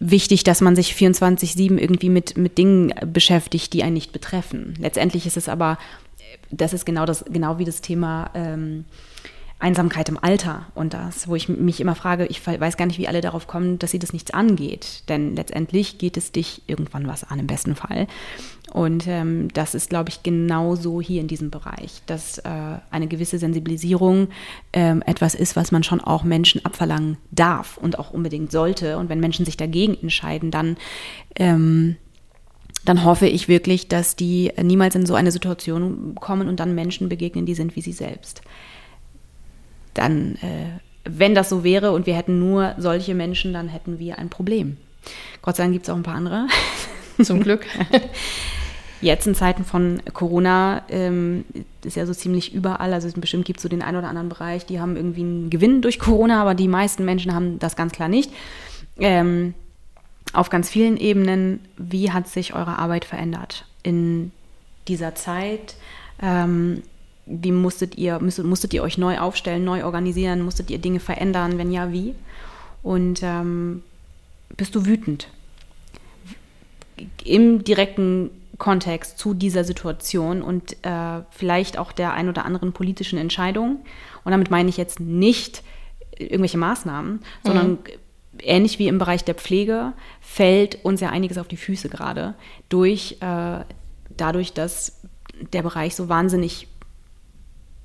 wichtig, 0.00 0.44
dass 0.44 0.60
man 0.60 0.76
sich 0.76 0.92
24/7 0.94 1.78
irgendwie 1.78 2.10
mit 2.10 2.36
mit 2.36 2.58
Dingen 2.58 2.92
beschäftigt, 3.06 3.72
die 3.72 3.84
einen 3.84 3.94
nicht 3.94 4.12
betreffen. 4.12 4.74
Letztendlich 4.78 5.26
ist 5.26 5.36
es 5.36 5.48
aber 5.48 5.78
das 6.50 6.72
ist 6.72 6.84
genau 6.84 7.06
das, 7.06 7.24
genau 7.24 7.58
wie 7.58 7.64
das 7.64 7.80
Thema 7.80 8.30
ähm, 8.34 8.84
Einsamkeit 9.60 10.08
im 10.08 10.18
Alter 10.18 10.66
und 10.74 10.94
das, 10.94 11.28
wo 11.28 11.36
ich 11.36 11.48
mich 11.48 11.80
immer 11.80 11.94
frage, 11.94 12.26
ich 12.26 12.44
weiß 12.46 12.78
gar 12.78 12.86
nicht, 12.86 12.98
wie 12.98 13.08
alle 13.08 13.20
darauf 13.20 13.46
kommen, 13.46 13.78
dass 13.78 13.90
sie 13.90 13.98
das 13.98 14.14
nichts 14.14 14.30
angeht. 14.30 15.02
Denn 15.08 15.36
letztendlich 15.36 15.98
geht 15.98 16.16
es 16.16 16.32
dich 16.32 16.62
irgendwann 16.66 17.06
was 17.06 17.24
an, 17.24 17.38
im 17.38 17.46
besten 17.46 17.76
Fall. 17.76 18.06
Und 18.72 19.06
ähm, 19.06 19.48
das 19.52 19.74
ist, 19.74 19.90
glaube 19.90 20.08
ich, 20.08 20.22
genauso 20.22 21.00
hier 21.00 21.20
in 21.20 21.28
diesem 21.28 21.50
Bereich, 21.50 22.02
dass 22.06 22.38
äh, 22.38 22.48
eine 22.90 23.06
gewisse 23.06 23.38
Sensibilisierung 23.38 24.28
ähm, 24.72 25.02
etwas 25.04 25.34
ist, 25.34 25.56
was 25.56 25.72
man 25.72 25.82
schon 25.82 26.00
auch 26.00 26.24
Menschen 26.24 26.64
abverlangen 26.64 27.18
darf 27.30 27.76
und 27.76 27.98
auch 27.98 28.12
unbedingt 28.12 28.52
sollte. 28.52 28.96
Und 28.96 29.08
wenn 29.08 29.20
Menschen 29.20 29.44
sich 29.44 29.58
dagegen 29.58 29.96
entscheiden, 30.00 30.50
dann 30.50 30.76
ähm, 31.36 31.96
dann 32.84 33.04
hoffe 33.04 33.26
ich 33.26 33.48
wirklich, 33.48 33.88
dass 33.88 34.16
die 34.16 34.52
niemals 34.60 34.94
in 34.94 35.06
so 35.06 35.14
eine 35.14 35.32
Situation 35.32 36.14
kommen 36.14 36.48
und 36.48 36.60
dann 36.60 36.74
Menschen 36.74 37.08
begegnen, 37.08 37.46
die 37.46 37.54
sind 37.54 37.76
wie 37.76 37.82
sie 37.82 37.92
selbst. 37.92 38.42
Dann, 39.94 40.36
äh, 40.36 40.80
wenn 41.04 41.34
das 41.34 41.48
so 41.48 41.64
wäre 41.64 41.92
und 41.92 42.06
wir 42.06 42.16
hätten 42.16 42.38
nur 42.38 42.74
solche 42.78 43.14
Menschen, 43.14 43.52
dann 43.52 43.68
hätten 43.68 43.98
wir 43.98 44.18
ein 44.18 44.30
Problem. 44.30 44.76
Gott 45.42 45.56
sei 45.56 45.64
Dank 45.64 45.74
gibt 45.74 45.86
es 45.86 45.90
auch 45.90 45.96
ein 45.96 46.02
paar 46.02 46.14
andere. 46.14 46.46
Zum 47.22 47.42
Glück. 47.42 47.66
Jetzt 49.02 49.26
in 49.26 49.34
Zeiten 49.34 49.64
von 49.64 50.02
Corona 50.12 50.82
ähm, 50.90 51.44
ist 51.84 51.96
ja 51.96 52.04
so 52.04 52.12
ziemlich 52.12 52.54
überall, 52.54 52.92
also 52.92 53.08
bestimmt 53.18 53.46
gibt 53.46 53.58
es 53.58 53.62
so 53.62 53.68
den 53.68 53.80
einen 53.80 53.96
oder 53.96 54.08
anderen 54.08 54.28
Bereich, 54.28 54.66
die 54.66 54.78
haben 54.78 54.94
irgendwie 54.94 55.22
einen 55.22 55.48
Gewinn 55.48 55.80
durch 55.80 55.98
Corona, 55.98 56.42
aber 56.42 56.54
die 56.54 56.68
meisten 56.68 57.06
Menschen 57.06 57.34
haben 57.34 57.58
das 57.58 57.76
ganz 57.76 57.92
klar 57.92 58.08
nicht. 58.08 58.30
Ähm, 58.98 59.54
auf 60.32 60.50
ganz 60.50 60.68
vielen 60.68 60.96
Ebenen, 60.96 61.60
wie 61.76 62.12
hat 62.12 62.28
sich 62.28 62.54
eure 62.54 62.78
Arbeit 62.78 63.04
verändert 63.04 63.66
in 63.82 64.32
dieser 64.88 65.14
Zeit? 65.14 65.76
Ähm, 66.22 66.82
wie 67.26 67.52
musstet 67.52 67.96
ihr, 67.96 68.18
musstet, 68.20 68.46
musstet 68.46 68.74
ihr 68.74 68.82
euch 68.82 68.98
neu 68.98 69.18
aufstellen, 69.18 69.64
neu 69.64 69.84
organisieren? 69.84 70.42
Musstet 70.42 70.70
ihr 70.70 70.78
Dinge 70.78 71.00
verändern? 71.00 71.58
Wenn 71.58 71.72
ja, 71.72 71.92
wie? 71.92 72.14
Und 72.82 73.22
ähm, 73.22 73.82
bist 74.56 74.74
du 74.74 74.86
wütend? 74.86 75.28
Im 77.24 77.64
direkten 77.64 78.30
Kontext 78.58 79.18
zu 79.18 79.32
dieser 79.32 79.64
Situation 79.64 80.42
und 80.42 80.76
äh, 80.84 81.22
vielleicht 81.30 81.78
auch 81.78 81.92
der 81.92 82.12
ein 82.12 82.28
oder 82.28 82.44
anderen 82.44 82.72
politischen 82.72 83.18
Entscheidung. 83.18 83.80
Und 84.24 84.32
damit 84.32 84.50
meine 84.50 84.68
ich 84.68 84.76
jetzt 84.76 85.00
nicht 85.00 85.62
irgendwelche 86.18 86.58
Maßnahmen, 86.58 87.20
sondern 87.42 87.70
mhm 87.70 87.78
ähnlich 88.42 88.78
wie 88.78 88.88
im 88.88 88.98
Bereich 88.98 89.24
der 89.24 89.34
Pflege 89.34 89.92
fällt 90.20 90.84
uns 90.84 91.00
ja 91.00 91.10
einiges 91.10 91.38
auf 91.38 91.48
die 91.48 91.56
Füße 91.56 91.88
gerade 91.88 92.34
durch 92.68 93.16
äh, 93.20 93.64
dadurch, 94.16 94.52
dass 94.52 95.00
der 95.52 95.62
Bereich 95.62 95.94
so 95.96 96.08
wahnsinnig, 96.08 96.68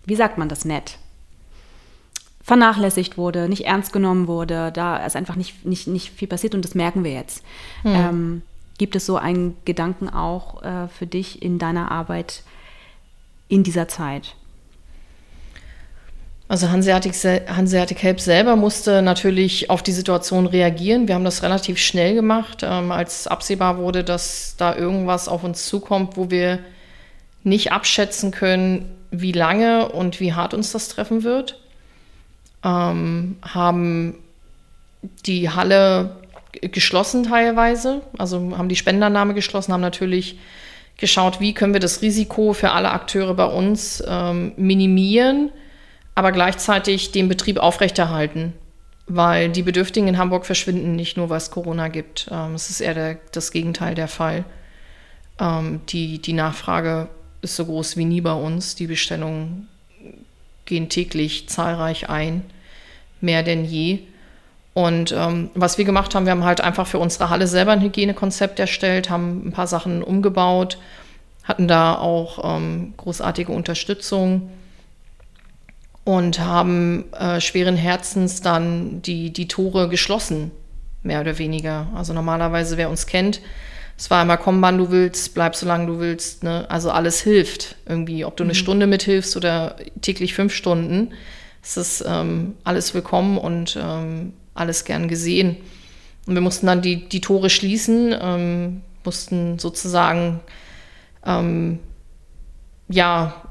wie 0.06 0.16
sagt 0.16 0.38
man 0.38 0.49
das 0.49 0.66
nett, 0.66 0.97
vernachlässigt 2.43 3.18
wurde, 3.18 3.49
nicht 3.49 3.66
ernst 3.66 3.91
genommen 3.91 4.28
wurde, 4.28 4.72
da 4.72 5.03
ist 5.03 5.16
einfach 5.16 5.36
nicht, 5.36 5.66
nicht, 5.66 5.88
nicht 5.88 6.12
viel 6.12 6.28
passiert 6.28 6.53
und 6.53 6.64
das 6.64 6.76
merken 6.76 7.03
wir 7.03 7.12
jetzt. 7.12 7.43
Mhm. 7.84 7.91
Ähm, 7.95 8.41
gibt 8.78 8.95
es 8.95 9.06
so 9.06 9.18
einen 9.18 9.58
Gedanken 9.66 10.10
auch 10.10 10.62
äh, 10.62 10.88
für 10.88 11.08
dich 11.08 11.41
in 11.41 11.58
deiner 11.58 11.91
Arbeit 11.91 12.43
in 13.47 13.64
dieser 13.64 13.88
Zeit? 13.88 14.36
Also 16.48 16.70
Hanseatic, 16.70 17.16
Hanseatic 17.48 18.04
Help 18.04 18.20
selber 18.20 18.56
musste 18.56 19.02
natürlich 19.02 19.72
auf 19.72 19.82
die 19.82 19.91
Situation 19.91 20.46
reagieren. 20.46 21.08
Wir 21.08 21.16
haben 21.16 21.26
das 21.26 21.41
relativ 21.41 21.80
schnell 21.80 22.14
gemacht, 22.14 22.62
ähm, 22.62 22.91
als 22.91 23.26
absehbar 23.26 23.78
wurde, 23.78 24.04
dass 24.04 24.56
da 24.58 24.76
irgendwas 24.76 25.28
auf 25.28 25.43
uns 25.43 25.66
zukommt, 25.66 26.18
wo 26.18 26.30
wir 26.30 26.60
nicht 27.43 27.72
abschätzen 27.72 28.30
können, 28.30 28.96
wie 29.10 29.32
lange 29.32 29.89
und 29.89 30.20
wie 30.20 30.34
hart 30.34 30.54
uns 30.54 30.72
das 30.72 30.88
treffen 30.88 31.24
wird. 31.24 31.60
Ähm, 32.64 33.38
haben 33.41 34.16
die 35.26 35.50
Halle 35.50 36.16
geschlossen 36.62 37.24
teilweise, 37.24 38.02
also 38.20 38.56
haben 38.56 38.70
die 38.70 38.76
Spenderannahme 38.76 39.34
geschlossen, 39.34 39.74
haben 39.74 39.82
natürlich 39.82 40.38
geschaut, 40.98 41.39
wie 41.39 41.54
können 41.54 41.74
wir 41.74 41.80
das 41.80 42.02
Risiko 42.04 42.54
für 42.54 42.72
alle 42.72 42.91
Akteure 42.91 43.34
bei 43.34 43.46
uns 43.46 44.04
ähm, 44.08 44.54
minimieren 44.58 45.52
aber 46.16 46.32
gleichzeitig 46.32 47.11
den 47.11 47.28
Betrieb 47.28 47.59
aufrechterhalten. 47.59 48.53
Weil 49.07 49.49
die 49.49 49.61
Bedürftigen 49.61 50.07
in 50.07 50.18
Hamburg 50.18 50.47
verschwinden 50.47 50.95
nicht 50.95 51.16
nur, 51.16 51.30
weil 51.30 51.38
es 51.38 51.51
Corona 51.51 51.89
gibt. 51.89 52.28
Ähm, 52.32 52.55
es 52.55 52.72
ist 52.72 52.82
eher 52.82 52.95
der, 52.95 53.18
das 53.34 53.51
Gegenteil 53.51 53.93
der 53.93 54.07
Fall. 54.07 54.45
Ähm, 55.39 55.82
die, 55.89 56.20
die 56.20 56.34
Nachfrage 56.34 57.09
ist 57.41 57.55
so 57.55 57.66
groß 57.66 57.97
wie 57.97 58.05
nie 58.05 58.22
bei 58.22 58.34
uns. 58.34 58.74
Die 58.74 58.88
Bestellungen 58.88 59.68
gehen 60.66 60.89
täglich 60.89 61.47
zahlreich 61.49 62.09
ein, 62.09 62.41
mehr 63.22 63.43
denn 63.43 63.66
je. 63.66 63.99
Und 64.74 65.11
ähm, 65.11 65.51
was 65.53 65.78
wir 65.78 65.86
gemacht 65.86 66.16
haben, 66.16 66.26
wir 66.26 66.32
haben 66.32 66.43
halt 66.43 66.61
einfach 66.61 66.88
für 66.88 66.97
unsere 66.97 67.30
Halle 67.30 67.47
selber 67.47 67.74
ein 67.74 67.82
Hygienekonzept 67.82 68.59
erstellt, 68.59 69.09
haben 69.09 69.47
ein 69.47 69.51
paar 69.51 69.68
Sachen 69.68 70.01
umgebaut, 70.01 70.80
hatten 71.43 71.68
da 71.68 71.95
auch 71.95 72.57
ähm, 72.57 72.93
großartige 72.97 73.51
Unterstützung 73.51 74.49
und 76.06 76.39
haben 76.39 77.12
äh, 77.14 77.41
schweren 77.41 77.76
Herzens 77.76 78.41
dann 78.41 79.01
die, 79.01 79.34
die 79.34 79.47
Tore 79.47 79.89
geschlossen, 79.89 80.51
mehr 81.03 81.20
oder 81.20 81.38
weniger. 81.38 81.88
Also 81.93 82.14
normalerweise, 82.14 82.78
wer 82.78 82.89
uns 82.89 83.08
kennt, 83.08 83.41
es 83.97 84.12
war 84.12 84.22
immer, 84.22 84.38
komm, 84.38 84.62
wann 84.62 84.78
du 84.78 84.91
willst, 84.91 85.34
bleib 85.34 85.56
so 85.56 85.66
lange 85.66 85.88
du 85.88 85.99
willst. 85.99 86.43
Ne? 86.43 86.66
Also 86.70 86.91
alles 86.91 87.22
hilft 87.22 87.76
irgendwie. 87.86 88.24
Ob 88.26 88.38
du 88.38 88.43
eine 88.43 88.53
mhm. 88.53 88.58
Stunde 88.58 88.88
mithilfst 88.88 89.36
oder 89.36 89.78
täglich 90.01 90.34
fünf 90.34 90.53
Stunden, 90.53 91.14
es 91.64 91.78
ist 91.78 92.03
ähm, 92.08 92.56
alles 92.64 92.93
willkommen 92.93 93.38
und 93.38 93.78
ähm, 93.82 94.34
alles 94.53 94.86
gern 94.86 95.08
gesehen. 95.08 95.58
Und 96.28 96.36
wir 96.36 96.41
mussten 96.41 96.68
dann 96.68 96.82
die, 96.82 97.08
die 97.10 97.22
Tore 97.22 97.49
schließen, 97.49 98.14
ähm, 98.20 98.82
mussten 99.03 99.60
sozusagen 99.60 100.41
ähm, 101.26 101.80
ja, 102.88 103.45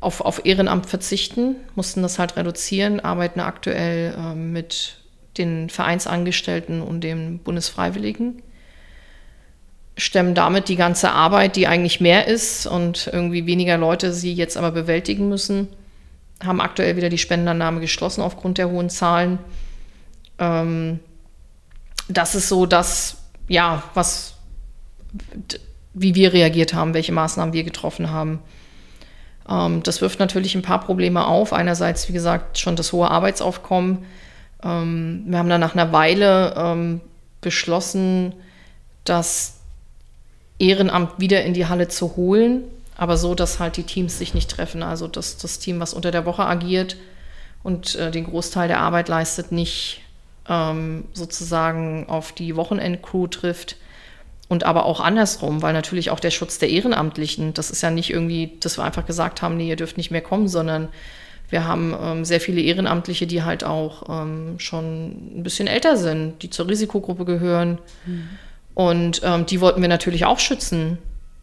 auf, 0.00 0.20
auf 0.20 0.44
Ehrenamt 0.44 0.86
verzichten, 0.86 1.56
mussten 1.74 2.02
das 2.02 2.18
halt 2.18 2.36
reduzieren, 2.36 3.00
arbeiten 3.00 3.40
aktuell 3.40 4.14
äh, 4.16 4.34
mit 4.34 4.98
den 5.36 5.70
Vereinsangestellten 5.70 6.82
und 6.82 7.02
den 7.02 7.38
Bundesfreiwilligen, 7.38 8.42
stemmen 9.96 10.34
damit 10.34 10.68
die 10.68 10.76
ganze 10.76 11.10
Arbeit, 11.10 11.56
die 11.56 11.66
eigentlich 11.66 12.00
mehr 12.00 12.28
ist 12.28 12.66
und 12.66 13.08
irgendwie 13.12 13.46
weniger 13.46 13.78
Leute 13.78 14.12
sie 14.12 14.32
jetzt 14.32 14.56
aber 14.56 14.70
bewältigen 14.70 15.28
müssen, 15.28 15.68
haben 16.42 16.60
aktuell 16.60 16.96
wieder 16.96 17.08
die 17.08 17.18
Spendenannahme 17.18 17.80
geschlossen 17.80 18.22
aufgrund 18.22 18.58
der 18.58 18.70
hohen 18.70 18.90
Zahlen. 18.90 19.38
Ähm, 20.38 21.00
das 22.08 22.34
ist 22.36 22.48
so 22.48 22.64
das, 22.64 23.18
ja, 23.48 23.82
was, 23.94 24.34
wie 25.94 26.14
wir 26.14 26.32
reagiert 26.32 26.74
haben, 26.74 26.94
welche 26.94 27.12
Maßnahmen 27.12 27.52
wir 27.52 27.64
getroffen 27.64 28.10
haben. 28.10 28.40
Ähm, 29.48 29.82
das 29.82 30.00
wirft 30.00 30.18
natürlich 30.18 30.54
ein 30.54 30.62
paar 30.62 30.80
Probleme 30.80 31.26
auf. 31.26 31.52
Einerseits, 31.52 32.08
wie 32.08 32.12
gesagt, 32.12 32.58
schon 32.58 32.76
das 32.76 32.92
hohe 32.92 33.10
Arbeitsaufkommen. 33.10 34.04
Ähm, 34.62 35.24
wir 35.26 35.38
haben 35.38 35.48
dann 35.48 35.60
nach 35.60 35.74
einer 35.74 35.92
Weile 35.92 36.54
ähm, 36.56 37.00
beschlossen, 37.40 38.34
das 39.04 39.60
Ehrenamt 40.58 41.20
wieder 41.20 41.44
in 41.44 41.54
die 41.54 41.66
Halle 41.66 41.88
zu 41.88 42.16
holen, 42.16 42.64
aber 42.96 43.16
so, 43.16 43.34
dass 43.34 43.60
halt 43.60 43.76
die 43.76 43.84
Teams 43.84 44.18
sich 44.18 44.34
nicht 44.34 44.50
treffen. 44.50 44.82
Also 44.82 45.06
dass 45.06 45.38
das 45.38 45.58
Team, 45.58 45.80
was 45.80 45.94
unter 45.94 46.10
der 46.10 46.26
Woche 46.26 46.44
agiert 46.44 46.96
und 47.62 47.94
äh, 47.94 48.10
den 48.10 48.24
Großteil 48.24 48.68
der 48.68 48.80
Arbeit 48.80 49.08
leistet, 49.08 49.52
nicht 49.52 50.02
sozusagen 51.12 52.06
auf 52.08 52.32
die 52.32 52.56
Wochenendcrew 52.56 53.26
trifft 53.26 53.76
und 54.48 54.64
aber 54.64 54.86
auch 54.86 55.00
andersrum, 55.00 55.60
weil 55.62 55.74
natürlich 55.74 56.10
auch 56.10 56.20
der 56.20 56.30
Schutz 56.30 56.58
der 56.58 56.70
Ehrenamtlichen, 56.70 57.52
das 57.52 57.70
ist 57.70 57.82
ja 57.82 57.90
nicht 57.90 58.10
irgendwie, 58.10 58.56
dass 58.60 58.78
wir 58.78 58.84
einfach 58.84 59.04
gesagt 59.04 59.42
haben, 59.42 59.56
nee, 59.56 59.68
ihr 59.68 59.76
dürft 59.76 59.98
nicht 59.98 60.10
mehr 60.10 60.22
kommen, 60.22 60.48
sondern 60.48 60.88
wir 61.50 61.66
haben 61.66 61.94
ähm, 62.00 62.24
sehr 62.24 62.40
viele 62.40 62.60
Ehrenamtliche, 62.60 63.26
die 63.26 63.42
halt 63.42 63.64
auch 63.64 64.22
ähm, 64.22 64.58
schon 64.58 65.38
ein 65.38 65.42
bisschen 65.42 65.66
älter 65.66 65.96
sind, 65.96 66.42
die 66.42 66.50
zur 66.50 66.68
Risikogruppe 66.68 67.24
gehören. 67.24 67.78
Mhm. 68.06 68.28
Und 68.74 69.20
ähm, 69.24 69.46
die 69.46 69.60
wollten 69.60 69.82
wir 69.82 69.88
natürlich 69.88 70.24
auch 70.24 70.38
schützen, 70.38 70.98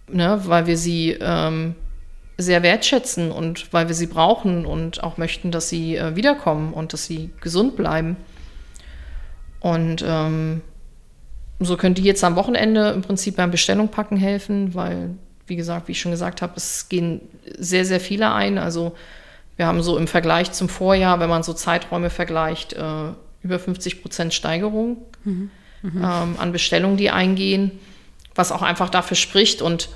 ne, 0.07 0.41
weil 0.45 0.67
wir 0.67 0.77
sie 0.77 1.17
ähm, 1.19 1.75
sehr 2.37 2.63
wertschätzen 2.63 3.31
und 3.31 3.71
weil 3.73 3.87
wir 3.87 3.95
sie 3.95 4.07
brauchen 4.07 4.65
und 4.65 5.03
auch 5.03 5.17
möchten, 5.17 5.51
dass 5.51 5.69
sie 5.69 5.95
äh, 5.95 6.15
wiederkommen 6.15 6.73
und 6.73 6.93
dass 6.93 7.05
sie 7.05 7.31
gesund 7.41 7.75
bleiben. 7.75 8.17
Und 9.59 10.03
ähm, 10.07 10.61
so 11.59 11.77
können 11.77 11.95
die 11.95 12.03
jetzt 12.03 12.23
am 12.23 12.35
Wochenende 12.35 12.89
im 12.89 13.01
Prinzip 13.01 13.37
beim 13.37 13.51
Bestellung 13.51 13.87
packen 13.87 14.17
helfen, 14.17 14.73
weil, 14.75 15.11
wie 15.47 15.55
gesagt, 15.55 15.87
wie 15.87 15.93
ich 15.93 16.01
schon 16.01 16.11
gesagt 16.11 16.41
habe, 16.41 16.53
es 16.55 16.89
gehen 16.89 17.21
sehr, 17.57 17.85
sehr 17.85 17.99
viele 17.99 18.33
ein. 18.33 18.57
Also 18.57 18.95
wir 19.55 19.65
haben 19.67 19.81
so 19.81 19.97
im 19.97 20.07
Vergleich 20.07 20.51
zum 20.51 20.67
Vorjahr, 20.67 21.19
wenn 21.19 21.29
man 21.29 21.43
so 21.43 21.53
Zeiträume 21.53 22.09
vergleicht, 22.09 22.73
äh, 22.73 23.11
über 23.41 23.59
50 23.59 24.01
Prozent 24.01 24.33
Steigerung 24.33 24.97
mhm. 25.23 25.49
Mhm. 25.81 25.97
Ähm, 25.97 26.35
an 26.37 26.51
Bestellungen, 26.51 26.97
die 26.97 27.11
eingehen, 27.11 27.71
was 28.33 28.51
auch 28.51 28.61
einfach 28.61 28.89
dafür 28.89 29.15
spricht. 29.15 29.61
Und 29.61 29.89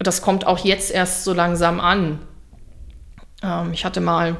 das 0.00 0.22
kommt 0.22 0.46
auch 0.46 0.64
jetzt 0.64 0.90
erst 0.90 1.24
so 1.24 1.32
langsam 1.32 1.78
an. 1.78 2.18
Ähm, 3.42 3.72
ich 3.72 3.84
hatte 3.84 4.00
mal 4.00 4.36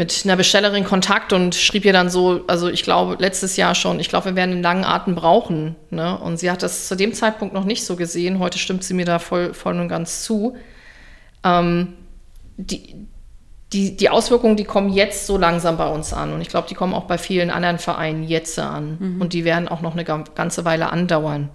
mit 0.00 0.22
einer 0.24 0.36
Bestellerin 0.36 0.84
Kontakt 0.84 1.34
und 1.34 1.54
schrieb 1.54 1.84
ihr 1.84 1.92
dann 1.92 2.08
so, 2.08 2.40
also 2.46 2.70
ich 2.70 2.84
glaube 2.84 3.16
letztes 3.18 3.58
Jahr 3.58 3.74
schon, 3.74 4.00
ich 4.00 4.08
glaube, 4.08 4.30
wir 4.30 4.34
werden 4.34 4.52
einen 4.52 4.62
langen 4.62 4.84
Atem 4.84 5.14
brauchen. 5.14 5.76
Ne? 5.90 6.18
Und 6.18 6.38
sie 6.38 6.50
hat 6.50 6.62
das 6.62 6.88
zu 6.88 6.96
dem 6.96 7.12
Zeitpunkt 7.12 7.52
noch 7.52 7.64
nicht 7.64 7.84
so 7.84 7.96
gesehen. 7.96 8.38
Heute 8.38 8.58
stimmt 8.58 8.82
sie 8.82 8.94
mir 8.94 9.04
da 9.04 9.18
voll, 9.18 9.52
voll 9.52 9.78
und 9.78 9.88
ganz 9.88 10.22
zu. 10.24 10.56
Ähm, 11.44 11.92
die, 12.56 13.06
die, 13.74 13.94
die 13.94 14.08
Auswirkungen, 14.08 14.56
die 14.56 14.64
kommen 14.64 14.88
jetzt 14.88 15.26
so 15.26 15.36
langsam 15.36 15.76
bei 15.76 15.86
uns 15.86 16.14
an. 16.14 16.32
Und 16.32 16.40
ich 16.40 16.48
glaube, 16.48 16.66
die 16.66 16.74
kommen 16.74 16.94
auch 16.94 17.04
bei 17.04 17.18
vielen 17.18 17.50
anderen 17.50 17.78
Vereinen 17.78 18.22
jetzt 18.22 18.58
an. 18.58 18.96
Mhm. 18.98 19.20
Und 19.20 19.34
die 19.34 19.44
werden 19.44 19.68
auch 19.68 19.82
noch 19.82 19.92
eine 19.92 20.04
ganze 20.04 20.64
Weile 20.64 20.90
andauern. 20.90 21.50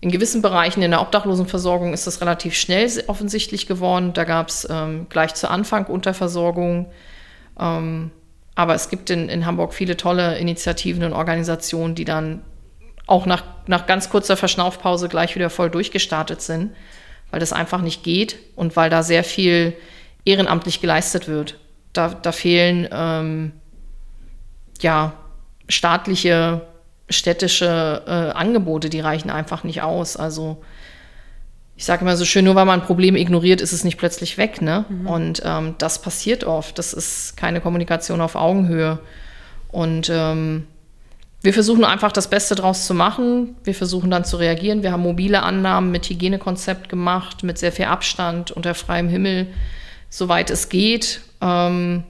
In 0.00 0.10
gewissen 0.10 0.40
Bereichen 0.40 0.80
in 0.80 0.90
der 0.90 1.02
Obdachlosenversorgung 1.02 1.92
ist 1.92 2.06
das 2.06 2.22
relativ 2.22 2.54
schnell 2.54 2.90
offensichtlich 3.08 3.66
geworden. 3.66 4.14
Da 4.14 4.24
gab 4.24 4.48
es 4.48 4.66
ähm, 4.70 5.06
gleich 5.10 5.34
zu 5.34 5.50
Anfang 5.50 5.84
Unterversorgung. 5.84 6.86
Ähm, 7.58 8.10
aber 8.54 8.74
es 8.74 8.88
gibt 8.88 9.10
in, 9.10 9.28
in 9.28 9.46
Hamburg 9.46 9.72
viele 9.72 9.96
tolle 9.96 10.38
Initiativen 10.38 11.04
und 11.04 11.12
Organisationen, 11.12 11.94
die 11.94 12.04
dann 12.04 12.42
auch 13.06 13.24
nach, 13.24 13.44
nach 13.66 13.86
ganz 13.86 14.10
kurzer 14.10 14.36
Verschnaufpause 14.36 15.08
gleich 15.08 15.34
wieder 15.34 15.50
voll 15.50 15.70
durchgestartet 15.70 16.42
sind, 16.42 16.74
weil 17.30 17.40
das 17.40 17.52
einfach 17.52 17.80
nicht 17.80 18.02
geht 18.02 18.36
und 18.56 18.76
weil 18.76 18.90
da 18.90 19.02
sehr 19.02 19.24
viel 19.24 19.74
ehrenamtlich 20.24 20.80
geleistet 20.80 21.28
wird. 21.28 21.58
Da, 21.92 22.08
da 22.08 22.32
fehlen 22.32 22.88
ähm, 22.92 23.52
ja 24.80 25.14
staatliche, 25.68 26.66
städtische 27.08 28.02
äh, 28.06 28.36
Angebote, 28.36 28.90
die 28.90 29.00
reichen 29.00 29.30
einfach 29.30 29.64
nicht 29.64 29.82
aus. 29.82 30.16
Also 30.16 30.62
ich 31.78 31.84
sage 31.84 32.02
immer 32.02 32.16
so 32.16 32.24
schön, 32.24 32.44
nur 32.44 32.56
weil 32.56 32.64
man 32.64 32.80
ein 32.80 32.86
Problem 32.86 33.14
ignoriert, 33.14 33.60
ist 33.60 33.72
es 33.72 33.84
nicht 33.84 33.98
plötzlich 33.98 34.36
weg. 34.36 34.60
Ne? 34.60 34.84
Mhm. 34.88 35.06
Und 35.06 35.42
ähm, 35.44 35.76
das 35.78 36.02
passiert 36.02 36.42
oft. 36.42 36.76
Das 36.76 36.92
ist 36.92 37.36
keine 37.36 37.60
Kommunikation 37.60 38.20
auf 38.20 38.34
Augenhöhe. 38.34 38.98
Und 39.70 40.10
ähm, 40.12 40.66
wir 41.40 41.54
versuchen 41.54 41.84
einfach 41.84 42.10
das 42.10 42.28
Beste 42.28 42.56
draus 42.56 42.84
zu 42.84 42.94
machen. 42.94 43.54
Wir 43.62 43.76
versuchen 43.76 44.10
dann 44.10 44.24
zu 44.24 44.38
reagieren. 44.38 44.82
Wir 44.82 44.90
haben 44.90 45.04
mobile 45.04 45.44
Annahmen 45.44 45.92
mit 45.92 46.10
Hygienekonzept 46.10 46.88
gemacht, 46.88 47.44
mit 47.44 47.58
sehr 47.58 47.70
viel 47.70 47.84
Abstand 47.84 48.50
unter 48.50 48.74
freiem 48.74 49.08
Himmel, 49.08 49.46
soweit 50.10 50.50
es 50.50 50.70
geht. 50.70 51.20
Ähm, 51.40 52.02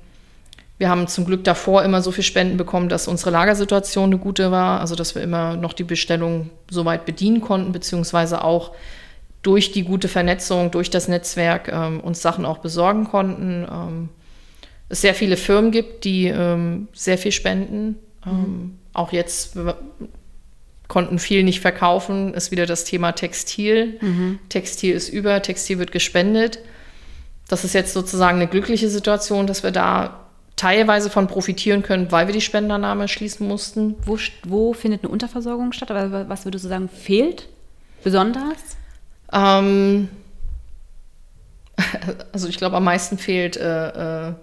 wir 0.78 0.88
haben 0.88 1.08
zum 1.08 1.26
Glück 1.26 1.44
davor 1.44 1.82
immer 1.82 2.00
so 2.00 2.10
viel 2.10 2.24
Spenden 2.24 2.56
bekommen, 2.56 2.88
dass 2.88 3.06
unsere 3.06 3.32
Lagersituation 3.32 4.06
eine 4.06 4.18
gute 4.18 4.50
war, 4.50 4.80
also 4.80 4.94
dass 4.94 5.14
wir 5.14 5.20
immer 5.20 5.56
noch 5.56 5.74
die 5.74 5.84
Bestellung 5.84 6.48
soweit 6.70 7.04
bedienen 7.04 7.42
konnten, 7.42 7.72
beziehungsweise 7.72 8.42
auch 8.42 8.72
durch 9.48 9.72
die 9.72 9.82
gute 9.82 10.08
Vernetzung, 10.08 10.70
durch 10.70 10.90
das 10.90 11.08
Netzwerk 11.08 11.68
ähm, 11.72 12.00
uns 12.00 12.20
Sachen 12.20 12.44
auch 12.44 12.58
besorgen 12.58 13.04
konnten. 13.04 13.66
Ähm, 13.70 14.10
es 14.90 15.00
sehr 15.00 15.14
viele 15.14 15.38
Firmen 15.38 15.70
gibt, 15.70 16.04
die 16.04 16.26
ähm, 16.26 16.88
sehr 16.92 17.16
viel 17.16 17.32
spenden. 17.32 17.96
Mhm. 18.26 18.30
Ähm, 18.30 18.78
auch 18.92 19.10
jetzt 19.10 19.56
konnten 20.86 21.18
viel 21.18 21.44
nicht 21.44 21.60
verkaufen, 21.60 22.34
ist 22.34 22.50
wieder 22.50 22.66
das 22.66 22.84
Thema 22.84 23.12
Textil. 23.12 23.96
Mhm. 24.02 24.38
Textil 24.50 24.94
ist 24.94 25.08
über, 25.08 25.40
Textil 25.40 25.78
wird 25.78 25.92
gespendet. 25.92 26.58
Das 27.48 27.64
ist 27.64 27.72
jetzt 27.72 27.94
sozusagen 27.94 28.36
eine 28.36 28.48
glückliche 28.48 28.90
Situation, 28.90 29.46
dass 29.46 29.62
wir 29.62 29.70
da 29.70 30.26
teilweise 30.56 31.08
von 31.08 31.26
profitieren 31.26 31.82
können, 31.82 32.12
weil 32.12 32.26
wir 32.26 32.34
die 32.34 32.42
Spenderannahme 32.42 33.08
schließen 33.08 33.48
mussten. 33.48 33.94
Wo, 34.04 34.18
wo 34.44 34.74
findet 34.74 35.04
eine 35.04 35.10
Unterversorgung 35.10 35.72
statt? 35.72 35.90
Aber 35.90 36.28
was 36.28 36.44
würdest 36.44 36.66
du 36.66 36.68
sagen, 36.68 36.90
fehlt 36.90 37.48
besonders? 38.04 38.76
Ähm, 39.32 40.08
also 42.32 42.48
ich 42.48 42.58
glaube, 42.58 42.76
am 42.76 42.84
meisten 42.84 43.18
fehlt 43.18 43.56
äh, 43.56 44.28
äh, 44.28 44.34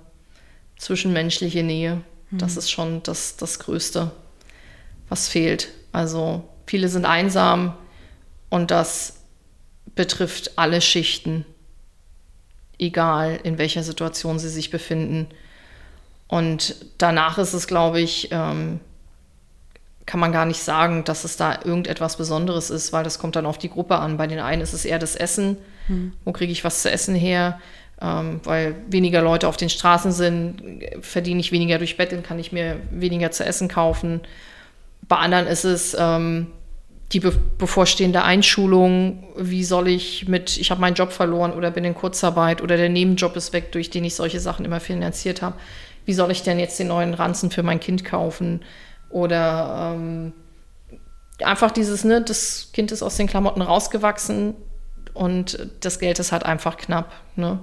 zwischenmenschliche 0.78 1.64
Nähe. 1.64 2.02
Mhm. 2.32 2.38
Das 2.38 2.58
ist 2.58 2.72
schon 2.72 3.04
das, 3.04 3.38
das 3.38 3.60
Größte, 3.60 4.12
was 5.10 5.28
fehlt. 5.28 5.70
Also 5.92 6.48
viele 6.66 6.90
sind 6.90 7.06
einsam 7.06 7.76
und 8.50 8.72
das 8.72 9.22
betrifft 9.96 10.58
alle 10.58 10.82
Schichten, 10.82 11.46
egal 12.78 13.40
in 13.44 13.58
welcher 13.58 13.84
Situation 13.84 14.40
sie 14.40 14.50
sich 14.50 14.70
befinden. 14.70 15.28
Und 16.28 16.76
danach 16.98 17.38
ist 17.38 17.54
es, 17.54 17.68
glaube 17.68 18.02
ich, 18.02 18.30
ähm, 18.32 18.80
kann 20.06 20.20
man 20.20 20.32
gar 20.32 20.45
nicht 20.45 20.62
sagen, 20.62 21.03
dass 21.03 21.24
es 21.24 21.38
da 21.38 21.60
irgendetwas 21.64 22.18
Besonderes 22.18 22.70
ist, 22.70 22.93
weil 22.93 23.03
das 23.03 23.18
kommt 23.18 23.36
dann 23.36 23.45
auf 23.45 23.58
die 23.58 23.70
Gruppe 23.70 23.97
an. 23.97 24.18
Bei 24.18 24.28
den 24.28 24.39
einen 24.39 24.62
ist 24.62 24.74
es 24.74 24.86
eher 24.86 24.99
das 24.99 25.16
Essen. 25.16 25.58
Mhm. 25.88 26.14
Wo 26.24 26.32
kriege 26.32 26.51
ich 26.51 26.64
was 26.64 26.82
zu 26.82 26.91
essen 26.91 27.16
her? 27.16 27.60
Ähm, 28.01 28.41
weil 28.43 28.76
weniger 28.88 29.22
Leute 29.22 29.47
auf 29.47 29.58
den 29.58 29.70
Straßen 29.70 30.12
sind, 30.12 30.62
verdiene 30.99 31.39
ich 31.39 31.51
weniger 31.51 31.78
durch 31.78 31.97
Betteln, 31.97 32.24
kann 32.24 32.39
ich 32.39 32.51
mir 32.51 32.78
weniger 32.91 33.32
zu 33.32 33.45
essen 33.45 33.68
kaufen. 33.68 34.22
Bei 35.08 35.18
anderen 35.18 35.47
ist 35.47 35.64
es 35.64 35.95
ähm, 35.97 36.47
die 37.12 37.20
be 37.20 37.32
bevorstehende 37.58 38.24
Einschulung. 38.24 39.24
Wie 39.38 39.64
soll 39.64 39.88
ich 39.88 40.28
mit, 40.28 40.58
ich 40.58 40.72
habe 40.72 40.82
meinen 40.82 40.95
Job 40.95 41.14
verloren 41.14 41.53
oder 41.53 41.72
bin 41.72 41.86
in 41.86 41.95
Kurzarbeit 41.95 42.62
oder 42.62 42.78
der 42.78 42.89
Nebenjob 42.89 43.36
ist 43.38 43.53
weg, 43.53 43.72
durch 43.72 43.89
den 43.89 44.03
ich 44.03 44.16
solche 44.16 44.39
Sachen 44.39 44.66
immer 44.66 44.80
finanziert 44.80 45.41
habe. 45.41 45.56
Wie 46.06 46.14
soll 46.14 46.32
ich 46.32 46.43
denn 46.43 46.60
jetzt 46.60 46.78
den 46.78 46.88
neuen 46.88 47.14
Ranzen 47.14 47.49
für 47.49 47.64
mein 47.64 47.80
Kind 47.80 48.06
kaufen? 48.06 48.62
Oder 49.16 49.93
ähm, 49.95 50.34
einfach 51.41 51.72
dieses, 51.72 52.03
ne, 52.03 52.22
das 52.22 52.72
Kind 52.74 52.91
ist 52.91 53.01
aus 53.01 53.16
den 53.16 53.28
Klamotten 53.28 53.61
rausgewachsen 53.61 54.55
und 55.13 55.70
das 55.80 55.99
Geld 55.99 56.20
ist 56.20 56.34
halt 56.34 56.43
einfach 56.43 56.76
knapp. 56.76 57.13
Ne? 57.38 57.59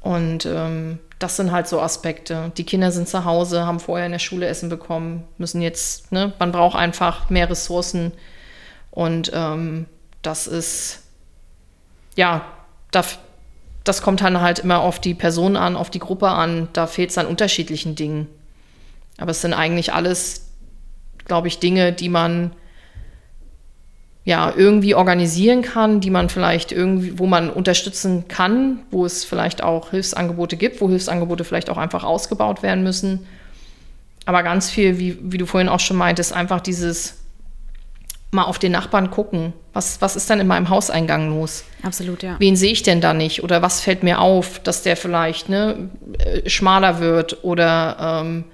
Und 0.00 0.46
ähm, 0.46 1.00
das 1.18 1.34
sind 1.34 1.50
halt 1.50 1.66
so 1.66 1.80
Aspekte. 1.80 2.52
Die 2.56 2.62
Kinder 2.62 2.92
sind 2.92 3.08
zu 3.08 3.24
Hause, 3.24 3.66
haben 3.66 3.80
vorher 3.80 4.06
in 4.06 4.12
der 4.12 4.20
Schule 4.20 4.46
Essen 4.46 4.68
bekommen, 4.68 5.24
müssen 5.38 5.60
jetzt, 5.60 6.12
ne, 6.12 6.32
man 6.38 6.52
braucht 6.52 6.76
einfach 6.76 7.30
mehr 7.30 7.50
Ressourcen. 7.50 8.12
Und 8.92 9.32
ähm, 9.34 9.86
das 10.22 10.46
ist, 10.46 11.02
ja, 12.14 12.44
das, 12.92 13.18
das 13.82 14.02
kommt 14.02 14.20
dann 14.20 14.40
halt 14.40 14.60
immer 14.60 14.78
auf 14.82 15.00
die 15.00 15.14
Person 15.14 15.56
an, 15.56 15.74
auf 15.74 15.90
die 15.90 15.98
Gruppe 15.98 16.28
an. 16.28 16.68
Da 16.74 16.86
fehlt 16.86 17.10
es 17.10 17.18
an 17.18 17.26
unterschiedlichen 17.26 17.96
Dingen. 17.96 18.28
Aber 19.18 19.32
es 19.32 19.42
sind 19.42 19.52
eigentlich 19.52 19.92
alles, 19.92 20.52
glaube 21.26 21.48
ich, 21.48 21.58
Dinge, 21.58 21.92
die 21.92 22.08
man 22.08 22.52
ja, 24.28 24.52
irgendwie 24.54 24.94
organisieren 24.94 25.62
kann, 25.62 26.00
die 26.00 26.10
man 26.10 26.28
vielleicht 26.28 26.70
irgendwie, 26.70 27.18
wo 27.18 27.26
man 27.26 27.48
unterstützen 27.48 28.28
kann, 28.28 28.80
wo 28.90 29.06
es 29.06 29.24
vielleicht 29.24 29.62
auch 29.62 29.90
Hilfsangebote 29.90 30.58
gibt, 30.58 30.82
wo 30.82 30.88
Hilfsangebote 30.90 31.44
vielleicht 31.44 31.70
auch 31.70 31.78
einfach 31.78 32.04
ausgebaut 32.04 32.62
werden 32.62 32.84
müssen. 32.84 33.26
Aber 34.26 34.42
ganz 34.42 34.68
viel, 34.68 34.98
wie, 34.98 35.16
wie 35.22 35.38
du 35.38 35.46
vorhin 35.46 35.70
auch 35.70 35.80
schon 35.80 35.96
meintest, 35.96 36.34
einfach 36.34 36.60
dieses 36.60 37.22
mal 38.30 38.44
auf 38.44 38.58
den 38.58 38.72
Nachbarn 38.72 39.10
gucken. 39.10 39.54
Was, 39.72 40.02
was 40.02 40.14
ist 40.14 40.28
dann 40.28 40.40
in 40.40 40.46
meinem 40.46 40.68
Hauseingang 40.68 41.30
los? 41.30 41.64
Absolut, 41.82 42.22
ja. 42.22 42.36
Wen 42.38 42.54
sehe 42.54 42.72
ich 42.72 42.82
denn 42.82 43.00
da 43.00 43.14
nicht? 43.14 43.42
Oder 43.42 43.62
was 43.62 43.80
fällt 43.80 44.02
mir 44.02 44.20
auf, 44.20 44.58
dass 44.58 44.82
der 44.82 44.98
vielleicht 44.98 45.48
ne, 45.48 45.88
äh, 46.18 46.46
schmaler 46.50 47.00
wird 47.00 47.42
oder 47.44 48.20
ähm, 48.22 48.44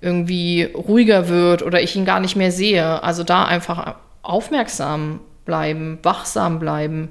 irgendwie 0.00 0.64
ruhiger 0.64 1.28
wird 1.28 1.62
oder 1.62 1.82
ich 1.82 1.96
ihn 1.96 2.04
gar 2.04 2.20
nicht 2.20 2.36
mehr 2.36 2.52
sehe? 2.52 3.02
Also 3.02 3.22
da 3.24 3.44
einfach 3.44 3.96
aufmerksam 4.22 5.20
bleiben, 5.44 5.98
wachsam 6.02 6.58
bleiben, 6.58 7.08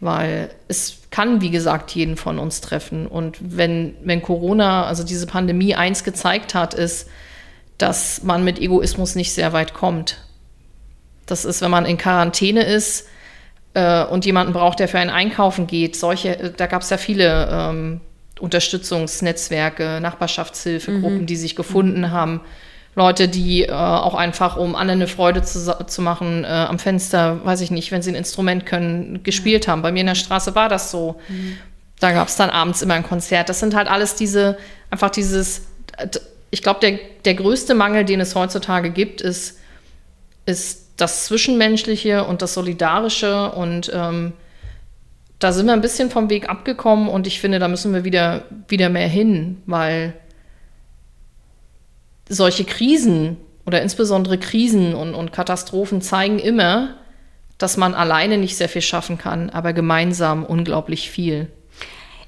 weil 0.00 0.50
es 0.68 0.98
kann, 1.10 1.40
wie 1.40 1.50
gesagt, 1.50 1.92
jeden 1.92 2.16
von 2.16 2.38
uns 2.38 2.60
treffen. 2.60 3.06
Und 3.06 3.38
wenn, 3.40 3.94
wenn 4.02 4.22
Corona, 4.22 4.84
also 4.86 5.04
diese 5.04 5.26
Pandemie, 5.26 5.74
eins 5.74 6.04
gezeigt 6.04 6.54
hat, 6.54 6.74
ist, 6.74 7.08
dass 7.78 8.22
man 8.22 8.44
mit 8.44 8.60
Egoismus 8.60 9.14
nicht 9.14 9.32
sehr 9.32 9.52
weit 9.52 9.74
kommt. 9.74 10.18
Das 11.26 11.44
ist, 11.44 11.62
wenn 11.62 11.70
man 11.70 11.86
in 11.86 11.96
Quarantäne 11.96 12.64
ist 12.64 13.06
äh, 13.74 14.04
und 14.04 14.24
jemanden 14.26 14.52
braucht, 14.52 14.78
der 14.78 14.88
für 14.88 14.98
einen 14.98 15.10
einkaufen 15.10 15.66
geht. 15.66 15.96
Solche, 15.96 16.38
äh, 16.38 16.52
da 16.54 16.66
gab 16.66 16.82
es 16.82 16.90
ja 16.90 16.96
viele 16.96 17.48
ähm, 17.50 18.00
Unterstützungsnetzwerke, 18.40 20.00
Nachbarschaftshilfegruppen, 20.00 21.22
mhm. 21.22 21.26
die 21.26 21.36
sich 21.36 21.56
gefunden 21.56 22.00
mhm. 22.00 22.10
haben 22.10 22.40
Leute, 22.96 23.28
die 23.28 23.64
äh, 23.64 23.72
auch 23.72 24.14
einfach, 24.14 24.56
um 24.56 24.76
anderen 24.76 25.00
eine 25.00 25.08
Freude 25.08 25.42
zu, 25.42 25.84
zu 25.86 26.02
machen, 26.02 26.44
äh, 26.44 26.46
am 26.46 26.78
Fenster, 26.78 27.44
weiß 27.44 27.60
ich 27.60 27.70
nicht, 27.70 27.90
wenn 27.90 28.02
sie 28.02 28.12
ein 28.12 28.16
Instrument 28.16 28.66
können, 28.66 29.22
gespielt 29.22 29.66
haben. 29.66 29.82
Bei 29.82 29.90
mir 29.90 30.00
in 30.00 30.06
der 30.06 30.14
Straße 30.14 30.54
war 30.54 30.68
das 30.68 30.90
so. 30.90 31.20
Mhm. 31.28 31.58
Da 31.98 32.12
gab 32.12 32.28
es 32.28 32.36
dann 32.36 32.50
abends 32.50 32.82
immer 32.82 32.94
ein 32.94 33.02
Konzert. 33.02 33.48
Das 33.48 33.60
sind 33.60 33.74
halt 33.74 33.88
alles 33.88 34.14
diese, 34.14 34.58
einfach 34.90 35.10
dieses, 35.10 35.62
ich 36.50 36.62
glaube, 36.62 36.80
der, 36.80 36.98
der 37.24 37.34
größte 37.34 37.74
Mangel, 37.74 38.04
den 38.04 38.20
es 38.20 38.34
heutzutage 38.34 38.90
gibt, 38.90 39.20
ist, 39.20 39.58
ist 40.46 40.90
das 40.96 41.24
Zwischenmenschliche 41.24 42.24
und 42.24 42.42
das 42.42 42.54
Solidarische 42.54 43.50
und 43.50 43.90
ähm, 43.92 44.34
da 45.38 45.52
sind 45.52 45.66
wir 45.66 45.72
ein 45.72 45.80
bisschen 45.80 46.10
vom 46.10 46.30
Weg 46.30 46.48
abgekommen 46.48 47.08
und 47.08 47.26
ich 47.26 47.40
finde, 47.40 47.58
da 47.58 47.68
müssen 47.68 47.92
wir 47.92 48.04
wieder, 48.04 48.44
wieder 48.68 48.88
mehr 48.88 49.08
hin, 49.08 49.62
weil 49.66 50.14
solche 52.28 52.64
Krisen 52.64 53.36
oder 53.66 53.82
insbesondere 53.82 54.38
Krisen 54.38 54.94
und, 54.94 55.14
und 55.14 55.32
Katastrophen 55.32 56.00
zeigen 56.00 56.38
immer, 56.38 56.96
dass 57.58 57.76
man 57.76 57.94
alleine 57.94 58.38
nicht 58.38 58.56
sehr 58.56 58.68
viel 58.68 58.82
schaffen 58.82 59.18
kann, 59.18 59.50
aber 59.50 59.72
gemeinsam 59.72 60.44
unglaublich 60.44 61.10
viel. 61.10 61.48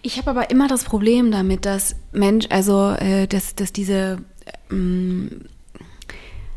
Ich 0.03 0.19
habe 0.19 0.31
aber 0.31 0.51
immer 0.51 0.69
das 0.69 0.85
Problem 0.85 1.31
damit, 1.31 1.65
dass 1.65 1.97
Mensch, 2.13 2.47
also 2.51 2.93
äh, 2.93 3.27
dass, 3.27 3.55
dass 3.57 3.73
diese, 3.73 4.19
ähm, 4.71 5.47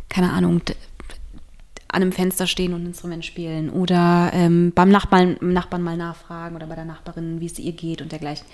keine 0.08 0.32
Ahnung, 0.32 0.62
an 1.92 2.04
einem 2.04 2.12
Fenster 2.12 2.46
stehen 2.46 2.74
und 2.74 2.84
ein 2.84 2.88
Instrument 2.88 3.26
spielen 3.26 3.72
oder 3.72 4.30
ähm, 4.34 4.72
beim 4.76 4.90
Nachbarn, 4.90 5.38
Nachbarn 5.42 5.82
mal 5.82 5.98
nachfragen 5.98 6.56
oder 6.56 6.68
bei 6.68 6.76
der 6.76 6.86
Nachbarin, 6.86 7.42
wie 7.42 7.48
es 7.48 7.58
ihr 7.58 7.72
geht 7.72 8.02
und 8.02 8.12
dergleichen. 8.12 8.46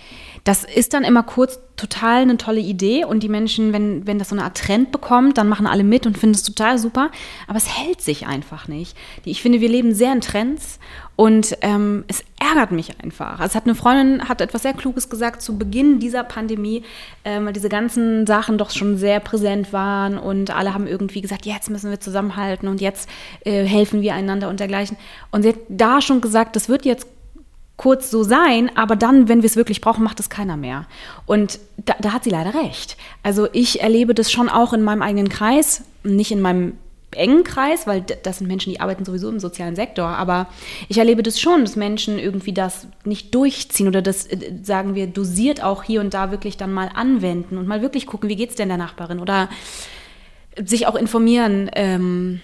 Das 0.46 0.64
ist 0.64 0.94
dann 0.94 1.04
immer 1.04 1.24
kurz 1.24 1.60
total 1.76 2.22
eine 2.22 2.38
tolle 2.38 2.62
Idee 2.62 3.04
und 3.04 3.24
die 3.24 3.30
Menschen, 3.30 3.74
wenn, 3.74 4.08
wenn 4.08 4.20
das 4.20 4.30
so 4.30 4.36
eine 4.36 4.46
Art 4.46 4.58
Trend 4.58 4.94
bekommt, 4.94 5.38
dann 5.38 5.50
machen 5.50 5.68
alle 5.68 5.84
mit 5.84 6.06
und 6.08 6.18
finden 6.18 6.36
es 6.36 6.44
total 6.44 6.78
super, 6.78 7.12
aber 7.48 7.58
es 7.58 7.78
hält 7.78 8.02
sich 8.02 8.26
einfach 8.26 8.70
nicht. 8.70 8.96
Ich 9.26 9.42
finde, 9.42 9.60
wir 9.60 9.70
leben 9.70 9.94
sehr 9.94 10.14
in 10.14 10.22
Trends 10.22 10.80
und 11.16 11.58
ähm, 11.62 12.04
es 12.08 12.24
ärgert 12.40 12.72
mich 12.72 13.00
einfach. 13.02 13.40
Es 13.40 13.56
hat 13.56 13.66
eine 13.66 13.76
Freundin 13.76 14.28
hat 14.28 14.42
etwas 14.42 14.64
sehr 14.64 14.74
Kluges 14.74 15.10
gesagt 15.10 15.42
zu 15.42 15.58
Beginn 15.58 16.00
dieser 16.00 16.24
Pandemie, 16.24 16.84
ähm, 17.24 17.46
weil 17.46 17.54
diese 17.54 17.70
ganzen 17.70 18.28
Sachen 18.28 18.58
doch 18.58 18.72
schon 18.72 18.98
sehr 18.98 19.22
präsent 19.22 19.72
waren 19.72 20.18
und 20.18 20.56
alle 20.56 20.74
haben 20.74 20.88
irgendwie 20.88 21.22
gesagt, 21.22 21.46
jetzt 21.46 21.70
müssen 21.70 21.90
wir 21.90 22.00
zusammenhalten 22.00 22.68
und 22.68 22.82
jetzt 22.82 23.10
äh, 23.46 23.64
helfen 23.64 24.02
wir 24.02 24.14
einander 24.14 24.50
und 24.50 24.60
dergleichen. 24.60 24.98
Und 25.32 25.44
sie 25.44 25.50
hat 25.50 25.60
da 25.70 26.02
schon 26.02 26.20
gesagt, 26.20 26.56
das 26.56 26.68
wird 26.68 26.86
jetzt 26.86 27.08
kurz 27.78 28.10
so 28.10 28.24
sein, 28.24 28.72
aber 28.76 28.96
dann, 28.96 29.28
wenn 29.28 29.42
wir 29.42 29.48
es 29.48 29.56
wirklich 29.56 29.82
brauchen, 29.82 30.04
macht 30.04 30.20
es 30.20 30.30
keiner 30.30 30.58
mehr. 30.58 30.86
Und 31.26 31.60
da, 31.78 31.94
da 32.00 32.14
hat 32.14 32.24
sie 32.24 32.30
leider 32.30 32.54
recht. 32.54 32.98
Also 33.24 33.48
ich 33.52 33.82
erlebe 33.82 34.14
das 34.14 34.32
schon 34.32 34.50
auch 34.50 34.74
in 34.74 34.82
meinem 34.82 35.02
eigenen 35.02 35.30
Kreis, 35.30 35.84
nicht 36.04 36.32
in 36.32 36.42
meinem 36.42 36.78
engen 37.16 37.44
Kreis, 37.44 37.88
weil 37.88 38.02
das 38.02 38.38
sind 38.38 38.48
Menschen, 38.48 38.72
die 38.72 38.80
arbeiten 38.80 39.06
sowieso 39.06 39.30
im 39.30 39.40
sozialen 39.40 39.76
Sektor, 39.76 40.08
aber 40.08 40.48
ich 40.90 40.98
erlebe 40.98 41.24
das 41.24 41.40
schon, 41.40 41.62
dass 41.62 41.76
Menschen 41.76 42.20
irgendwie 42.20 42.54
das 42.54 42.88
nicht 43.04 43.34
durchziehen 43.34 43.88
oder 43.88 44.02
das, 44.02 44.28
äh, 44.28 44.54
sagen 44.64 44.96
wir, 44.96 45.08
dosiert 45.08 45.64
auch 45.64 45.84
hier 45.84 46.02
und 46.02 46.14
da 46.14 46.32
wirklich 46.32 46.58
dann 46.58 46.74
mal 46.74 46.90
anwenden 46.94 47.58
und 47.58 47.68
mal 47.68 47.82
wirklich 47.82 48.08
gucken, 48.08 48.30
wie 48.30 48.36
geht 48.36 48.52
es 48.52 48.56
denn 48.56 48.70
der 48.70 48.78
Nachbarin 48.78 49.20
oder 49.20 49.50
sich 50.64 50.88
auch 50.88 50.96
informieren. 50.96 51.70
Ähm, 51.76 52.42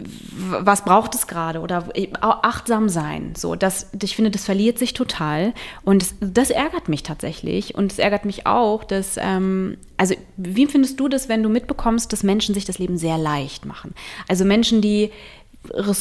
was 0.00 0.84
braucht 0.84 1.14
es 1.14 1.26
gerade 1.26 1.60
oder 1.60 1.88
achtsam 2.20 2.88
sein. 2.88 3.34
So, 3.36 3.54
das, 3.54 3.90
ich 4.02 4.16
finde, 4.16 4.30
das 4.30 4.44
verliert 4.44 4.78
sich 4.78 4.94
total 4.94 5.52
und 5.84 6.02
das, 6.02 6.14
das 6.20 6.50
ärgert 6.50 6.88
mich 6.88 7.02
tatsächlich 7.02 7.74
und 7.74 7.92
es 7.92 7.98
ärgert 7.98 8.24
mich 8.24 8.46
auch, 8.46 8.84
dass, 8.84 9.16
ähm, 9.18 9.76
also 9.96 10.14
wie 10.36 10.66
findest 10.66 10.98
du 11.00 11.08
das, 11.08 11.28
wenn 11.28 11.42
du 11.42 11.48
mitbekommst, 11.48 12.12
dass 12.12 12.22
Menschen 12.22 12.54
sich 12.54 12.64
das 12.64 12.78
Leben 12.78 12.98
sehr 12.98 13.18
leicht 13.18 13.66
machen? 13.66 13.94
Also 14.28 14.44
Menschen, 14.44 14.80
die, 14.80 15.10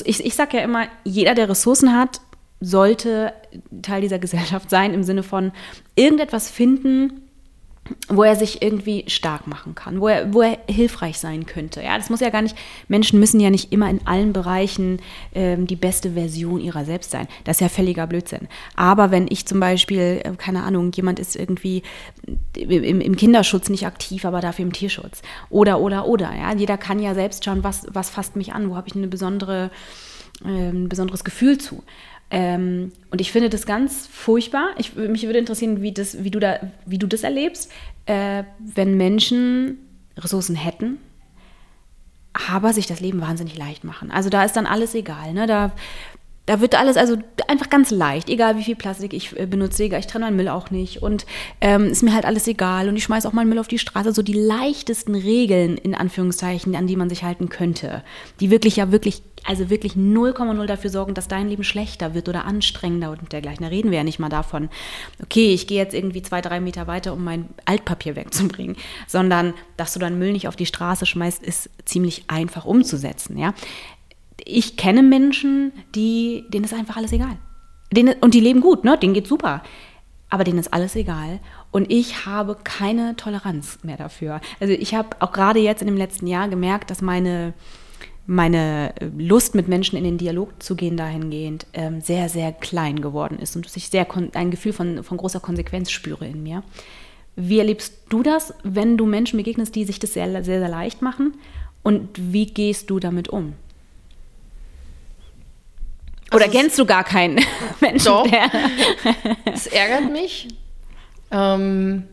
ich, 0.05 0.25
ich 0.25 0.35
sage 0.35 0.57
ja 0.57 0.63
immer, 0.63 0.87
jeder, 1.03 1.35
der 1.35 1.49
Ressourcen 1.49 1.95
hat, 1.95 2.21
sollte 2.61 3.33
Teil 3.81 4.01
dieser 4.01 4.19
Gesellschaft 4.19 4.69
sein 4.69 4.93
im 4.93 5.03
Sinne 5.03 5.23
von 5.23 5.51
irgendetwas 5.95 6.49
finden, 6.49 7.28
wo 8.07 8.23
er 8.23 8.35
sich 8.35 8.61
irgendwie 8.61 9.05
stark 9.07 9.47
machen 9.47 9.75
kann, 9.75 10.01
wo 10.01 10.07
er, 10.07 10.33
wo 10.33 10.41
er 10.41 10.57
hilfreich 10.67 11.19
sein 11.19 11.45
könnte. 11.45 11.81
Ja, 11.81 11.97
das 11.97 12.09
muss 12.09 12.19
ja 12.19 12.29
gar 12.29 12.41
nicht, 12.41 12.55
Menschen 12.87 13.19
müssen 13.19 13.39
ja 13.39 13.49
nicht 13.49 13.71
immer 13.71 13.89
in 13.89 14.05
allen 14.05 14.33
Bereichen 14.33 14.99
ähm, 15.33 15.67
die 15.67 15.75
beste 15.75 16.11
Version 16.11 16.61
ihrer 16.61 16.85
selbst 16.85 17.11
sein. 17.11 17.27
Das 17.43 17.57
ist 17.57 17.61
ja 17.61 17.69
völliger 17.69 18.07
Blödsinn. 18.07 18.47
Aber 18.75 19.11
wenn 19.11 19.27
ich 19.29 19.45
zum 19.45 19.59
Beispiel, 19.59 20.21
äh, 20.23 20.31
keine 20.37 20.63
Ahnung, 20.63 20.91
jemand 20.93 21.19
ist 21.19 21.35
irgendwie 21.35 21.83
im, 22.55 23.01
im, 23.01 23.15
Kinderschutz 23.15 23.69
nicht 23.69 23.85
aktiv, 23.85 24.25
aber 24.25 24.41
dafür 24.41 24.65
im 24.65 24.73
Tierschutz. 24.73 25.21
Oder, 25.49 25.79
oder, 25.79 26.07
oder. 26.07 26.31
Ja, 26.35 26.53
jeder 26.53 26.77
kann 26.77 26.99
ja 26.99 27.13
selbst 27.13 27.45
schauen, 27.45 27.63
was, 27.63 27.87
was 27.91 28.09
fasst 28.09 28.35
mich 28.35 28.53
an, 28.53 28.69
wo 28.69 28.75
habe 28.75 28.87
ich 28.87 28.95
eine 28.95 29.07
besondere, 29.07 29.71
äh, 30.43 30.69
ein 30.69 30.89
besonderes 30.89 31.23
Gefühl 31.23 31.57
zu. 31.57 31.83
Ähm, 32.31 32.91
und 33.09 33.21
ich 33.21 33.31
finde 33.31 33.49
das 33.49 33.65
ganz 33.65 34.07
furchtbar. 34.07 34.69
Ich, 34.77 34.95
mich 34.95 35.23
würde 35.23 35.39
interessieren, 35.39 35.81
wie, 35.81 35.91
das, 35.91 36.23
wie, 36.23 36.31
du, 36.31 36.39
da, 36.39 36.59
wie 36.85 36.97
du 36.97 37.07
das 37.07 37.23
erlebst, 37.23 37.71
äh, 38.05 38.43
wenn 38.59 38.97
Menschen 38.97 39.79
Ressourcen 40.17 40.55
hätten, 40.55 40.97
aber 42.33 42.73
sich 42.73 42.87
das 42.87 42.99
Leben 42.99 43.21
wahnsinnig 43.21 43.57
leicht 43.57 43.83
machen. 43.83 44.11
Also 44.11 44.29
da 44.29 44.43
ist 44.43 44.55
dann 44.55 44.67
alles 44.67 44.93
egal. 44.93 45.33
Ne? 45.33 45.47
Da, 45.47 45.71
da 46.49 46.61
wird 46.61 46.73
alles 46.73 46.97
also 46.97 47.15
einfach 47.47 47.69
ganz 47.69 47.91
leicht, 47.91 48.27
egal 48.27 48.57
wie 48.57 48.63
viel 48.63 48.75
Plastik 48.75 49.13
ich 49.13 49.39
äh, 49.39 49.45
benutze, 49.45 49.83
egal, 49.83 49.99
ich 49.99 50.07
trenne 50.07 50.25
meinen 50.25 50.35
Müll 50.35 50.47
auch 50.47 50.71
nicht 50.71 51.03
und 51.03 51.27
ähm, 51.61 51.91
ist 51.91 52.01
mir 52.01 52.11
halt 52.11 52.25
alles 52.25 52.47
egal 52.47 52.89
und 52.89 52.95
ich 52.95 53.03
schmeiße 53.03 53.27
auch 53.27 53.33
meinen 53.33 53.49
Müll 53.49 53.59
auf 53.59 53.67
die 53.67 53.77
Straße. 53.77 54.13
So 54.13 54.23
die 54.23 54.33
leichtesten 54.33 55.13
Regeln 55.13 55.77
in 55.77 55.93
Anführungszeichen, 55.93 56.75
an 56.75 56.87
die 56.87 56.95
man 56.95 57.07
sich 57.07 57.23
halten 57.23 57.49
könnte, 57.49 58.03
die 58.39 58.49
wirklich 58.49 58.77
ja 58.77 58.91
wirklich, 58.91 59.21
also 59.45 59.69
wirklich 59.69 59.93
0,0 59.93 60.65
dafür 60.65 60.89
sorgen, 60.89 61.13
dass 61.13 61.27
dein 61.27 61.49
Leben 61.49 61.63
schlechter 61.63 62.13
wird 62.13 62.29
oder 62.29 62.45
anstrengender 62.45 63.11
und 63.11 63.31
dergleichen. 63.31 63.63
Da 63.63 63.69
reden 63.69 63.91
wir 63.91 63.99
ja 63.99 64.03
nicht 64.03 64.19
mal 64.19 64.29
davon, 64.29 64.69
okay, 65.23 65.53
ich 65.53 65.67
gehe 65.67 65.77
jetzt 65.77 65.93
irgendwie 65.93 66.21
zwei, 66.21 66.41
drei 66.41 66.59
Meter 66.59 66.87
weiter, 66.87 67.13
um 67.13 67.23
mein 67.23 67.49
Altpapier 67.65 68.15
wegzubringen, 68.15 68.75
sondern 69.07 69.53
dass 69.77 69.93
du 69.93 69.99
deinen 69.99 70.19
Müll 70.19 70.33
nicht 70.33 70.47
auf 70.47 70.55
die 70.55 70.65
Straße 70.65 71.05
schmeißt, 71.05 71.43
ist 71.43 71.69
ziemlich 71.85 72.25
einfach 72.27 72.65
umzusetzen, 72.65 73.37
ja 73.37 73.53
ich 74.45 74.77
kenne 74.77 75.03
Menschen, 75.03 75.71
die, 75.95 76.45
denen 76.49 76.65
ist 76.65 76.73
einfach 76.73 76.97
alles 76.97 77.11
egal. 77.11 77.37
Denen, 77.91 78.15
und 78.21 78.33
die 78.33 78.39
leben 78.39 78.61
gut, 78.61 78.83
ne? 78.83 78.97
denen 78.97 79.13
geht 79.13 79.27
super. 79.27 79.63
Aber 80.29 80.43
denen 80.43 80.59
ist 80.59 80.73
alles 80.73 80.95
egal. 80.95 81.39
Und 81.71 81.91
ich 81.91 82.25
habe 82.25 82.55
keine 82.63 83.15
Toleranz 83.15 83.79
mehr 83.83 83.97
dafür. 83.97 84.41
Also 84.59 84.73
ich 84.73 84.93
habe 84.93 85.09
auch 85.19 85.31
gerade 85.31 85.59
jetzt 85.59 85.81
in 85.81 85.87
dem 85.87 85.97
letzten 85.97 86.27
Jahr 86.27 86.47
gemerkt, 86.49 86.91
dass 86.91 87.01
meine, 87.01 87.53
meine 88.29 88.93
Lust 89.17 89.55
mit 89.55 89.67
Menschen 89.67 89.97
in 89.97 90.03
den 90.03 90.19
Dialog 90.19 90.61
zu 90.61 90.75
gehen 90.75 90.97
dahingehend 90.97 91.65
ähm, 91.73 91.99
sehr, 91.99 92.29
sehr 92.29 92.51
klein 92.51 93.01
geworden 93.01 93.39
ist 93.39 93.55
und 93.55 93.65
dass 93.65 93.75
ich 93.75 93.89
sehr 93.89 94.05
ein 94.35 94.51
Gefühl 94.51 94.71
von, 94.71 95.03
von 95.03 95.17
großer 95.17 95.39
Konsequenz 95.39 95.89
spüre 95.89 96.27
in 96.27 96.43
mir. 96.43 96.61
Wie 97.35 97.57
erlebst 97.57 97.95
du 98.09 98.21
das, 98.21 98.53
wenn 98.61 98.97
du 98.97 99.07
Menschen 99.07 99.37
begegnest, 99.37 99.73
die 99.73 99.83
sich 99.83 99.97
das 99.97 100.13
sehr, 100.13 100.31
sehr, 100.43 100.59
sehr 100.59 100.69
leicht 100.69 101.01
machen? 101.01 101.39
Und 101.81 102.09
wie 102.13 102.45
gehst 102.45 102.91
du 102.91 102.99
damit 102.99 103.29
um? 103.29 103.53
Oder 106.31 106.45
also 106.45 106.55
kennst 106.55 106.77
du 106.77 106.85
gar 106.85 107.03
keinen 107.03 107.39
Menschen? 107.81 108.05
Doch. 108.05 108.27
Es 109.51 109.65
ärgert 109.65 110.11
mich. 110.11 110.49
Ähm, 111.31 112.03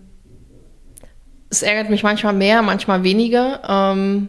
es 1.50 1.60
ärgert 1.60 1.90
mich 1.90 2.02
manchmal 2.02 2.32
mehr, 2.32 2.62
manchmal 2.62 3.04
weniger. 3.04 3.60
Ähm, 3.68 4.28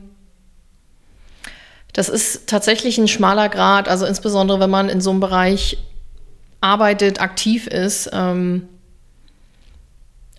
das 1.97 2.09
ist 2.09 2.45
tatsächlich 2.45 2.99
ein 2.99 3.07
schmaler 3.07 3.49
Grad, 3.49 3.87
also 3.87 4.05
insbesondere 4.05 4.59
wenn 4.59 4.69
man 4.69 4.87
in 4.87 5.01
so 5.01 5.09
einem 5.09 5.19
Bereich 5.19 5.79
arbeitet, 6.61 7.19
aktiv 7.19 7.65
ist, 7.65 8.11
ähm, 8.13 8.69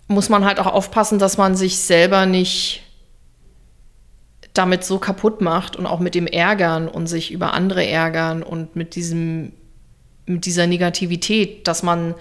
muss 0.07 0.29
man 0.29 0.45
halt 0.45 0.57
auch 0.59 0.67
aufpassen, 0.67 1.19
dass 1.19 1.37
man 1.37 1.57
sich 1.57 1.79
selber 1.79 2.25
nicht 2.25 2.83
damit 4.53 4.85
so 4.85 4.99
kaputt 4.99 5.41
macht 5.41 5.75
und 5.75 5.85
auch 5.85 5.99
mit 5.99 6.15
dem 6.15 6.27
Ärgern 6.27 6.87
und 6.87 7.07
sich 7.07 7.29
über 7.29 7.53
andere 7.53 7.85
ärgern 7.85 8.41
und 8.41 8.77
mit 8.77 8.95
diesem, 8.95 9.51
mit 10.25 10.45
dieser 10.45 10.65
Negativität, 10.65 11.67
dass 11.67 11.83
man 11.83 12.15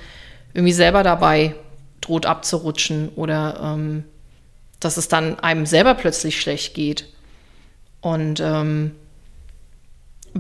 irgendwie 0.53 0.73
selber 0.73 1.05
dabei 1.05 1.55
droht 2.01 2.27
abzurutschen 2.27 3.11
oder 3.15 3.61
ähm, 3.63 4.03
dass 4.81 4.97
es 4.97 5.07
dann 5.07 5.39
einem 5.39 5.65
selber 5.65 5.95
plötzlich 5.95 6.41
schlecht 6.41 6.75
geht. 6.75 7.07
Und 8.01 8.41
ähm, 8.41 8.97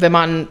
wenn 0.00 0.12
man 0.12 0.48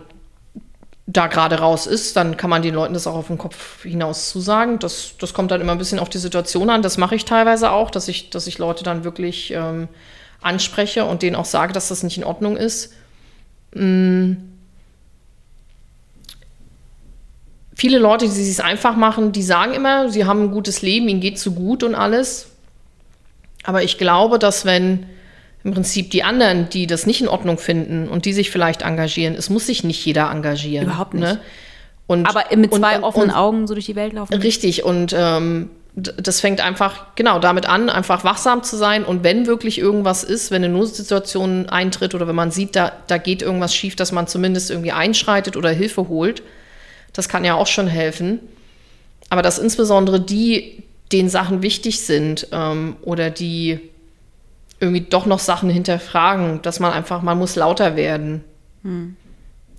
da 1.05 1.27
gerade 1.27 1.59
raus 1.59 1.87
ist, 1.87 2.17
dann 2.17 2.35
kann 2.35 2.49
man 2.49 2.61
den 2.61 2.75
Leuten 2.75 2.93
das 2.93 3.07
auch 3.07 3.15
auf 3.15 3.27
den 3.27 3.37
Kopf 3.37 3.83
hinaus 3.83 4.29
zusagen. 4.29 4.77
Das, 4.79 5.13
das 5.19 5.33
kommt 5.33 5.51
dann 5.51 5.61
immer 5.61 5.71
ein 5.71 5.77
bisschen 5.77 5.99
auf 5.99 6.09
die 6.09 6.17
Situation 6.17 6.69
an. 6.69 6.81
Das 6.81 6.97
mache 6.97 7.15
ich 7.15 7.23
teilweise 7.23 7.71
auch, 7.71 7.89
dass 7.89 8.09
ich, 8.09 8.29
dass 8.29 8.45
ich 8.45 8.57
Leute 8.57 8.83
dann 8.83 9.05
wirklich 9.05 9.51
ähm, 9.51 9.87
anspreche 10.41 11.05
und 11.05 11.21
denen 11.21 11.37
auch 11.37 11.45
sage, 11.45 11.71
dass 11.71 11.87
das 11.87 12.03
nicht 12.03 12.17
in 12.17 12.25
Ordnung 12.25 12.57
ist. 12.57 12.93
Mhm. 13.73 14.53
Viele 17.73 17.99
Leute, 17.99 18.27
die 18.27 18.49
es 18.49 18.59
einfach 18.59 18.95
machen, 18.97 19.31
die 19.31 19.43
sagen 19.43 19.73
immer, 19.73 20.09
sie 20.09 20.25
haben 20.25 20.45
ein 20.45 20.51
gutes 20.51 20.81
Leben, 20.81 21.07
ihnen 21.07 21.21
geht 21.21 21.39
zu 21.39 21.53
gut 21.53 21.83
und 21.83 21.95
alles. 21.95 22.47
Aber 23.63 23.83
ich 23.83 23.97
glaube, 23.97 24.39
dass 24.39 24.65
wenn 24.65 25.05
im 25.67 25.73
Prinzip 25.73 26.11
die 26.11 26.23
anderen, 26.23 26.69
die 26.69 26.87
das 26.87 27.05
nicht 27.05 27.19
in 27.19 27.27
Ordnung 27.27 27.57
finden 27.57 28.07
und 28.07 28.23
die 28.23 28.31
sich 28.31 28.49
vielleicht 28.49 28.83
engagieren, 28.83 29.35
es 29.35 29.49
muss 29.49 29.67
sich 29.67 29.83
nicht 29.83 30.03
jeder 30.05 30.31
engagieren. 30.31 30.85
Überhaupt 30.85 31.13
nicht. 31.13 31.23
Ne? 31.23 31.39
Und, 32.07 32.25
Aber 32.25 32.45
mit 32.55 32.73
zwei 32.73 32.95
und, 32.95 33.03
offenen 33.03 33.29
und, 33.31 33.35
Augen 33.35 33.67
so 33.67 33.73
durch 33.73 33.85
die 33.85 33.97
Welt 33.97 34.13
laufen. 34.13 34.33
Richtig. 34.33 34.85
Und 34.85 35.13
ähm, 35.13 35.69
das 35.93 36.39
fängt 36.39 36.61
einfach 36.61 37.07
genau 37.15 37.39
damit 37.39 37.67
an, 37.67 37.89
einfach 37.89 38.23
wachsam 38.23 38.63
zu 38.63 38.77
sein 38.77 39.03
und 39.03 39.25
wenn 39.25 39.45
wirklich 39.45 39.77
irgendwas 39.77 40.23
ist, 40.23 40.51
wenn 40.51 40.63
eine 40.63 40.71
Notsituation 40.71 41.67
eintritt 41.67 42.15
oder 42.15 42.29
wenn 42.29 42.35
man 42.35 42.51
sieht, 42.51 42.77
da, 42.77 42.93
da 43.07 43.17
geht 43.17 43.41
irgendwas 43.41 43.75
schief, 43.75 43.97
dass 43.97 44.13
man 44.13 44.25
zumindest 44.25 44.71
irgendwie 44.71 44.93
einschreitet 44.93 45.57
oder 45.57 45.69
Hilfe 45.71 46.07
holt, 46.07 46.43
das 47.11 47.27
kann 47.27 47.43
ja 47.43 47.55
auch 47.55 47.67
schon 47.67 47.87
helfen. 47.87 48.39
Aber 49.29 49.41
dass 49.41 49.59
insbesondere 49.59 50.21
die, 50.21 50.83
denen 51.11 51.27
Sachen 51.27 51.61
wichtig 51.61 51.99
sind 51.99 52.47
ähm, 52.53 52.95
oder 53.01 53.29
die 53.29 53.81
irgendwie 54.79 55.01
doch 55.01 55.25
noch 55.25 55.39
Sachen 55.39 55.69
hinterfragen, 55.69 56.61
dass 56.61 56.79
man 56.79 56.93
einfach, 56.93 57.21
man 57.21 57.37
muss 57.37 57.55
lauter 57.55 57.95
werden. 57.95 58.43
Hm. 58.83 59.15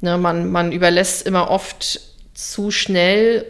Ne, 0.01 0.17
man, 0.17 0.51
man 0.51 0.73
überlässt 0.73 1.27
immer 1.27 1.51
oft 1.51 2.01
zu 2.35 2.71
schnell 2.71 3.45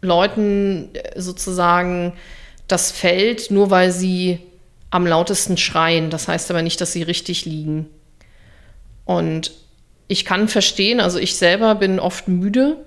Leuten 0.00 0.90
äh, 0.94 1.20
sozusagen 1.20 2.12
das 2.66 2.90
Feld, 2.90 3.50
nur 3.50 3.70
weil 3.70 3.90
sie 3.90 4.40
am 4.90 5.06
lautesten 5.06 5.56
schreien. 5.56 6.10
Das 6.10 6.28
heißt 6.28 6.50
aber 6.50 6.62
nicht, 6.62 6.80
dass 6.80 6.92
sie 6.92 7.02
richtig 7.02 7.44
liegen. 7.44 7.88
Und 9.04 9.52
ich 10.06 10.24
kann 10.24 10.48
verstehen, 10.48 11.00
also 11.00 11.18
ich 11.18 11.36
selber 11.36 11.74
bin 11.74 12.00
oft 12.00 12.28
müde, 12.28 12.84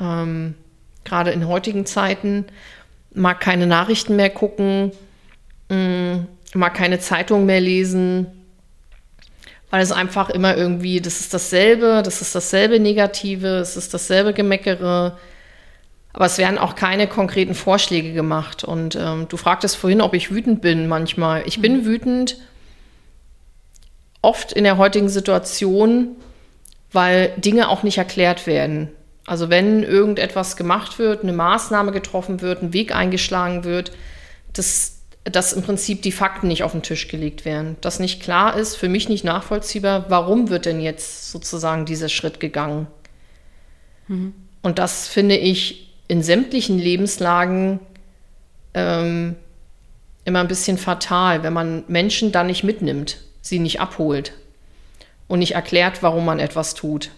ähm, 0.00 0.54
gerade 1.04 1.30
in 1.30 1.46
heutigen 1.46 1.86
Zeiten, 1.86 2.46
mag 3.14 3.40
keine 3.40 3.66
Nachrichten 3.66 4.16
mehr 4.16 4.30
gucken, 4.30 4.92
mh, 5.68 6.26
mag 6.56 6.74
keine 6.74 6.98
Zeitung 6.98 7.46
mehr 7.46 7.60
lesen, 7.60 8.26
weil 9.70 9.82
es 9.82 9.92
einfach 9.92 10.30
immer 10.30 10.56
irgendwie, 10.56 11.00
das 11.00 11.20
ist 11.20 11.34
dasselbe, 11.34 12.02
das 12.04 12.20
ist 12.22 12.34
dasselbe 12.34 12.80
Negative, 12.80 13.58
es 13.58 13.76
ist 13.76 13.92
dasselbe 13.92 14.32
Gemeckere 14.32 15.16
aber 16.16 16.24
es 16.24 16.38
werden 16.38 16.56
auch 16.56 16.76
keine 16.76 17.08
konkreten 17.08 17.54
Vorschläge 17.54 18.14
gemacht. 18.14 18.64
Und 18.64 18.96
ähm, 18.96 19.26
du 19.28 19.36
fragtest 19.36 19.76
vorhin, 19.76 20.00
ob 20.00 20.14
ich 20.14 20.30
wütend 20.30 20.62
bin 20.62 20.88
manchmal. 20.88 21.42
Ich 21.44 21.60
bin 21.60 21.84
wütend 21.84 22.38
oft 24.22 24.50
in 24.50 24.64
der 24.64 24.78
heutigen 24.78 25.10
Situation, 25.10 26.16
weil 26.90 27.34
Dinge 27.36 27.68
auch 27.68 27.82
nicht 27.82 27.98
erklärt 27.98 28.46
werden. 28.46 28.88
Also 29.26 29.50
wenn 29.50 29.82
irgendetwas 29.82 30.56
gemacht 30.56 30.98
wird, 30.98 31.22
eine 31.22 31.34
Maßnahme 31.34 31.92
getroffen 31.92 32.40
wird, 32.40 32.62
ein 32.62 32.72
Weg 32.72 32.96
eingeschlagen 32.96 33.64
wird, 33.64 33.92
dass, 34.54 34.95
dass 35.30 35.52
im 35.52 35.62
Prinzip 35.62 36.02
die 36.02 36.12
Fakten 36.12 36.48
nicht 36.48 36.62
auf 36.62 36.72
den 36.72 36.82
Tisch 36.82 37.08
gelegt 37.08 37.44
werden. 37.44 37.76
Dass 37.80 37.98
nicht 37.98 38.22
klar 38.22 38.56
ist, 38.56 38.76
für 38.76 38.88
mich 38.88 39.08
nicht 39.08 39.24
nachvollziehbar, 39.24 40.06
warum 40.08 40.48
wird 40.50 40.66
denn 40.66 40.80
jetzt 40.80 41.30
sozusagen 41.30 41.84
dieser 41.84 42.08
Schritt 42.08 42.38
gegangen. 42.38 42.86
Mhm. 44.08 44.34
Und 44.62 44.78
das 44.78 45.08
finde 45.08 45.36
ich 45.36 45.92
in 46.08 46.22
sämtlichen 46.22 46.78
Lebenslagen 46.78 47.80
ähm, 48.74 49.36
immer 50.24 50.40
ein 50.40 50.48
bisschen 50.48 50.78
fatal, 50.78 51.42
wenn 51.42 51.52
man 51.52 51.84
Menschen 51.88 52.30
dann 52.32 52.46
nicht 52.46 52.62
mitnimmt, 52.62 53.18
sie 53.40 53.58
nicht 53.58 53.80
abholt 53.80 54.32
und 55.28 55.40
nicht 55.40 55.54
erklärt, 55.54 56.02
warum 56.02 56.24
man 56.24 56.38
etwas 56.38 56.74
tut. 56.74 57.10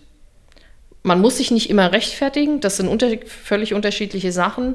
Man 1.02 1.20
muss 1.20 1.38
sich 1.38 1.50
nicht 1.50 1.70
immer 1.70 1.92
rechtfertigen, 1.92 2.60
das 2.60 2.76
sind 2.76 2.88
unter 2.88 3.10
völlig 3.26 3.74
unterschiedliche 3.74 4.32
Sachen. 4.32 4.74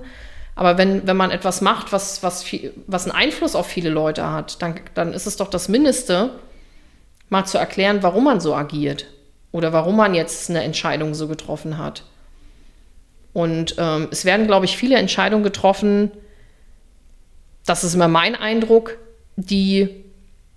Aber 0.55 0.77
wenn, 0.77 1.07
wenn 1.07 1.17
man 1.17 1.31
etwas 1.31 1.61
macht, 1.61 1.91
was, 1.91 2.21
was, 2.21 2.43
viel, 2.43 2.73
was 2.87 3.05
einen 3.05 3.15
Einfluss 3.15 3.55
auf 3.55 3.65
viele 3.65 3.89
Leute 3.89 4.29
hat, 4.29 4.61
dann, 4.61 4.79
dann 4.93 5.13
ist 5.13 5.25
es 5.25 5.37
doch 5.37 5.49
das 5.49 5.67
Mindeste, 5.67 6.31
mal 7.29 7.45
zu 7.45 7.57
erklären, 7.57 8.03
warum 8.03 8.25
man 8.25 8.39
so 8.39 8.53
agiert 8.53 9.07
oder 9.51 9.73
warum 9.73 9.95
man 9.95 10.13
jetzt 10.13 10.49
eine 10.49 10.63
Entscheidung 10.63 11.15
so 11.15 11.27
getroffen 11.27 11.77
hat. 11.77 12.03
Und 13.33 13.75
ähm, 13.79 14.07
es 14.11 14.25
werden, 14.25 14.45
glaube 14.45 14.65
ich, 14.65 14.77
viele 14.77 14.97
Entscheidungen 14.97 15.43
getroffen, 15.43 16.11
das 17.65 17.83
ist 17.83 17.95
immer 17.95 18.07
mein 18.07 18.35
Eindruck, 18.35 18.97
die 19.35 20.03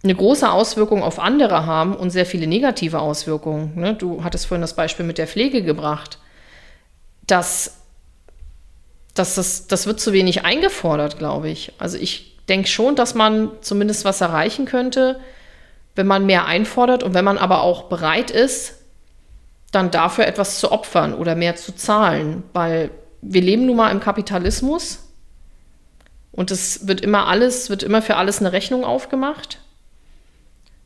eine 0.03 0.15
große 0.15 0.51
Auswirkung 0.51 1.03
auf 1.03 1.19
andere 1.19 1.67
haben 1.67 1.97
und 1.97 2.11
sehr 2.11 2.27
viele 2.27 2.47
negative 2.47 3.01
Auswirkungen. 3.01 3.73
Ne? 3.77 3.95
Du 3.95 4.23
hattest 4.23 4.47
vorhin 4.47 4.61
das 4.61 4.77
Beispiel 4.77 5.07
mit 5.07 5.19
der 5.19 5.27
Pflege 5.27 5.63
gebracht. 5.63 6.19
Das, 7.27 7.86
das, 9.19 9.35
das, 9.35 9.67
das 9.67 9.87
wird 9.87 10.01
zu 10.01 10.13
wenig 10.13 10.45
eingefordert, 10.45 11.19
glaube 11.19 11.49
ich. 11.49 11.73
Also 11.79 11.99
ich 11.99 12.37
denke 12.49 12.69
schon, 12.69 12.97
dass 12.97 13.15
man 13.15 13.51
zumindest 13.61 14.05
was 14.05 14.21
erreichen 14.21 14.67
könnte, 14.67 15.19
wenn 15.95 16.07
man 16.07 16.27
mehr 16.27 16.47
einfordert 16.47 17.03
und 17.03 17.15
wenn 17.15 17.25
man 17.25 17.39
aber 17.39 17.63
auch 17.63 17.85
bereit 17.85 18.31
ist, 18.31 18.75
dann 19.73 19.91
dafür 19.91 20.27
etwas 20.27 20.61
zu 20.61 20.71
opfern 20.71 21.15
oder 21.15 21.35
mehr 21.35 21.57
zu 21.57 21.75
zahlen. 21.75 22.45
Weil 22.53 22.91
wir 23.23 23.43
leben 23.43 23.67
nun 23.67 23.77
mal 23.77 23.91
im 23.91 24.01
Kapitalismus 24.01 25.01
und 26.33 26.51
es 26.51 26.87
wird 26.87 27.01
immer 27.01 27.27
alles, 27.27 27.71
wird 27.71 27.83
immer 27.83 28.03
für 28.03 28.17
alles 28.17 28.41
eine 28.41 28.53
Rechnung 28.53 28.85
aufgemacht. 28.85 29.59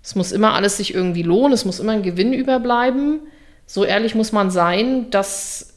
Es 0.02 0.14
muss 0.14 0.32
immer 0.32 0.54
alles 0.54 0.78
sich 0.78 0.94
irgendwie 0.94 1.22
lohnen, 1.22 1.52
es 1.52 1.64
muss 1.64 1.80
immer 1.80 1.92
ein 1.92 2.02
Gewinn 2.02 2.32
überbleiben. 2.32 3.20
So 3.66 3.84
ehrlich 3.84 4.14
muss 4.14 4.32
man 4.32 4.50
sein, 4.50 5.10
dass, 5.10 5.74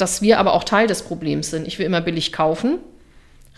dass 0.00 0.22
wir 0.22 0.38
aber 0.38 0.54
auch 0.54 0.64
Teil 0.64 0.86
des 0.86 1.02
Problems 1.02 1.50
sind. 1.50 1.66
Ich 1.66 1.78
will 1.78 1.86
immer 1.86 2.00
billig 2.00 2.32
kaufen, 2.32 2.78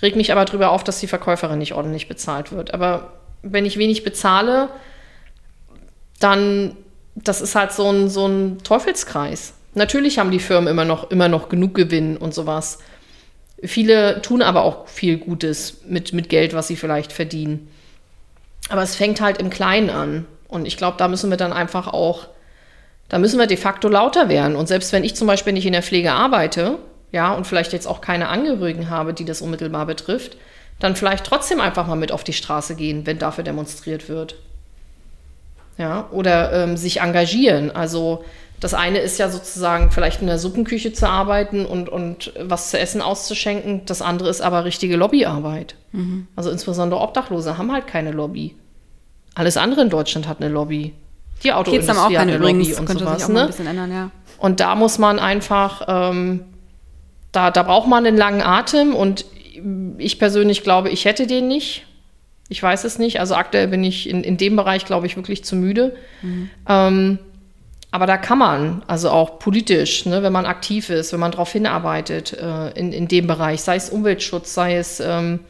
reg 0.00 0.16
mich 0.16 0.32
aber 0.32 0.44
darüber 0.44 0.70
auf, 0.70 0.84
dass 0.84 1.00
die 1.00 1.06
Verkäuferin 1.06 1.58
nicht 1.58 1.74
ordentlich 1.74 2.08
bezahlt 2.08 2.52
wird. 2.52 2.74
Aber 2.74 3.12
wenn 3.42 3.66
ich 3.66 3.78
wenig 3.78 4.04
bezahle, 4.04 4.68
dann, 6.20 6.76
das 7.14 7.40
ist 7.40 7.54
halt 7.54 7.72
so 7.72 7.90
ein, 7.90 8.08
so 8.08 8.26
ein 8.26 8.58
Teufelskreis. 8.62 9.54
Natürlich 9.74 10.18
haben 10.18 10.30
die 10.30 10.38
Firmen 10.38 10.68
immer 10.68 10.84
noch, 10.84 11.10
immer 11.10 11.28
noch 11.28 11.48
genug 11.48 11.74
Gewinn 11.74 12.16
und 12.16 12.34
sowas. 12.34 12.78
Viele 13.62 14.20
tun 14.22 14.42
aber 14.42 14.64
auch 14.64 14.88
viel 14.88 15.18
Gutes 15.18 15.82
mit, 15.86 16.12
mit 16.12 16.28
Geld, 16.28 16.52
was 16.52 16.68
sie 16.68 16.76
vielleicht 16.76 17.12
verdienen. 17.12 17.68
Aber 18.68 18.82
es 18.82 18.96
fängt 18.96 19.20
halt 19.20 19.38
im 19.38 19.50
Kleinen 19.50 19.90
an. 19.90 20.26
Und 20.48 20.66
ich 20.66 20.76
glaube, 20.76 20.96
da 20.98 21.08
müssen 21.08 21.30
wir 21.30 21.36
dann 21.36 21.52
einfach 21.52 21.88
auch, 21.88 22.26
da 23.12 23.18
müssen 23.18 23.38
wir 23.38 23.46
de 23.46 23.58
facto 23.58 23.88
lauter 23.88 24.30
werden. 24.30 24.56
Und 24.56 24.68
selbst 24.68 24.90
wenn 24.94 25.04
ich 25.04 25.14
zum 25.14 25.26
Beispiel 25.26 25.52
nicht 25.52 25.66
in 25.66 25.74
der 25.74 25.82
Pflege 25.82 26.12
arbeite, 26.12 26.78
ja, 27.12 27.34
und 27.34 27.46
vielleicht 27.46 27.74
jetzt 27.74 27.86
auch 27.86 28.00
keine 28.00 28.28
Angehörigen 28.28 28.88
habe, 28.88 29.12
die 29.12 29.26
das 29.26 29.42
unmittelbar 29.42 29.84
betrifft, 29.84 30.38
dann 30.78 30.96
vielleicht 30.96 31.26
trotzdem 31.26 31.60
einfach 31.60 31.86
mal 31.86 31.96
mit 31.96 32.10
auf 32.10 32.24
die 32.24 32.32
Straße 32.32 32.74
gehen, 32.74 33.04
wenn 33.04 33.18
dafür 33.18 33.44
demonstriert 33.44 34.08
wird. 34.08 34.36
Ja, 35.76 36.08
oder 36.10 36.54
ähm, 36.54 36.78
sich 36.78 37.02
engagieren. 37.02 37.70
Also 37.70 38.24
das 38.60 38.72
eine 38.72 39.00
ist 39.00 39.18
ja 39.18 39.28
sozusagen 39.28 39.90
vielleicht 39.90 40.22
in 40.22 40.26
der 40.26 40.38
Suppenküche 40.38 40.94
zu 40.94 41.06
arbeiten 41.06 41.66
und, 41.66 41.90
und 41.90 42.32
was 42.40 42.70
zu 42.70 42.78
essen 42.78 43.02
auszuschenken. 43.02 43.82
Das 43.84 44.00
andere 44.00 44.30
ist 44.30 44.40
aber 44.40 44.64
richtige 44.64 44.96
Lobbyarbeit. 44.96 45.74
Mhm. 45.92 46.28
Also 46.34 46.50
insbesondere 46.50 47.02
Obdachlose 47.02 47.58
haben 47.58 47.72
halt 47.72 47.86
keine 47.86 48.10
Lobby. 48.10 48.56
Alles 49.34 49.58
andere 49.58 49.82
in 49.82 49.90
Deutschland 49.90 50.26
hat 50.26 50.40
eine 50.40 50.48
Lobby. 50.48 50.94
Die 51.44 51.52
Autoindustrie 51.52 51.96
auch 51.96 52.10
hat 52.10 52.16
eine 52.18 52.36
übrigens, 52.36 52.78
und 52.78 52.86
könnte 52.86 53.04
sowas. 53.04 53.18
sich 53.18 53.24
auch 53.24 53.34
Ne? 53.34 53.40
ein 53.42 53.46
bisschen 53.48 53.66
ändern, 53.66 53.92
ja. 53.92 54.10
Und 54.38 54.60
da 54.60 54.74
muss 54.74 54.98
man 54.98 55.18
einfach, 55.18 55.82
ähm, 55.88 56.40
da, 57.32 57.50
da 57.50 57.62
braucht 57.62 57.88
man 57.88 58.04
einen 58.06 58.16
langen 58.16 58.42
Atem 58.42 58.94
und 58.94 59.24
ich 59.98 60.18
persönlich 60.18 60.64
glaube, 60.64 60.90
ich 60.90 61.04
hätte 61.04 61.26
den 61.26 61.48
nicht. 61.48 61.86
Ich 62.48 62.62
weiß 62.62 62.84
es 62.84 62.98
nicht. 62.98 63.20
Also 63.20 63.34
aktuell 63.34 63.68
bin 63.68 63.84
ich 63.84 64.08
in, 64.08 64.24
in 64.24 64.36
dem 64.36 64.56
Bereich, 64.56 64.84
glaube 64.84 65.06
ich, 65.06 65.16
wirklich 65.16 65.44
zu 65.44 65.56
müde. 65.56 65.94
Ähm, 66.68 67.18
aber 67.90 68.06
da 68.06 68.16
kann 68.16 68.38
man, 68.38 68.82
also 68.86 69.10
auch 69.10 69.38
politisch, 69.38 70.06
ne, 70.06 70.22
wenn 70.22 70.32
man 70.32 70.46
aktiv 70.46 70.88
ist, 70.90 71.12
wenn 71.12 71.20
man 71.20 71.30
darauf 71.30 71.52
hinarbeitet, 71.52 72.32
äh, 72.32 72.70
in, 72.70 72.92
in 72.92 73.06
dem 73.06 73.26
Bereich, 73.26 73.60
sei 73.60 73.76
es 73.76 73.90
Umweltschutz, 73.90 74.54
sei 74.54 74.76
es 74.76 74.98
ähm, 75.00 75.40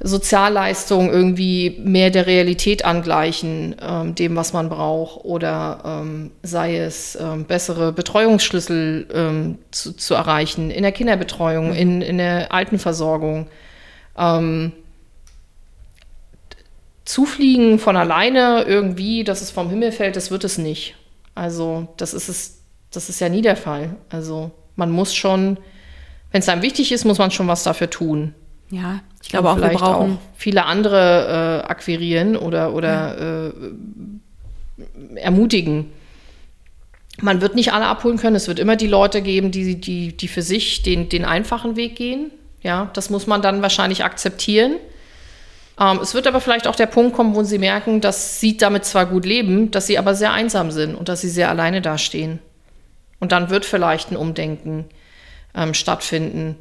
Sozialleistungen 0.00 1.10
irgendwie 1.10 1.80
mehr 1.82 2.10
der 2.10 2.26
Realität 2.26 2.84
angleichen, 2.84 3.76
ähm, 3.80 4.14
dem, 4.14 4.36
was 4.36 4.52
man 4.52 4.68
braucht, 4.68 5.24
oder 5.24 5.82
ähm, 5.84 6.30
sei 6.42 6.78
es 6.78 7.16
ähm, 7.20 7.44
bessere 7.44 7.92
Betreuungsschlüssel 7.92 9.08
ähm, 9.12 9.58
zu, 9.70 9.92
zu 9.92 10.14
erreichen 10.14 10.70
in 10.70 10.82
der 10.82 10.92
Kinderbetreuung, 10.92 11.74
in, 11.74 12.00
in 12.02 12.18
der 12.18 12.52
Altenversorgung. 12.52 13.48
Ähm, 14.16 14.72
zufliegen 17.04 17.78
von 17.78 17.96
alleine 17.96 18.64
irgendwie, 18.64 19.24
dass 19.24 19.40
es 19.40 19.50
vom 19.50 19.70
Himmel 19.70 19.92
fällt, 19.92 20.14
das 20.14 20.30
wird 20.30 20.44
es 20.44 20.58
nicht. 20.58 20.94
Also 21.34 21.88
das 21.96 22.12
ist 22.12 22.28
es, 22.28 22.62
das 22.92 23.08
ist 23.08 23.20
ja 23.20 23.28
nie 23.28 23.42
der 23.42 23.56
Fall. 23.56 23.96
Also 24.10 24.50
man 24.76 24.90
muss 24.90 25.14
schon, 25.14 25.58
wenn 26.30 26.40
es 26.40 26.48
einem 26.48 26.62
wichtig 26.62 26.92
ist, 26.92 27.04
muss 27.04 27.18
man 27.18 27.30
schon 27.30 27.48
was 27.48 27.62
dafür 27.62 27.88
tun. 27.88 28.34
Ja, 28.70 29.00
ich 29.22 29.30
glaube 29.30 29.50
auch, 29.50 29.56
wir 29.60 29.68
brauchen. 29.68 30.12
auch 30.12 30.18
viele 30.36 30.64
andere 30.66 31.62
äh, 31.64 31.68
akquirieren 31.68 32.36
oder, 32.36 32.74
oder 32.74 33.48
äh, 33.48 33.52
ermutigen. 35.16 35.92
Man 37.20 37.40
wird 37.40 37.54
nicht 37.54 37.72
alle 37.72 37.86
abholen 37.86 38.18
können. 38.18 38.36
Es 38.36 38.46
wird 38.46 38.58
immer 38.58 38.76
die 38.76 38.86
Leute 38.86 39.22
geben, 39.22 39.50
die, 39.50 39.80
die, 39.80 40.16
die 40.16 40.28
für 40.28 40.42
sich 40.42 40.82
den, 40.82 41.08
den 41.08 41.24
einfachen 41.24 41.76
Weg 41.76 41.96
gehen. 41.96 42.30
Ja, 42.62 42.90
das 42.92 43.10
muss 43.10 43.26
man 43.26 43.42
dann 43.42 43.62
wahrscheinlich 43.62 44.04
akzeptieren. 44.04 44.76
Ähm, 45.80 46.00
es 46.02 46.14
wird 46.14 46.26
aber 46.26 46.40
vielleicht 46.40 46.66
auch 46.66 46.76
der 46.76 46.86
Punkt 46.86 47.14
kommen, 47.14 47.34
wo 47.34 47.42
sie 47.42 47.58
merken, 47.58 48.00
dass 48.00 48.40
sie 48.40 48.56
damit 48.56 48.84
zwar 48.84 49.06
gut 49.06 49.24
leben, 49.24 49.70
dass 49.70 49.86
sie 49.86 49.98
aber 49.98 50.14
sehr 50.14 50.32
einsam 50.32 50.70
sind 50.70 50.94
und 50.94 51.08
dass 51.08 51.20
sie 51.20 51.28
sehr 51.28 51.48
alleine 51.48 51.80
dastehen. 51.80 52.40
Und 53.20 53.32
dann 53.32 53.50
wird 53.50 53.64
vielleicht 53.64 54.10
ein 54.10 54.16
Umdenken 54.16 54.86
ähm, 55.54 55.74
stattfinden. 55.74 56.56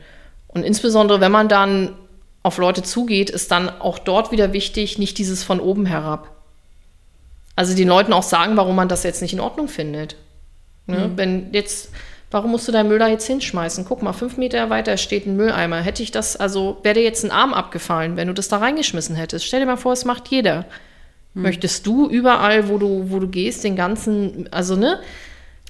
Und 0.58 0.64
insbesondere, 0.64 1.22
wenn 1.22 1.32
man 1.32 1.48
dann 1.48 1.94
auf 2.42 2.58
Leute 2.58 2.82
zugeht, 2.82 3.30
ist 3.30 3.52
dann 3.52 3.70
auch 3.70 4.00
dort 4.00 4.32
wieder 4.32 4.54
wichtig, 4.54 4.98
nicht 4.98 5.20
dieses 5.20 5.44
von 5.44 5.60
oben 5.60 5.86
herab. 5.86 6.32
Also 7.56 7.76
den 7.76 7.88
Leuten 7.88 8.12
auch 8.12 8.24
sagen, 8.24 8.58
warum 8.58 8.76
man 8.76 8.90
das 8.90 9.04
jetzt 9.04 9.22
nicht 9.22 9.34
in 9.34 9.40
Ordnung 9.40 9.68
findet. 9.68 10.16
Ne? 10.88 11.12
Wenn 11.16 11.54
jetzt, 11.54 11.92
warum 12.32 12.50
musst 12.50 12.68
du 12.68 12.72
deinen 12.72 12.90
Müll 12.90 12.98
da 12.98 13.08
jetzt 13.08 13.28
hinschmeißen? 13.28 13.86
Guck 13.86 14.02
mal, 14.02 14.14
fünf 14.14 14.38
Meter 14.38 14.72
weiter 14.72 14.98
steht 14.98 15.28
ein 15.28 15.36
Mülleimer. 15.36 15.78
Hätte 15.82 16.02
ich 16.02 16.10
das, 16.10 16.36
also 16.36 16.78
wäre 16.82 16.96
dir 16.96 17.04
jetzt 17.04 17.24
ein 17.24 17.30
Arm 17.30 17.54
abgefallen, 17.54 18.18
wenn 18.18 18.28
du 18.30 18.34
das 18.34 18.48
da 18.48 18.58
reingeschmissen 18.58 19.16
hättest. 19.16 19.46
Stell 19.46 19.60
dir 19.60 19.68
mal 19.68 19.78
vor, 19.78 19.94
es 19.94 20.06
macht 20.06 20.30
jeder. 20.30 20.66
Möchtest 21.36 21.86
du 21.86 22.10
überall, 22.10 22.68
wo 22.68 22.80
du, 22.80 23.12
wo 23.12 23.20
du 23.20 23.28
gehst, 23.28 23.64
den 23.64 23.76
ganzen, 23.76 24.52
also 24.52 24.76
ne, 24.76 25.00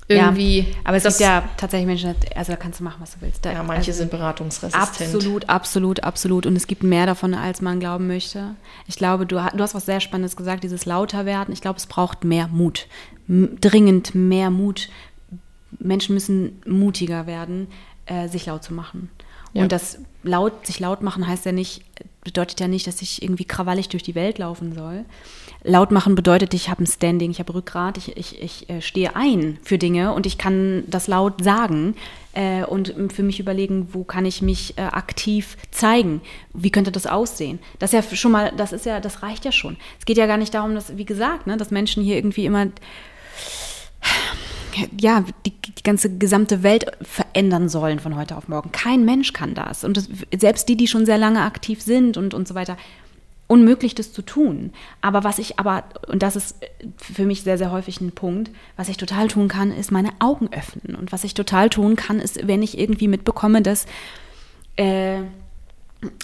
irgendwie. 0.08 0.60
ja, 0.60 0.66
aber 0.84 0.98
es 0.98 1.04
das, 1.04 1.18
gibt 1.18 1.28
ja 1.30 1.44
tatsächlich 1.58 1.88
Menschen, 1.88 2.16
also 2.36 2.52
da 2.52 2.56
kannst 2.58 2.80
du 2.80 2.84
machen, 2.84 2.98
was 3.00 3.12
du 3.16 3.22
willst. 3.22 3.44
Da, 3.46 3.52
ja, 3.52 3.64
manche 3.64 3.92
also, 3.92 4.00
sind 4.00 4.12
beratungsresistent. 4.12 4.82
Absolut, 4.84 5.50
absolut, 5.50 6.04
absolut. 6.04 6.46
Und 6.46 6.56
es 6.56 6.68
gibt 6.68 6.84
mehr 6.84 7.06
davon, 7.06 7.34
als 7.34 7.62
man 7.62 7.80
glauben 7.80 8.08
möchte. 8.08 8.56
Ich 8.88 8.96
glaube, 8.96 9.26
du, 9.26 9.42
ha- 9.42 9.52
du 9.52 9.62
hast 9.62 9.76
was 9.76 9.86
sehr 9.86 10.00
Spannendes 10.00 10.36
gesagt, 10.36 10.64
dieses 10.64 10.86
lauter 10.86 11.26
werden. 11.26 11.52
Ich 11.54 11.62
glaube, 11.62 11.78
es 11.78 11.88
braucht 11.88 12.24
mehr 12.24 12.48
Mut. 12.48 12.88
M 13.28 13.58
dringend 13.60 14.16
mehr 14.16 14.50
Mut. 14.50 14.90
Menschen 15.80 16.14
müssen 16.14 16.62
mutiger 16.66 17.28
werden, 17.28 17.68
äh, 18.06 18.28
sich 18.30 18.46
laut 18.46 18.64
zu 18.64 18.74
machen. 18.74 19.10
Und 19.54 19.62
Ja. 19.62 19.68
das 19.68 20.00
laut, 20.24 20.66
sich 20.66 20.80
laut 20.80 21.02
machen 21.02 21.28
heißt 21.28 21.46
ja 21.46 21.52
nicht, 21.52 21.84
bedeutet 22.24 22.60
ja 22.60 22.68
nicht, 22.68 22.88
dass 22.88 23.02
ich 23.02 23.22
irgendwie 23.22 23.46
krawallig 23.46 23.90
durch 23.90 24.04
die 24.04 24.16
Welt 24.16 24.38
laufen 24.38 24.74
soll. 24.74 25.06
Laut 25.64 25.92
machen 25.92 26.16
bedeutet, 26.16 26.54
ich 26.54 26.70
habe 26.70 26.84
ein 26.84 26.88
Standing, 26.88 27.32
ich 27.32 27.40
habe 27.40 27.54
Rückgrat, 27.54 27.98
ich, 27.98 28.16
ich, 28.16 28.42
ich 28.42 28.70
äh, 28.70 28.82
stehe 28.82 29.16
ein 29.16 29.58
für 29.62 29.78
Dinge 29.78 30.14
und 30.14 30.26
ich 30.26 30.38
kann 30.38 30.84
das 30.88 31.08
laut 31.08 31.44
sagen 31.44 31.96
äh, 32.34 32.64
und 32.64 32.94
für 33.12 33.24
mich 33.24 33.40
überlegen, 33.40 33.90
wo 33.92 34.04
kann 34.04 34.26
ich 34.26 34.42
mich 34.42 34.78
äh, 34.78 34.82
aktiv 34.82 35.58
zeigen? 35.72 36.22
Wie 36.54 36.70
könnte 36.70 36.92
das 36.92 37.08
aussehen? 37.08 37.60
Das 37.80 37.94
ist 37.94 38.10
ja 38.10 38.16
schon 38.16 38.32
mal, 38.32 38.54
das 38.56 38.72
ist 38.72 38.86
ja, 38.86 39.00
das 39.00 39.24
reicht 39.24 39.46
ja 39.46 39.52
schon. 39.52 39.78
Es 40.00 40.06
geht 40.06 40.18
ja 40.18 40.28
gar 40.28 40.38
nicht 40.38 40.54
darum, 40.54 40.76
dass, 40.76 40.98
wie 40.98 41.06
gesagt, 41.06 41.48
ne, 41.48 41.58
dass 41.58 41.72
Menschen 41.72 42.04
hier 42.04 42.16
irgendwie 42.16 42.46
immer 42.46 42.68
ja, 45.00 45.24
die, 45.46 45.52
die 45.52 45.84
ganze 45.84 46.18
gesamte 46.18 46.64
Welt 46.64 46.86
verändern 47.02 47.70
sollen 47.70 48.00
von 48.00 48.16
heute 48.16 48.38
auf 48.38 48.48
morgen. 48.48 48.72
Kein 48.72 49.06
Mensch 49.06 49.34
kann 49.34 49.56
das. 49.56 49.84
Und 49.84 49.98
das, 49.98 50.08
selbst 50.38 50.70
die, 50.70 50.76
die 50.76 50.88
schon 50.88 51.06
sehr 51.06 51.18
lange 51.18 51.42
aktiv 51.42 51.82
sind 51.82 52.18
und, 52.18 52.34
und 52.34 52.48
so 52.48 52.56
weiter, 52.56 52.78
unmöglich, 53.48 53.96
das 53.96 54.14
zu 54.14 54.22
tun. 54.22 54.72
Aber 55.02 55.24
was 55.24 55.40
ich 55.40 55.60
aber, 55.60 55.86
und 56.08 56.22
das 56.22 56.36
ist 56.36 56.58
für 56.98 57.26
mich 57.26 57.44
sehr, 57.44 57.58
sehr 57.58 57.72
häufig 57.72 58.02
ein 58.02 58.12
Punkt, 58.12 58.52
was 58.76 58.90
ich 58.90 58.98
total 58.98 59.28
tun 59.28 59.48
kann, 59.48 59.72
ist 59.72 59.92
meine 59.92 60.10
Augen 60.20 60.50
öffnen. 60.52 60.96
Und 60.96 61.12
was 61.12 61.24
ich 61.24 61.34
total 61.34 61.70
tun 61.70 61.96
kann, 61.96 62.20
ist, 62.20 62.48
wenn 62.48 62.62
ich 62.62 62.78
irgendwie 62.78 63.08
mitbekomme, 63.08 63.62
dass 63.62 63.86
äh, 64.76 65.22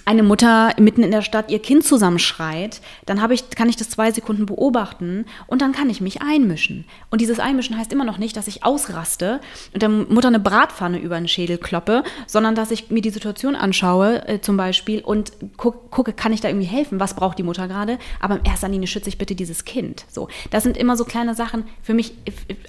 eine 0.05 0.21
Mutter 0.21 0.74
mitten 0.78 1.01
in 1.01 1.11
der 1.11 1.24
Stadt 1.24 1.49
ihr 1.49 1.59
Kind 1.59 1.84
zusammenschreit, 1.84 2.82
dann 3.05 3.21
habe 3.21 3.34
ich, 3.34 3.49
kann 3.49 3.69
ich 3.69 3.76
das 3.76 3.89
zwei 3.89 4.11
Sekunden 4.11 4.45
beobachten 4.45 5.26
und 5.47 5.61
dann 5.61 5.71
kann 5.71 5.89
ich 5.89 6.01
mich 6.01 6.21
einmischen. 6.21 6.86
Und 7.09 7.21
dieses 7.21 7.39
Einmischen 7.39 7.78
heißt 7.78 7.91
immer 7.91 8.03
noch 8.03 8.19
nicht, 8.19 8.38
dass 8.38 8.47
ich 8.47 8.63
ausraste 8.63 9.39
und 9.74 9.82
der 9.82 9.89
Mutter 9.89 10.28
eine 10.28 10.39
Bratpfanne 10.39 10.99
über 10.99 11.17
den 11.17 11.28
Schädel 11.28 11.57
kloppe, 11.57 12.03
sondern 12.28 12.53
dass 12.53 12.69
ich 12.69 12.91
mir 12.91 13.01
die 13.01 13.09
Situation 13.09 13.55
anschaue, 13.55 14.28
äh, 14.28 14.41
zum 14.41 14.57
Beispiel, 14.57 15.01
und 15.01 15.32
guck, 15.57 15.89
gucke, 15.89 16.13
kann 16.13 16.34
ich 16.34 16.41
da 16.41 16.49
irgendwie 16.49 16.67
helfen? 16.67 16.99
Was 16.99 17.15
braucht 17.15 17.39
die 17.39 17.43
Mutter 17.43 17.67
gerade? 17.67 17.97
Aber 18.19 18.38
in 18.38 18.45
erster 18.45 18.69
Linie 18.69 18.88
schütze 18.88 19.09
ich 19.09 19.17
bitte 19.17 19.36
dieses 19.36 19.65
Kind. 19.65 20.05
So, 20.09 20.28
das 20.51 20.63
sind 20.63 20.78
immer 20.78 20.97
so 20.97 21.05
kleine 21.05 21.34
Sachen. 21.34 21.63
Für 21.82 21.93
mich 21.93 22.13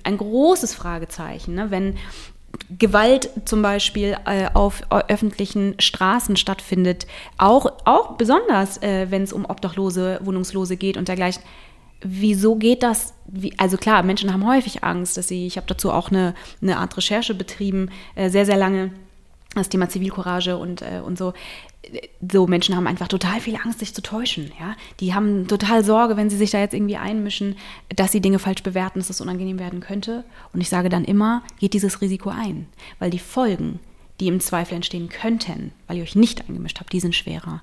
ein 0.04 0.16
großes 0.16 0.74
Fragezeichen, 0.74 1.54
ne? 1.54 1.70
wenn 1.70 1.96
Gewalt 2.78 3.30
zum 3.44 3.62
Beispiel 3.62 4.16
äh, 4.26 4.48
auf 4.52 4.82
öffentlichen 5.08 5.74
Straßen 5.78 6.36
stattfindet, 6.36 7.06
auch, 7.38 7.66
auch 7.84 8.16
besonders, 8.16 8.82
äh, 8.82 9.10
wenn 9.10 9.22
es 9.22 9.32
um 9.32 9.44
Obdachlose, 9.44 10.20
Wohnungslose 10.22 10.76
geht 10.76 10.96
und 10.96 11.08
dergleichen. 11.08 11.42
Wieso 12.00 12.56
geht 12.56 12.82
das? 12.82 13.14
Wie, 13.26 13.58
also 13.58 13.76
klar, 13.76 14.02
Menschen 14.02 14.32
haben 14.32 14.46
häufig 14.46 14.84
Angst, 14.84 15.16
dass 15.16 15.28
sie, 15.28 15.46
ich 15.46 15.56
habe 15.56 15.66
dazu 15.66 15.90
auch 15.90 16.10
eine, 16.10 16.34
eine 16.60 16.78
Art 16.78 16.96
Recherche 16.96 17.34
betrieben, 17.34 17.90
äh, 18.14 18.28
sehr, 18.28 18.44
sehr 18.44 18.58
lange, 18.58 18.90
das 19.60 19.68
Thema 19.68 19.88
Zivilcourage 19.88 20.56
und, 20.56 20.82
äh, 20.82 21.00
und 21.04 21.18
so 21.18 21.32
so 22.32 22.46
Menschen 22.46 22.76
haben 22.76 22.86
einfach 22.86 23.08
total 23.08 23.40
viel 23.40 23.56
Angst, 23.56 23.78
sich 23.78 23.94
zu 23.94 24.02
täuschen. 24.02 24.52
Ja? 24.58 24.76
Die 25.00 25.14
haben 25.14 25.46
total 25.46 25.84
Sorge, 25.84 26.16
wenn 26.16 26.30
sie 26.30 26.36
sich 26.36 26.50
da 26.50 26.58
jetzt 26.58 26.74
irgendwie 26.74 26.96
einmischen, 26.96 27.56
dass 27.94 28.12
sie 28.12 28.20
Dinge 28.20 28.38
falsch 28.38 28.62
bewerten, 28.62 28.98
dass 28.98 29.08
das 29.08 29.20
unangenehm 29.20 29.58
werden 29.58 29.80
könnte. 29.80 30.24
Und 30.52 30.60
ich 30.60 30.68
sage 30.68 30.88
dann 30.88 31.04
immer, 31.04 31.42
geht 31.58 31.74
dieses 31.74 32.00
Risiko 32.00 32.30
ein, 32.30 32.66
weil 32.98 33.10
die 33.10 33.18
Folgen, 33.18 33.80
die 34.20 34.28
im 34.28 34.40
Zweifel 34.40 34.74
entstehen 34.74 35.08
könnten, 35.08 35.72
weil 35.86 35.98
ihr 35.98 36.02
euch 36.02 36.16
nicht 36.16 36.48
eingemischt 36.48 36.80
habt, 36.80 36.92
die 36.92 37.00
sind 37.00 37.14
schwerer. 37.14 37.60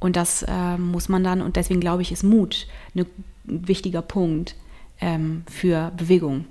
Und 0.00 0.16
das 0.16 0.42
äh, 0.42 0.76
muss 0.76 1.08
man 1.08 1.24
dann, 1.24 1.40
und 1.40 1.56
deswegen 1.56 1.80
glaube 1.80 2.02
ich, 2.02 2.12
ist 2.12 2.22
Mut 2.22 2.66
ein 2.94 3.06
wichtiger 3.44 4.02
Punkt 4.02 4.56
ähm, 5.00 5.44
für 5.50 5.92
Bewegung. 5.96 6.46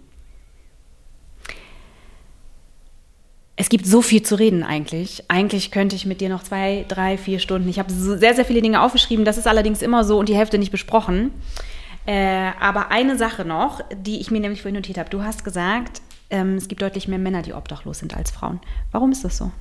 Es 3.56 3.70
gibt 3.70 3.86
so 3.86 4.02
viel 4.02 4.24
zu 4.24 4.36
reden 4.36 4.64
eigentlich. 4.64 5.26
Eigentlich 5.28 5.70
könnte 5.70 5.96
ich 5.96 6.06
mit 6.06 6.22
dir 6.22 6.30
noch 6.30 6.44
zwei, 6.44 6.86
drei, 6.88 7.18
vier 7.18 7.38
Stunden. 7.38 7.70
Ich 7.70 7.78
habe 7.78 7.94
so 7.94 8.18
sehr, 8.18 8.34
sehr 8.34 8.46
viele 8.46 8.62
Dinge 8.62 8.82
aufgeschrieben. 8.82 9.26
Das 9.26 9.38
ist 9.38 9.48
allerdings 9.48 9.82
immer 9.84 10.04
so 10.04 10.18
und 10.18 10.28
die 10.28 10.36
Hälfte 10.36 10.58
nicht 10.58 10.72
besprochen. 10.72 11.32
Äh, 12.06 12.52
aber 12.60 12.90
eine 12.90 13.16
Sache 13.16 13.46
noch, 13.46 13.82
die 13.96 14.20
ich 14.20 14.32
mir 14.32 14.40
nämlich 14.40 14.62
vorhin 14.62 14.76
notiert 14.76 14.98
habe. 14.98 15.10
Du 15.10 15.24
hast 15.24 15.44
gesagt, 15.44 16.02
ähm, 16.32 16.56
es 16.56 16.68
gibt 16.68 16.82
deutlich 16.82 17.08
mehr 17.08 17.20
Männer, 17.20 17.44
die 17.44 17.54
obdachlos 17.54 18.00
sind 18.00 18.18
als 18.18 18.32
Frauen. 18.32 18.60
Warum 18.92 19.12
ist 19.12 19.24
das 19.24 19.38
so? 19.38 19.52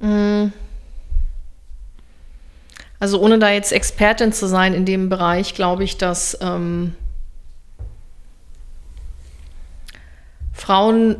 Mm. 0.00 0.52
Also 2.98 3.20
ohne 3.20 3.38
da 3.38 3.50
jetzt 3.50 3.72
Expertin 3.72 4.32
zu 4.32 4.46
sein 4.46 4.74
in 4.74 4.84
dem 4.84 5.08
Bereich, 5.08 5.54
glaube 5.54 5.84
ich, 5.84 5.96
dass 5.96 6.36
ähm, 6.40 6.94
Frauen 10.52 11.16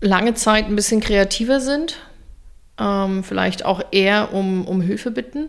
lange 0.00 0.34
Zeit 0.34 0.66
ein 0.66 0.76
bisschen 0.76 1.00
kreativer 1.00 1.60
sind, 1.60 1.96
ähm, 2.78 3.24
vielleicht 3.24 3.64
auch 3.64 3.80
eher 3.90 4.32
um, 4.32 4.66
um 4.66 4.80
Hilfe 4.80 5.10
bitten. 5.10 5.48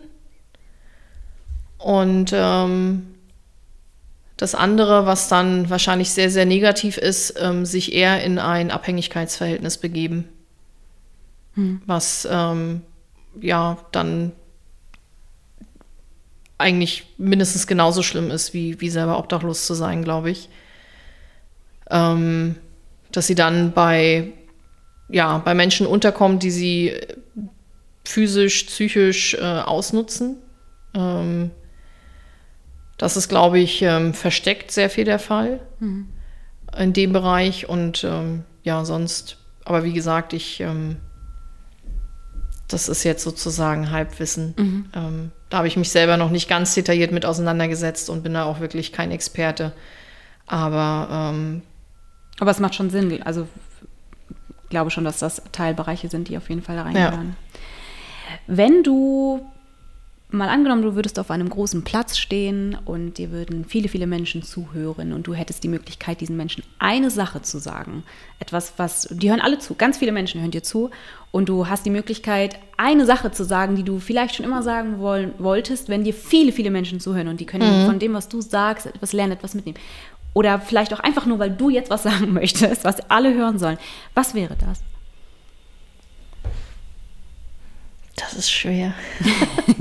Und 1.78 2.32
ähm, 2.34 3.14
das 4.36 4.54
andere, 4.54 5.04
was 5.06 5.28
dann 5.28 5.68
wahrscheinlich 5.68 6.10
sehr, 6.10 6.30
sehr 6.30 6.46
negativ 6.46 6.96
ist, 6.96 7.34
ähm, 7.40 7.66
sich 7.66 7.92
eher 7.92 8.22
in 8.22 8.38
ein 8.38 8.70
Abhängigkeitsverhältnis 8.70 9.78
begeben. 9.78 10.28
Hm. 11.54 11.82
Was 11.86 12.26
ähm, 12.30 12.82
ja 13.40 13.78
dann 13.92 14.32
eigentlich 16.56 17.06
mindestens 17.18 17.66
genauso 17.66 18.02
schlimm 18.02 18.30
ist, 18.30 18.54
wie, 18.54 18.80
wie 18.80 18.90
selber 18.90 19.18
obdachlos 19.18 19.66
zu 19.66 19.74
sein, 19.74 20.02
glaube 20.02 20.30
ich. 20.30 20.48
Ähm, 21.90 22.56
dass 23.12 23.26
sie 23.26 23.34
dann 23.34 23.72
bei, 23.72 24.32
ja, 25.08 25.38
bei 25.38 25.54
Menschen 25.54 25.86
unterkommt, 25.86 26.42
die 26.42 26.50
sie 26.50 26.94
physisch, 28.04 28.64
psychisch 28.64 29.34
äh, 29.34 29.42
ausnutzen. 29.42 30.36
Ähm, 30.94 31.50
das 32.96 33.16
ist, 33.16 33.28
glaube 33.28 33.58
ich, 33.58 33.82
ähm, 33.82 34.12
versteckt 34.12 34.70
sehr 34.70 34.90
viel 34.90 35.04
der 35.04 35.18
Fall 35.18 35.60
mhm. 35.78 36.08
in 36.76 36.92
dem 36.92 37.12
Bereich. 37.12 37.68
Und 37.68 38.04
ähm, 38.04 38.44
ja, 38.62 38.84
sonst, 38.84 39.38
aber 39.64 39.84
wie 39.84 39.92
gesagt, 39.92 40.32
ich, 40.32 40.60
ähm, 40.60 40.96
das 42.66 42.88
ist 42.88 43.04
jetzt 43.04 43.22
sozusagen 43.22 43.90
Halbwissen. 43.90 44.54
Mhm. 44.56 44.86
Ähm, 44.94 45.32
da 45.48 45.58
habe 45.58 45.68
ich 45.68 45.76
mich 45.76 45.90
selber 45.90 46.16
noch 46.16 46.30
nicht 46.30 46.48
ganz 46.48 46.74
detailliert 46.74 47.12
mit 47.12 47.24
auseinandergesetzt 47.24 48.10
und 48.10 48.22
bin 48.22 48.34
da 48.34 48.44
auch 48.44 48.60
wirklich 48.60 48.92
kein 48.92 49.10
Experte. 49.10 49.72
Aber 50.46 51.08
ähm, 51.10 51.62
aber 52.40 52.50
es 52.50 52.60
macht 52.60 52.74
schon 52.74 52.90
Sinn. 52.90 53.22
Also 53.22 53.48
glaube 54.70 54.90
schon, 54.90 55.04
dass 55.04 55.18
das 55.18 55.42
Teilbereiche 55.52 56.08
sind, 56.08 56.28
die 56.28 56.36
auf 56.36 56.48
jeden 56.48 56.62
Fall 56.62 56.76
da 56.76 56.82
reingehören. 56.82 57.36
Ja. 57.52 57.58
Wenn 58.46 58.82
du 58.82 59.40
mal 60.30 60.48
angenommen, 60.48 60.82
du 60.82 60.94
würdest 60.94 61.18
auf 61.18 61.30
einem 61.30 61.48
großen 61.48 61.84
Platz 61.84 62.18
stehen 62.18 62.76
und 62.84 63.16
dir 63.16 63.30
würden 63.30 63.64
viele, 63.64 63.88
viele 63.88 64.06
Menschen 64.06 64.42
zuhören 64.42 65.14
und 65.14 65.26
du 65.26 65.32
hättest 65.32 65.64
die 65.64 65.68
Möglichkeit, 65.68 66.20
diesen 66.20 66.36
Menschen 66.36 66.62
eine 66.78 67.10
Sache 67.10 67.40
zu 67.40 67.58
sagen. 67.58 68.02
Etwas, 68.38 68.74
was, 68.76 69.08
die 69.10 69.30
hören 69.30 69.40
alle 69.40 69.58
zu, 69.58 69.74
ganz 69.74 69.96
viele 69.96 70.12
Menschen 70.12 70.42
hören 70.42 70.50
dir 70.50 70.62
zu 70.62 70.90
und 71.30 71.48
du 71.48 71.66
hast 71.66 71.86
die 71.86 71.90
Möglichkeit, 71.90 72.58
eine 72.76 73.06
Sache 73.06 73.32
zu 73.32 73.44
sagen, 73.44 73.74
die 73.74 73.84
du 73.84 74.00
vielleicht 74.00 74.34
schon 74.34 74.44
immer 74.44 74.62
sagen 74.62 74.98
wollen, 74.98 75.32
wolltest, 75.38 75.88
wenn 75.88 76.04
dir 76.04 76.14
viele, 76.14 76.52
viele 76.52 76.70
Menschen 76.70 77.00
zuhören 77.00 77.28
und 77.28 77.40
die 77.40 77.46
können 77.46 77.82
mhm. 77.82 77.86
von 77.86 77.98
dem, 77.98 78.12
was 78.12 78.28
du 78.28 78.42
sagst, 78.42 78.86
etwas 78.86 79.14
lernen, 79.14 79.32
etwas 79.32 79.54
mitnehmen. 79.54 79.78
Oder 80.38 80.60
vielleicht 80.60 80.94
auch 80.94 81.00
einfach 81.00 81.26
nur, 81.26 81.40
weil 81.40 81.50
du 81.50 81.68
jetzt 81.68 81.90
was 81.90 82.02
sagen 82.04 82.32
möchtest, 82.32 82.84
was 82.84 83.00
alle 83.10 83.34
hören 83.34 83.58
sollen. 83.58 83.76
Was 84.14 84.34
wäre 84.34 84.54
das? 84.54 84.84
Das 88.14 88.34
ist 88.34 88.48
schwer. 88.48 88.94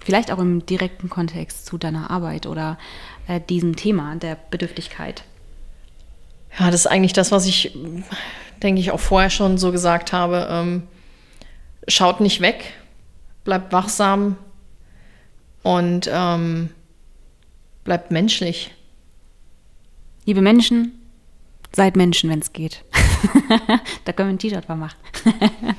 Vielleicht 0.00 0.30
auch 0.32 0.38
im 0.38 0.64
direkten 0.64 1.10
Kontext 1.10 1.66
zu 1.66 1.76
deiner 1.76 2.10
Arbeit 2.10 2.46
oder 2.46 2.78
äh, 3.28 3.42
diesem 3.42 3.76
Thema 3.76 4.16
der 4.16 4.38
Bedürftigkeit. 4.50 5.24
Ja, 6.58 6.70
das 6.70 6.80
ist 6.80 6.86
eigentlich 6.86 7.12
das, 7.12 7.30
was 7.30 7.44
ich, 7.44 7.76
denke 8.62 8.80
ich, 8.80 8.90
auch 8.90 9.00
vorher 9.00 9.28
schon 9.28 9.58
so 9.58 9.70
gesagt 9.70 10.14
habe. 10.14 10.48
Ähm, 10.50 10.88
schaut 11.88 12.20
nicht 12.20 12.40
weg, 12.40 12.74
bleibt 13.44 13.72
wachsam 13.72 14.36
und 15.62 16.08
ähm, 16.12 16.70
bleibt 17.84 18.10
menschlich. 18.10 18.72
Liebe 20.24 20.40
Menschen, 20.40 20.92
seid 21.74 21.96
Menschen, 21.96 22.30
wenn 22.30 22.38
es 22.38 22.52
geht. 22.52 22.84
da 24.04 24.12
können 24.12 24.28
wir 24.28 24.34
ein 24.34 24.38
T-Shirt 24.38 24.66
von 24.66 24.78
machen. 24.78 24.98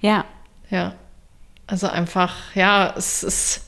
ja. 0.00 0.24
Ja. 0.70 0.94
Also 1.66 1.86
einfach, 1.86 2.54
ja, 2.54 2.94
es 2.96 3.22
ist. 3.22 3.62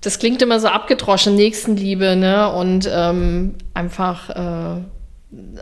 Das 0.00 0.20
klingt 0.20 0.42
immer 0.42 0.60
so 0.60 0.68
abgedroschen, 0.68 1.34
Nächstenliebe, 1.34 2.14
ne? 2.14 2.52
Und 2.52 2.88
ähm, 2.90 3.56
einfach 3.74 4.30
äh, 4.30 4.82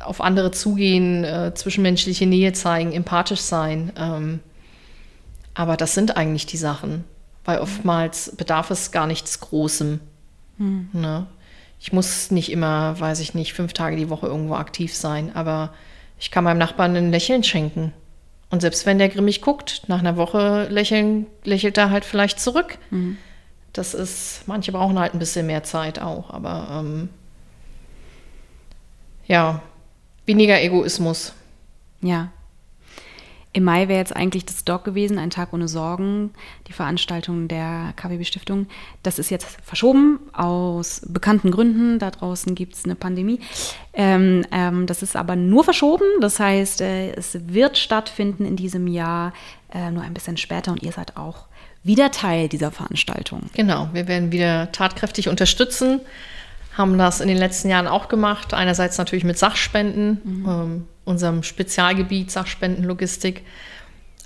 auf 0.03 0.21
andere 0.21 0.51
zugehen, 0.51 1.25
äh, 1.25 1.53
zwischenmenschliche 1.55 2.27
Nähe 2.27 2.53
zeigen, 2.53 2.93
empathisch 2.93 3.41
sein. 3.41 3.93
Ähm, 3.97 4.41
aber 5.57 5.79
das 5.79 5.95
sind 5.95 6.19
eigentlich 6.19 6.45
die 6.45 6.59
Sachen, 6.59 7.05
weil 7.47 7.61
oftmals 7.61 8.37
bedarf 8.37 8.71
es 8.71 8.93
gar 8.93 9.07
nichts 9.07 9.41
Großem. 9.41 10.01
Hm. 10.59 10.91
Ne? 10.93 11.27
Ich 11.81 11.95
muss 11.95 12.31
nicht 12.31 12.53
immer, 12.53 13.01
weiß 13.01 13.21
ich 13.21 13.33
nicht, 13.33 13.55
fünf 13.55 13.73
Tage 13.73 13.97
die 13.97 14.11
Woche 14.11 14.27
irgendwo 14.27 14.55
aktiv 14.55 14.95
sein, 14.95 15.35
aber 15.35 15.73
ich 16.19 16.31
kann 16.31 16.45
meinem 16.45 16.59
Nachbarn 16.59 16.95
ein 16.95 17.11
Lächeln 17.11 17.43
schenken. 17.43 17.95
Und 18.51 18.61
selbst 18.61 18.85
wenn 18.85 18.99
der 18.99 19.09
grimmig 19.09 19.41
guckt, 19.41 19.85
nach 19.89 20.01
einer 20.01 20.19
Woche 20.19 20.69
lächeln, 20.71 21.27
lächelt 21.43 21.79
er 21.79 21.91
halt 21.91 22.05
vielleicht 22.05 22.39
zurück. 22.39 22.77
Mhm. 22.91 23.17
Das 23.73 23.95
ist, 23.95 24.43
manche 24.47 24.73
brauchen 24.73 24.99
halt 24.99 25.15
ein 25.15 25.19
bisschen 25.19 25.47
mehr 25.47 25.63
Zeit 25.63 25.99
auch, 25.99 26.31
aber 26.31 26.69
ähm, 26.71 27.09
ja, 29.27 29.63
weniger 30.27 30.61
Egoismus. 30.61 31.33
Ja, 32.03 32.31
im 33.57 33.65
Mai 33.65 33.89
wäre 33.89 33.99
jetzt 33.99 34.15
eigentlich 34.15 34.45
das 34.45 34.65
Dog 34.65 34.85
gewesen, 34.85 35.19
ein 35.19 35.31
Tag 35.31 35.55
ohne 35.55 35.67
Sorgen, 35.67 36.31
die 36.69 36.75
Veranstaltung 36.75 37.49
der 37.49 37.95
KWB-Stiftung. 37.97 38.67
Das 39.03 39.19
ist 39.19 39.31
jetzt 39.31 39.47
verschoben 39.65 40.21
aus 40.35 41.01
bekannten 41.09 41.51
Gründen. 41.51 41.99
Da 41.99 42.11
draußen 42.11 42.55
gibt 42.55 42.75
es 42.75 42.85
eine 42.85 42.97
Pandemie. 42.97 43.41
Ähm, 43.95 44.45
ähm, 44.53 44.87
das 44.87 45.03
ist 45.03 45.17
aber 45.17 45.37
nur 45.37 45.65
verschoben. 45.65 46.05
Das 46.21 46.39
heißt, 46.39 46.83
äh, 46.83 47.13
es 47.13 47.39
wird 47.49 47.79
stattfinden 47.79 48.45
in 48.45 48.57
diesem 48.57 48.87
Jahr, 48.87 49.33
äh, 49.73 49.91
nur 49.91 50.03
ein 50.03 50.13
bisschen 50.13 50.37
später. 50.37 50.71
Und 50.73 50.83
ihr 50.83 50.93
seid 50.93 51.17
auch 51.17 51.47
wieder 51.83 52.11
Teil 52.11 52.51
dieser 52.51 52.71
Veranstaltung. 52.71 53.45
Genau, 53.55 53.89
wir 53.95 54.07
werden 54.07 54.33
wieder 54.33 54.71
tatkräftig 54.71 55.31
unterstützen 55.31 56.03
haben 56.77 56.99
das 56.99 57.21
in 57.21 57.29
den 57.29 57.39
letzten 57.39 57.69
Jahren 57.69 57.87
auch 57.87 58.09
gemacht. 58.09 58.53
Einerseits 58.53 58.99
natürlich 58.99 59.25
mit 59.25 59.39
Sachspenden, 59.39 60.21
mhm. 60.23 60.49
ähm, 60.49 60.89
unserem 61.05 61.43
Spezialgebiet 61.43 62.31
Sachspendenlogistik, 62.31 63.45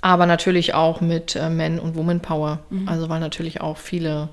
aber 0.01 0.25
natürlich 0.25 0.73
auch 0.73 0.99
mit 0.99 1.35
äh, 1.35 1.49
Men- 1.49 1.79
und 1.79 1.95
Woman-Power. 1.95 2.59
Mhm. 2.69 2.89
Also 2.89 3.07
weil 3.07 3.19
natürlich 3.19 3.61
auch 3.61 3.77
viele 3.77 4.29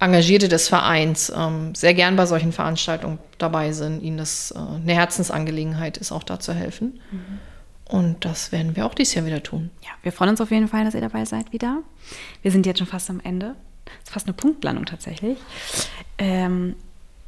Engagierte 0.00 0.48
des 0.48 0.68
Vereins 0.68 1.32
ähm, 1.34 1.74
sehr 1.74 1.94
gern 1.94 2.16
bei 2.16 2.26
solchen 2.26 2.52
Veranstaltungen 2.52 3.18
dabei 3.38 3.72
sind, 3.72 4.02
ihnen 4.02 4.18
das 4.18 4.50
äh, 4.50 4.58
eine 4.58 4.92
Herzensangelegenheit 4.92 5.96
ist, 5.96 6.10
auch 6.10 6.24
da 6.24 6.40
zu 6.40 6.52
helfen. 6.52 7.00
Mhm. 7.10 7.38
Und 7.86 8.24
das 8.24 8.50
werden 8.50 8.74
wir 8.74 8.86
auch 8.86 8.94
dieses 8.94 9.14
Jahr 9.14 9.26
wieder 9.26 9.42
tun. 9.42 9.70
Ja, 9.82 9.90
wir 10.02 10.10
freuen 10.10 10.30
uns 10.30 10.40
auf 10.40 10.50
jeden 10.50 10.68
Fall, 10.68 10.84
dass 10.84 10.94
ihr 10.94 11.00
dabei 11.00 11.24
seid 11.26 11.52
wieder. 11.52 11.82
Wir 12.42 12.50
sind 12.50 12.66
jetzt 12.66 12.78
schon 12.78 12.86
fast 12.86 13.08
am 13.10 13.20
Ende. 13.20 13.54
Das 13.84 14.04
ist 14.04 14.10
fast 14.10 14.26
eine 14.26 14.32
Punktlandung 14.32 14.86
tatsächlich. 14.86 15.38
Ähm, 16.18 16.74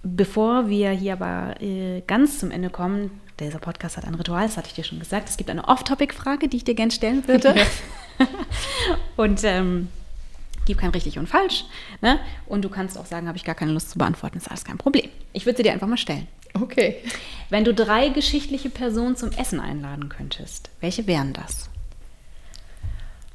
bevor 0.06 0.68
wir 0.68 0.90
hier 0.90 1.14
aber 1.14 1.60
äh, 1.60 2.02
ganz 2.06 2.38
zum 2.38 2.50
Ende 2.50 2.70
kommen, 2.70 3.10
dieser 3.40 3.58
Podcast 3.58 3.96
hat 3.96 4.04
ein 4.06 4.14
Ritual, 4.14 4.46
das 4.46 4.56
hatte 4.56 4.68
ich 4.68 4.74
dir 4.74 4.84
schon 4.84 4.98
gesagt. 4.98 5.28
Es 5.28 5.36
gibt 5.36 5.50
eine 5.50 5.66
Off-Topic-Frage, 5.68 6.48
die 6.48 6.58
ich 6.58 6.64
dir 6.64 6.74
gerne 6.74 6.92
stellen 6.92 7.26
würde. 7.28 7.54
Ja. 7.56 7.66
und 9.16 9.44
ähm, 9.44 9.88
gibt 10.64 10.80
kein 10.80 10.90
richtig 10.90 11.18
und 11.18 11.28
falsch. 11.28 11.64
Ne? 12.00 12.18
Und 12.46 12.64
du 12.64 12.68
kannst 12.68 12.98
auch 12.98 13.06
sagen, 13.06 13.28
habe 13.28 13.36
ich 13.36 13.44
gar 13.44 13.54
keine 13.54 13.72
Lust 13.72 13.90
zu 13.90 13.98
beantworten, 13.98 14.38
ist 14.38 14.48
alles 14.48 14.64
kein 14.64 14.78
Problem. 14.78 15.08
Ich 15.32 15.44
würde 15.44 15.58
sie 15.58 15.62
dir 15.62 15.72
einfach 15.72 15.86
mal 15.86 15.96
stellen. 15.96 16.26
Okay. 16.54 16.96
Wenn 17.50 17.64
du 17.64 17.74
drei 17.74 18.08
geschichtliche 18.08 18.70
Personen 18.70 19.16
zum 19.16 19.30
Essen 19.32 19.60
einladen 19.60 20.08
könntest, 20.08 20.70
welche 20.80 21.06
wären 21.06 21.32
das? 21.32 21.68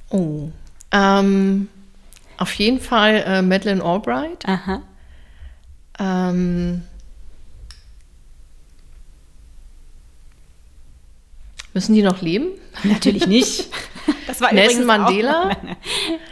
Oh. 0.09 0.49
Ähm, 0.91 1.69
auf 2.37 2.53
jeden 2.55 2.79
Fall 2.79 3.23
äh, 3.25 3.41
Madeleine 3.41 3.83
Albright. 3.83 4.47
Aha. 4.47 4.81
Ähm, 6.01 6.81
müssen 11.73 11.93
die 11.93 12.01
noch 12.01 12.21
leben? 12.21 12.47
Natürlich 12.83 13.27
nicht. 13.27 13.69
Das 14.25 14.41
war 14.41 14.51
Nelson 14.51 14.85
Mandela. 14.85 15.45
Meine, 15.45 15.77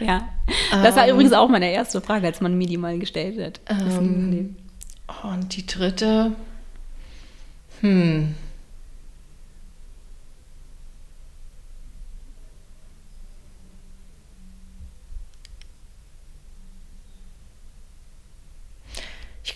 ja. 0.00 0.28
Das 0.70 0.96
war 0.96 1.06
ähm, 1.06 1.14
übrigens 1.14 1.32
auch 1.32 1.48
meine 1.48 1.70
erste 1.70 2.00
Frage, 2.00 2.26
als 2.26 2.40
man 2.40 2.58
mir 2.58 2.66
die 2.66 2.76
mal 2.76 2.98
gestellt 2.98 3.40
hat. 3.40 3.60
Ähm, 3.68 4.56
und 5.22 5.56
die 5.56 5.66
dritte. 5.66 6.32
Hm. 7.80 8.34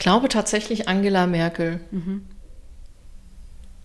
Glaube 0.04 0.28
tatsächlich 0.28 0.86
Angela 0.86 1.26
Merkel. 1.26 1.80
Mhm. 1.90 2.26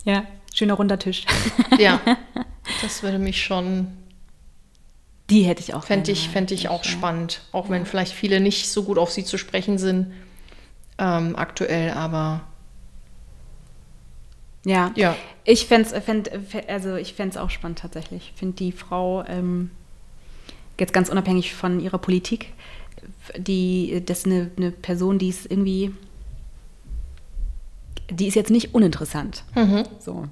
Ja, 0.04 0.26
schöner 0.54 0.74
runder 0.74 1.00
Tisch. 1.00 1.26
ja, 1.80 2.02
das 2.82 3.04
würde 3.04 3.20
mich 3.20 3.42
schon. 3.42 3.88
Die 5.30 5.44
hätte 5.44 5.62
ich 5.62 5.74
auch. 5.74 5.86
Fände 5.86 6.12
ich, 6.12 6.28
fänd 6.28 6.52
ich 6.52 6.68
auch 6.68 6.84
ja. 6.84 6.92
spannend. 6.92 7.42
Auch 7.54 7.66
ja. 7.66 7.72
wenn 7.72 7.86
vielleicht 7.86 8.14
viele 8.14 8.42
nicht 8.42 8.70
so 8.70 8.84
gut 8.84 8.98
auf 8.98 9.12
sie 9.12 9.24
zu 9.24 9.38
sprechen 9.38 9.78
sind 9.78 10.12
ähm, 10.98 11.38
aktuell, 11.38 11.92
aber. 11.92 12.42
Ja, 14.66 14.92
ja. 14.96 15.16
ich 15.46 15.68
fände 15.68 15.88
es 15.90 16.04
fänd, 16.04 16.30
also 16.68 16.98
auch 17.40 17.50
spannend 17.50 17.80
tatsächlich. 17.80 18.34
Ich 18.34 18.38
finde 18.38 18.58
die 18.58 18.74
Frau, 18.74 19.24
ähm, 19.26 19.72
jetzt 20.78 20.92
ganz 20.92 21.08
unabhängig 21.08 21.56
von 21.56 21.80
ihrer 21.80 21.98
Politik, 21.98 22.52
die, 23.38 24.04
das 24.06 24.20
ist 24.20 24.26
eine, 24.26 24.52
eine 24.58 24.72
Person, 24.72 25.18
die 25.18 25.30
ist 25.30 25.50
irgendwie, 25.50 25.94
die 28.12 28.28
ist 28.28 28.36
jetzt 28.36 28.52
nicht 28.52 28.74
uninteressant. 28.74 29.44
Mhm. 29.56 29.84
So. 30.00 30.26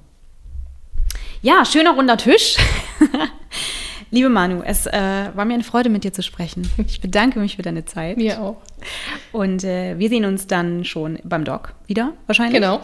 Ja, 1.42 1.64
schöner 1.64 1.94
runder 1.94 2.16
Tisch. 2.16 2.56
Liebe 4.10 4.30
Manu, 4.30 4.62
es 4.64 4.86
äh, 4.86 5.30
war 5.34 5.44
mir 5.44 5.54
eine 5.54 5.64
Freude, 5.64 5.90
mit 5.90 6.02
dir 6.02 6.12
zu 6.12 6.22
sprechen. 6.22 6.68
Ich 6.86 7.00
bedanke 7.02 7.38
mich 7.38 7.56
für 7.56 7.62
deine 7.62 7.84
Zeit. 7.84 8.16
Mir 8.16 8.40
auch. 8.40 8.56
Und 9.32 9.64
äh, 9.64 9.98
wir 9.98 10.08
sehen 10.08 10.24
uns 10.24 10.46
dann 10.46 10.84
schon 10.84 11.18
beim 11.24 11.44
Doc 11.44 11.74
wieder, 11.86 12.14
wahrscheinlich. 12.26 12.54
Genau. 12.54 12.80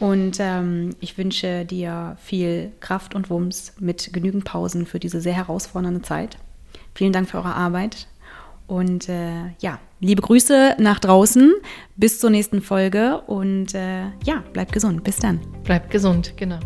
Und 0.00 0.36
ähm, 0.38 0.94
ich 1.00 1.16
wünsche 1.16 1.64
dir 1.64 2.18
viel 2.20 2.72
Kraft 2.80 3.14
und 3.14 3.30
Wumms 3.30 3.72
mit 3.80 4.12
genügend 4.12 4.44
Pausen 4.44 4.84
für 4.84 5.00
diese 5.00 5.22
sehr 5.22 5.32
herausfordernde 5.32 6.02
Zeit. 6.02 6.36
Vielen 6.94 7.12
Dank 7.12 7.30
für 7.30 7.38
eure 7.38 7.54
Arbeit. 7.54 8.06
Und 8.66 9.08
äh, 9.08 9.54
ja, 9.60 9.78
liebe 10.00 10.22
Grüße 10.22 10.76
nach 10.78 11.00
draußen. 11.00 11.54
Bis 11.96 12.20
zur 12.20 12.30
nächsten 12.30 12.60
Folge. 12.60 13.20
Und 13.26 13.74
äh, 13.74 14.06
ja, 14.24 14.42
bleibt 14.52 14.72
gesund. 14.72 15.04
Bis 15.04 15.16
dann. 15.16 15.40
Bleibt 15.64 15.90
gesund, 15.90 16.34
genau. 16.36 16.60